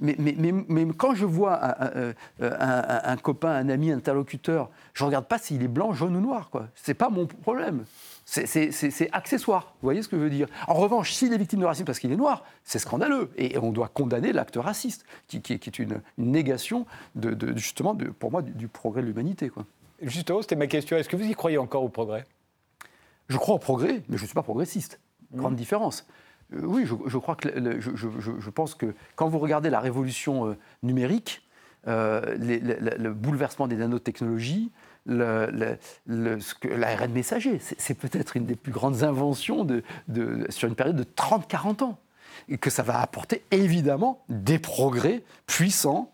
Mais, 0.00 0.16
mais, 0.18 0.34
mais, 0.68 0.86
quand 0.96 1.14
je 1.14 1.26
vois 1.26 1.58
un, 1.62 2.14
un, 2.40 3.16
copain, 3.16 3.50
un 3.50 3.68
ami, 3.68 3.90
un 3.90 3.98
interlocuteur, 3.98 4.70
je 4.94 5.04
ne 5.04 5.06
regarde 5.08 5.26
pas 5.26 5.38
s'il 5.38 5.62
est 5.62 5.68
blanc, 5.68 5.92
jaune 5.92 6.16
ou 6.16 6.20
noir. 6.20 6.50
Ce 6.74 6.90
n'est 6.90 6.94
pas 6.94 7.10
mon 7.10 7.26
problème. 7.26 7.84
C'est 8.32 9.08
accessoire, 9.10 9.74
vous 9.82 9.86
voyez 9.86 10.02
ce 10.02 10.08
que 10.08 10.16
je 10.16 10.22
veux 10.22 10.30
dire? 10.30 10.46
En 10.68 10.74
revanche, 10.74 11.12
s'il 11.12 11.32
est 11.32 11.38
victime 11.38 11.58
de 11.58 11.64
racisme 11.64 11.84
parce 11.84 11.98
qu'il 11.98 12.12
est 12.12 12.16
noir, 12.16 12.44
c'est 12.62 12.78
scandaleux. 12.78 13.30
Et 13.36 13.58
on 13.58 13.72
doit 13.72 13.88
condamner 13.88 14.32
l'acte 14.32 14.54
raciste, 14.56 15.04
qui, 15.26 15.38
est 15.52 15.78
une, 15.80 16.00
négation, 16.16 16.86
de, 17.16 17.56
justement, 17.56 17.92
de, 17.92 18.06
pour 18.06 18.30
moi, 18.30 18.42
du, 18.42 18.68
progrès 18.68 19.02
de 19.02 19.08
l'humanité. 19.08 19.50
Justement, 20.00 20.42
c'était 20.42 20.54
ma 20.54 20.68
question. 20.68 20.96
Est-ce 20.96 21.08
que 21.08 21.16
vous 21.16 21.24
y 21.24 21.34
croyez 21.34 21.58
encore 21.58 21.82
au 21.82 21.88
progrès? 21.88 22.24
Je 23.28 23.36
crois 23.36 23.56
au 23.56 23.58
progrès, 23.58 24.02
mais 24.08 24.16
je 24.16 24.22
ne 24.22 24.26
suis 24.26 24.34
pas 24.34 24.44
progressiste. 24.44 25.00
Mmh. 25.32 25.38
Grande 25.38 25.56
différence. 25.56 26.06
Euh, 26.54 26.60
oui, 26.62 26.86
je, 26.86 27.18
crois 27.18 27.34
que 27.34 27.48
je, 27.80 28.50
pense 28.50 28.76
que 28.76 28.94
quand 29.16 29.28
vous 29.28 29.40
regardez 29.40 29.70
la 29.70 29.80
révolution 29.80 30.50
euh, 30.50 30.56
numérique, 30.84 31.42
euh, 31.88 32.36
le 32.38 33.12
bouleversement 33.12 33.66
des 33.66 33.76
nanotechnologies, 33.76 34.70
l'ARN 35.10 37.12
messager. 37.12 37.60
C'est 37.60 37.94
peut-être 37.94 38.36
une 38.36 38.46
des 38.46 38.56
plus 38.56 38.72
grandes 38.72 39.02
inventions 39.02 39.64
de, 39.64 39.82
sur 40.48 40.68
une 40.68 40.74
période 40.74 40.96
de 40.96 41.04
30-40 41.04 41.84
ans. 41.84 41.98
Et 42.48 42.58
que 42.58 42.70
ça 42.70 42.82
va 42.82 43.00
apporter 43.00 43.42
évidemment 43.50 44.24
des 44.28 44.58
progrès 44.58 45.22
puissants 45.46 46.10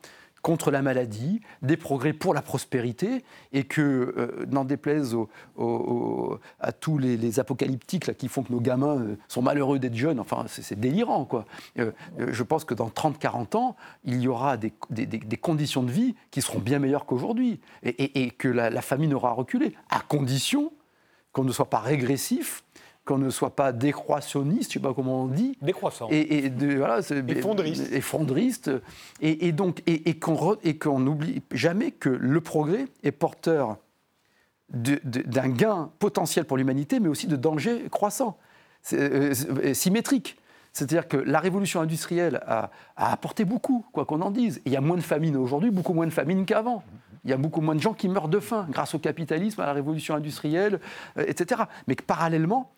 contre 0.46 0.70
la 0.70 0.80
maladie, 0.80 1.40
des 1.62 1.76
progrès 1.76 2.12
pour 2.12 2.32
la 2.32 2.40
prospérité, 2.40 3.24
et 3.52 3.64
que, 3.64 4.14
euh, 4.16 4.46
n'en 4.48 4.64
déplaise 4.64 5.16
à 6.60 6.70
tous 6.70 6.98
les, 6.98 7.40
apocalyptiques 7.40 8.16
qui 8.16 8.28
font 8.28 8.44
que 8.44 8.52
nos 8.52 8.60
gamins 8.60 8.96
euh, 8.96 9.16
sont 9.26 9.42
malheureux 9.42 9.80
d'être 9.80 9.96
jeunes, 9.96 10.20
enfin 10.20 10.44
c'est 10.46 10.78
délirant 10.78 11.24
quoi. 11.24 11.46
Euh, 11.80 11.90
je 12.16 12.44
pense 12.44 12.64
que 12.64 12.74
dans 12.74 12.88
30-40 12.88 13.56
ans, 13.56 13.76
il 14.04 14.20
y 14.20 14.28
aura 14.28 14.56
des, 14.56 14.70
conditions 15.40 15.82
de 15.82 15.90
vie 15.90 16.14
qui 16.30 16.42
seront 16.42 16.60
bien 16.60 16.78
meilleures 16.78 17.06
qu'aujourd'hui, 17.06 17.58
et, 17.82 18.30
que 18.30 18.46
la, 18.46 18.70
la 18.70 18.82
famine 18.82 19.14
aura 19.14 19.32
reculé, 19.32 19.74
à 19.90 19.98
condition 19.98 20.72
qu'on 21.32 21.42
ne 21.42 21.50
soit 21.50 21.70
pas 21.70 21.80
régressif 21.80 22.62
qu'on 23.06 23.18
ne 23.18 23.30
soit 23.30 23.54
pas 23.54 23.72
décroissonniste, 23.72 24.72
je 24.72 24.78
ne 24.78 24.82
sais 24.82 24.88
pas 24.88 24.92
comment 24.92 25.22
on 25.22 25.26
dit. 25.28 25.56
Décroissant. 25.62 26.08
Et, 26.10 26.38
et 26.38 26.50
de, 26.50 26.76
voilà, 26.76 26.98
effondriste. 27.28 27.92
Effondriste. 27.92 28.70
Et, 29.22 29.52
donc, 29.52 29.82
et, 29.86 30.18
qu'on 30.18 30.98
n'oublie 30.98 31.42
jamais 31.52 31.92
que 31.92 32.10
le 32.10 32.40
progrès 32.40 32.86
est 33.04 33.12
porteur 33.12 33.78
d'un 34.70 35.48
gain 35.48 35.90
potentiel 36.00 36.44
pour 36.44 36.56
l'humanité, 36.56 36.98
mais 36.98 37.08
aussi 37.08 37.28
de 37.28 37.36
dangers 37.36 37.86
croissants, 37.90 38.36
euh, 38.92 39.32
symétriques. 39.72 40.36
C'est-à-dire 40.72 41.06
que 41.06 41.16
la 41.16 41.38
révolution 41.38 41.80
industrielle 41.80 42.40
a, 42.44 42.70
a 42.96 43.12
apporté 43.12 43.44
beaucoup, 43.44 43.86
quoi 43.92 44.04
qu'on 44.04 44.20
en 44.20 44.32
dise. 44.32 44.60
il 44.66 44.72
y 44.72 44.76
a 44.76 44.80
moins 44.80 44.96
de 44.96 45.02
famine 45.02 45.36
aujourd'hui, 45.36 45.70
beaucoup 45.70 45.94
moins 45.94 46.06
de 46.06 46.12
famine 46.12 46.44
qu'avant. 46.44 46.82
Il 47.24 47.30
y 47.30 47.32
a 47.32 47.36
beaucoup 47.36 47.60
moins 47.60 47.74
de 47.74 47.80
gens 47.80 47.94
qui 47.94 48.08
meurent 48.08 48.28
de 48.28 48.40
faim 48.40 48.66
grâce 48.70 48.94
au 48.94 48.98
capitalisme, 48.98 49.60
à 49.60 49.66
la 49.66 49.72
révolution 49.72 50.14
industrielle, 50.14 50.80
euh, 51.18 51.24
etc. 51.26 51.62
Mais 51.86 51.94
que 51.94 52.02
parallèlement, 52.02 52.72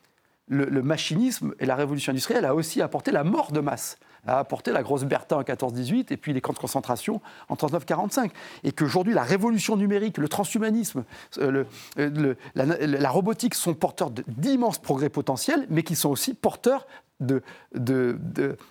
le, 0.48 0.82
machinisme 0.82 1.54
et 1.58 1.66
la 1.66 1.76
révolution 1.76 2.10
industrielle 2.10 2.44
a 2.44 2.54
aussi 2.54 2.82
apporté 2.82 3.10
la 3.10 3.24
mort 3.24 3.52
de 3.52 3.60
masse, 3.60 3.98
a 4.26 4.38
apporté 4.38 4.72
la 4.72 4.82
grosse 4.82 5.04
Bertha 5.04 5.36
en 5.36 5.42
14-18 5.42 6.06
et 6.12 6.16
puis 6.16 6.32
les 6.32 6.40
camps 6.40 6.52
de 6.52 6.58
concentration 6.58 7.20
en 7.48 7.54
39-45. 7.54 8.30
Et 8.64 8.72
qu'aujourd'hui, 8.72 9.14
la 9.14 9.22
révolution 9.22 9.76
numérique, 9.76 10.18
le 10.18 10.28
transhumanisme, 10.28 11.04
euh, 11.38 11.64
euh, 11.98 12.34
la, 12.54 13.10
robotique 13.10 13.54
sont 13.54 13.74
porteurs 13.74 14.10
d'immenses 14.10 14.78
progrès 14.78 15.08
potentiels, 15.08 15.66
mais 15.70 15.82
qui 15.82 15.96
sont 15.96 16.10
aussi 16.10 16.34
porteurs 16.34 16.86
de, 17.20 17.42
de, 17.74 18.18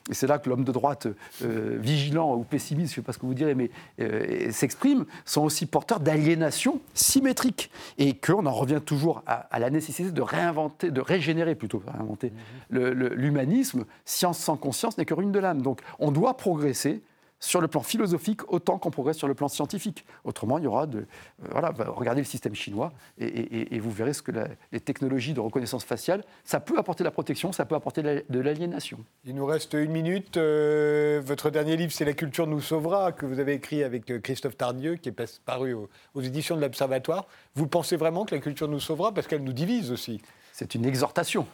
et 0.09 0.13
c'est 0.13 0.27
là 0.27 0.39
que 0.39 0.49
l'homme 0.49 0.63
de 0.63 0.71
droite 0.71 1.07
euh, 1.43 1.77
vigilant 1.79 2.35
ou 2.35 2.43
pessimiste, 2.43 2.93
je 2.93 2.99
ne 2.99 3.03
sais 3.03 3.05
pas 3.05 3.13
ce 3.13 3.17
que 3.17 3.25
vous 3.25 3.33
direz, 3.33 3.55
mais 3.55 3.69
euh, 3.99 4.51
s'exprime, 4.51 5.05
sont 5.25 5.43
aussi 5.43 5.65
porteurs 5.65 5.99
d'aliénation 5.99 6.79
symétrique 6.93 7.69
et 7.97 8.15
qu'on 8.15 8.45
en 8.45 8.53
revient 8.53 8.81
toujours 8.85 9.23
à, 9.25 9.59
la 9.59 9.69
nécessité 9.69 10.11
de 10.11 10.21
réinventer, 10.21 10.91
de 10.91 11.01
régénérer 11.01 11.55
plutôt, 11.55 11.81
réinventer 11.85 12.31
l'humanisme. 12.69 13.85
Science 14.05 14.39
sans 14.39 14.57
conscience 14.57 14.97
n'est 14.97 15.05
que 15.05 15.13
ruine 15.13 15.31
de 15.31 15.39
l'âme. 15.39 15.61
Donc 15.61 15.81
on 15.99 16.11
doit 16.11 16.37
progresser 16.37 17.01
sur 17.39 17.61
le 17.61 17.67
plan 17.67 17.81
philosophique 17.81 18.41
autant 18.51 18.77
qu'on 18.77 18.89
progresse 18.89 19.17
sur 19.17 19.27
le 19.27 19.33
plan 19.33 19.47
scientifique. 19.47 20.05
Autrement, 20.23 20.57
il 20.57 20.63
y 20.63 20.67
aura 20.67 20.87
de... 20.87 20.99
Euh, 20.99 21.03
voilà, 21.51 21.73
regardez 21.87 22.21
le 22.21 22.25
système 22.25 22.55
chinois 22.55 22.91
et, 23.19 23.79
vous 23.79 23.91
verrez 23.91 24.13
ce 24.13 24.21
que 24.21 24.31
les 24.71 24.79
technologies 24.79 25.33
de 25.33 25.39
reconnaissance 25.39 25.83
faciale, 25.83 26.23
ça 26.43 26.59
peut 26.59 26.77
apporter 26.77 27.03
de 27.03 27.07
la 27.07 27.11
protection, 27.11 27.51
ça 27.51 27.65
peut 27.65 27.75
apporter 27.75 28.01
de 28.01 28.39
l'aliénation. 28.39 28.99
Il 29.25 29.35
nous 29.35 29.45
reste 29.45 29.73
une 29.73 29.91
minute. 29.91 30.37
Euh, 30.37 31.21
votre 31.23 31.49
dernier 31.49 31.77
livre, 31.77 31.91
c'est 31.91 32.05
La 32.05 32.13
culture 32.13 32.47
nous 32.47 32.61
sauvera, 32.61 33.11
que 33.11 33.25
vous 33.25 33.39
avez 33.39 33.53
écrit 33.53 33.83
avec 33.83 34.09
euh, 34.09 34.19
Christophe 34.19 34.57
Tardieu, 34.57 34.95
qui 34.95 35.09
est 35.09 35.39
paru 35.45 35.73
aux 35.73 36.21
éditions 36.21 36.55
de 36.55 36.61
l'Observatoire. 36.61 37.27
Vous 37.55 37.67
pensez 37.67 37.95
vraiment 37.97 38.25
que 38.25 38.33
la 38.33 38.41
culture 38.41 38.67
nous 38.67 38.79
sauvera 38.79 39.13
parce 39.13 39.27
qu'elle 39.27 39.43
nous 39.43 39.53
divise 39.53 39.91
aussi? 39.91 40.21
C'est 40.57 40.73
une 40.73 40.85
exhortation, 40.85 41.45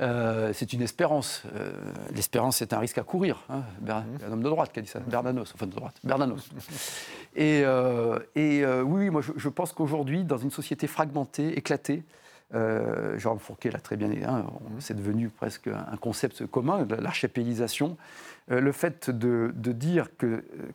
euh, 0.00 0.50
c'est 0.54 0.72
une 0.72 0.80
espérance. 0.80 1.42
Euh, 1.54 1.72
l'espérance, 2.14 2.56
c'est 2.56 2.72
un 2.72 2.78
risque 2.78 2.96
à 2.96 3.02
courir. 3.02 3.44
Hein. 3.50 3.64
Mhm. 3.82 4.04
Un 4.26 4.32
homme 4.32 4.42
de 4.42 4.48
droite 4.48 4.72
qui 4.72 4.78
a 4.78 4.82
dit 4.82 4.88
ça, 4.88 5.00
Bernanos, 5.00 5.52
enfin 5.54 5.66
de 5.66 5.72
droite, 5.72 5.96
Bernanos. 6.02 6.48
et, 7.36 7.60
euh, 7.66 8.18
et 8.34 8.64
oui, 8.64 9.10
moi 9.10 9.20
je, 9.20 9.48
pense 9.50 9.74
qu'aujourd'hui, 9.74 10.24
dans 10.24 10.38
une 10.38 10.50
société 10.50 10.86
fragmentée, 10.86 11.58
éclatée, 11.58 12.02
Jean 13.18 13.36
Fourquet 13.36 13.70
l'a 13.70 13.78
très 13.78 13.98
bien 13.98 14.08
dit, 14.08 14.24
hein, 14.24 14.46
mhm. 14.70 14.80
c'est 14.80 14.96
devenu 14.96 15.28
presque 15.28 15.68
un 15.68 15.96
concept 15.98 16.46
commun, 16.46 16.86
l'archipélisation. 16.98 17.98
le 18.48 18.72
fait 18.72 19.10
de, 19.10 19.52
de 19.54 19.72
dire 19.72 20.08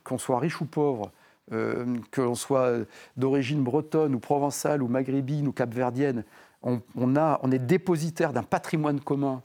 qu'on 0.03 0.19
soit 0.19 0.37
riche 0.37 0.61
ou 0.61 0.65
pauvre, 0.65 1.11
que 1.49 2.21
l'on 2.21 2.35
soit 2.35 2.73
d'origine 3.17 3.63
bretonne 3.63 4.13
ou 4.13 4.19
provençale 4.19 4.83
ou 4.83 4.87
maghrébine 4.87 5.47
ou 5.47 5.51
capverdienne, 5.51 6.23
on, 6.65 7.51
est 7.51 7.59
dépositaire 7.59 8.33
d'un 8.33 8.43
patrimoine 8.43 8.99
commun 8.99 9.43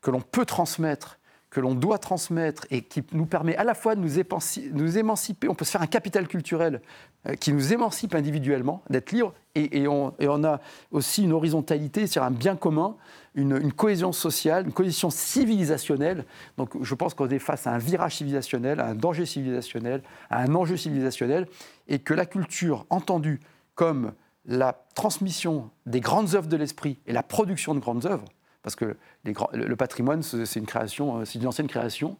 que 0.00 0.10
l'on 0.10 0.20
peut 0.20 0.46
transmettre, 0.46 1.18
que 1.50 1.60
l'on 1.60 1.74
doit 1.74 1.98
transmettre 1.98 2.66
et 2.70 2.82
qui 2.82 3.04
nous 3.12 3.26
permet 3.26 3.54
à 3.56 3.64
la 3.64 3.74
fois 3.74 3.94
de 3.94 4.00
nous, 4.00 4.98
émanciper, 4.98 5.48
on 5.48 5.54
peut 5.54 5.66
se 5.66 5.70
faire 5.70 5.82
un 5.82 5.86
capital 5.86 6.26
culturel 6.26 6.80
euh, 7.28 7.34
qui 7.34 7.52
nous 7.52 7.74
émancipe 7.74 8.14
individuellement, 8.14 8.82
d'être 8.88 9.12
libre, 9.12 9.34
et, 9.54 9.86
on, 9.86 10.14
a 10.44 10.60
aussi 10.92 11.24
une 11.24 11.32
horizontalité 11.32 12.06
sur 12.06 12.22
un 12.22 12.30
bien 12.30 12.56
commun, 12.56 12.96
une, 13.34 13.70
cohésion 13.70 14.12
sociale, 14.12 14.64
une 14.64 14.72
cohésion 14.72 15.10
civilisationnelle. 15.10 16.24
Donc 16.56 16.70
je 16.82 16.94
pense 16.94 17.12
qu'on 17.12 17.28
est 17.28 17.38
face 17.38 17.66
à 17.66 17.72
un 17.72 17.78
virage 17.78 18.16
civilisationnel, 18.16 18.80
à 18.80 18.86
un 18.86 18.94
danger 18.94 19.26
civilisationnel, 19.26 20.02
à 20.30 20.40
un 20.40 20.54
enjeu 20.54 20.78
civilisationnel, 20.78 21.46
et 21.86 21.98
que 21.98 22.14
la 22.14 22.24
culture 22.24 22.86
entendue 22.88 23.40
comme 23.74 24.12
la 24.46 24.76
transmission 24.94 25.70
des 25.86 26.00
grandes 26.00 26.34
œuvres 26.34 26.48
de 26.48 26.56
l'esprit 26.56 26.98
et 27.06 27.12
la 27.12 27.22
production 27.22 27.74
de 27.74 27.80
grandes 27.80 28.06
œuvres, 28.06 28.24
parce 28.62 28.76
que 28.76 28.96
le 29.24 29.76
patrimoine, 29.76 30.22
c'est 30.22 30.58
une 30.58 30.66
création, 30.66 31.18
euh, 31.18 31.24
c'est 31.24 31.38
une 31.38 31.46
ancienne 31.46 31.68
création, 31.68 32.16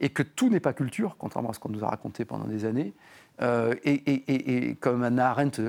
et 0.00 0.08
que 0.08 0.22
tout 0.22 0.48
n'est 0.48 0.60
pas 0.60 0.72
culture, 0.72 1.16
contrairement 1.18 1.50
à 1.50 1.52
ce 1.52 1.60
qu'on 1.60 1.68
nous 1.68 1.84
a 1.84 1.88
raconté 1.88 2.24
pendant 2.24 2.46
des 2.46 2.64
années. 2.64 2.92
Euh, 3.40 3.74
et, 3.84 4.76
comme 4.80 5.02
Anna 5.02 5.30
Arendt, 5.30 5.62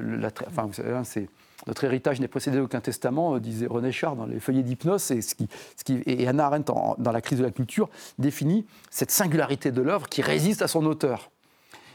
enfin, 0.48 0.70
hein, 0.86 1.04
c'est 1.04 1.30
notre 1.66 1.86
héritage 1.86 2.20
n'est 2.20 2.28
possédé 2.28 2.58
d'aucun 2.58 2.82
testament, 2.82 3.36
euh, 3.36 3.40
disait 3.40 3.68
René 3.68 3.92
Char 3.92 4.16
dans 4.16 4.26
les 4.26 4.40
feuillets 4.40 4.64
d'hypnose, 4.64 5.14
et 5.88 6.28
Anna 6.28 6.46
Arendt, 6.46 6.74
dans 6.98 7.12
la 7.12 7.22
crise 7.22 7.40
de 7.40 7.44
la 7.44 7.52
culture, 7.52 7.90
définit 8.18 8.66
cette 8.90 9.12
singularité 9.12 9.72
de 9.72 9.82
l'œuvre 9.82 10.10
qui 10.10 10.22
résiste 10.22 10.62
à 10.62 10.68
son 10.68 10.86
auteur 10.86 11.32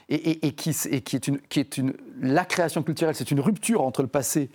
et, 0.09 0.53
qui, 0.53 0.71
est 0.71 1.79
une, 1.79 1.95
la 2.21 2.45
création 2.45 2.83
culturelle, 2.83 3.15
c'est 3.15 3.31
une 3.31 3.41
rupture 3.41 3.83
entre 3.83 4.03
le 4.03 4.09
passé 4.09 4.51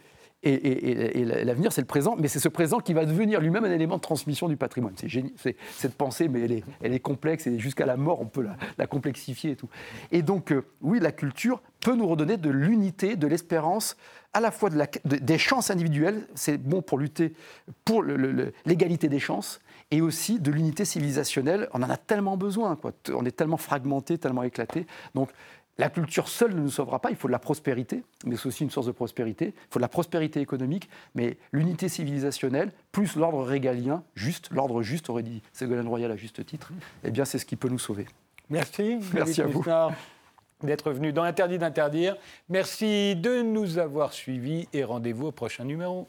et, 0.45 1.23
l'avenir, 1.25 1.71
c'est 1.71 1.81
le 1.81 1.87
présent, 1.87 2.15
mais 2.19 2.27
c'est 2.27 2.39
ce 2.39 2.49
présent 2.49 2.79
qui 2.79 2.93
va 2.93 3.05
devenir 3.05 3.39
lui-même 3.39 3.63
un 3.63 3.71
élément 3.71 3.95
de 3.95 4.01
transmission 4.01 4.49
du 4.49 4.57
patrimoine. 4.57 4.93
C'est 4.97 5.55
cette 5.77 5.95
pensée, 5.95 6.27
mais 6.27 6.41
elle 6.81 6.93
est, 6.93 6.99
complexe 6.99 7.47
et 7.47 7.57
jusqu'à 7.59 7.85
la 7.85 7.95
mort, 7.95 8.19
on 8.19 8.25
peut 8.25 8.45
la, 8.77 8.87
complexifier 8.87 9.51
et 9.51 9.55
tout. 9.55 9.69
Et 10.11 10.21
donc, 10.21 10.51
euh, 10.51 10.65
oui, 10.81 10.99
la 10.99 11.13
culture 11.13 11.61
peut 11.79 11.95
nous 11.95 12.07
redonner 12.07 12.35
de 12.35 12.49
l'unité, 12.49 13.15
de 13.15 13.25
l'espérance, 13.25 13.95
à 14.33 14.41
la 14.41 14.51
fois 14.51 14.69
des 15.05 15.37
chances 15.37 15.71
individuelles, 15.71 16.27
c'est 16.35 16.57
bon 16.57 16.81
pour 16.81 16.97
lutter 16.97 17.33
pour 17.85 18.03
l'égalité 18.03 19.07
des 19.07 19.19
chances, 19.19 19.61
et 19.93 20.01
aussi 20.01 20.39
de 20.39 20.49
l'unité 20.49 20.85
civilisationnelle. 20.85 21.69
On 21.71 21.83
en 21.83 21.89
a 21.89 21.97
tellement 21.97 22.35
besoin, 22.35 22.75
quoi. 22.75 22.93
on 23.13 23.23
est 23.25 23.31
tellement 23.31 23.57
fragmenté, 23.57 24.17
tellement 24.17 24.41
éclaté. 24.41 24.87
Donc 25.13 25.29
la 25.77 25.91
culture 25.91 26.27
seule 26.27 26.55
ne 26.55 26.61
nous 26.61 26.71
sauvera 26.71 26.99
pas, 26.99 27.11
il 27.11 27.15
faut 27.15 27.27
de 27.27 27.31
la 27.31 27.37
prospérité, 27.37 28.03
mais 28.25 28.35
c'est 28.35 28.47
aussi 28.47 28.63
une 28.63 28.71
source 28.71 28.87
de 28.87 28.91
prospérité. 28.91 29.53
Il 29.55 29.67
faut 29.69 29.77
de 29.77 29.83
la 29.83 29.87
prospérité 29.87 30.41
économique, 30.41 30.89
mais 31.13 31.37
l'unité 31.51 31.89
civilisationnelle, 31.89 32.71
plus 32.91 33.15
l'ordre 33.15 33.43
régalien, 33.43 34.03
juste, 34.15 34.49
l'ordre 34.49 34.81
juste, 34.81 35.11
aurait 35.11 35.21
dit 35.21 35.43
Ségolène 35.51 35.87
Royal 35.87 36.11
à 36.11 36.15
juste 36.15 36.43
titre, 36.43 36.71
eh 37.03 37.11
bien 37.11 37.23
c'est 37.23 37.37
ce 37.37 37.45
qui 37.45 37.55
peut 37.55 37.69
nous 37.69 37.79
sauver. 37.79 38.07
Merci. 38.49 38.97
Merci 39.13 39.43
à 39.43 39.45
vous. 39.45 39.63
D'être 40.63 40.91
venu 40.91 41.13
dans 41.13 41.23
Interdit 41.23 41.59
d'interdire. 41.59 42.15
Merci 42.49 43.15
de 43.15 43.43
nous 43.43 43.77
avoir 43.77 44.13
suivis 44.13 44.67
et 44.73 44.83
rendez-vous 44.83 45.27
au 45.27 45.31
prochain 45.31 45.65
numéro. 45.65 46.07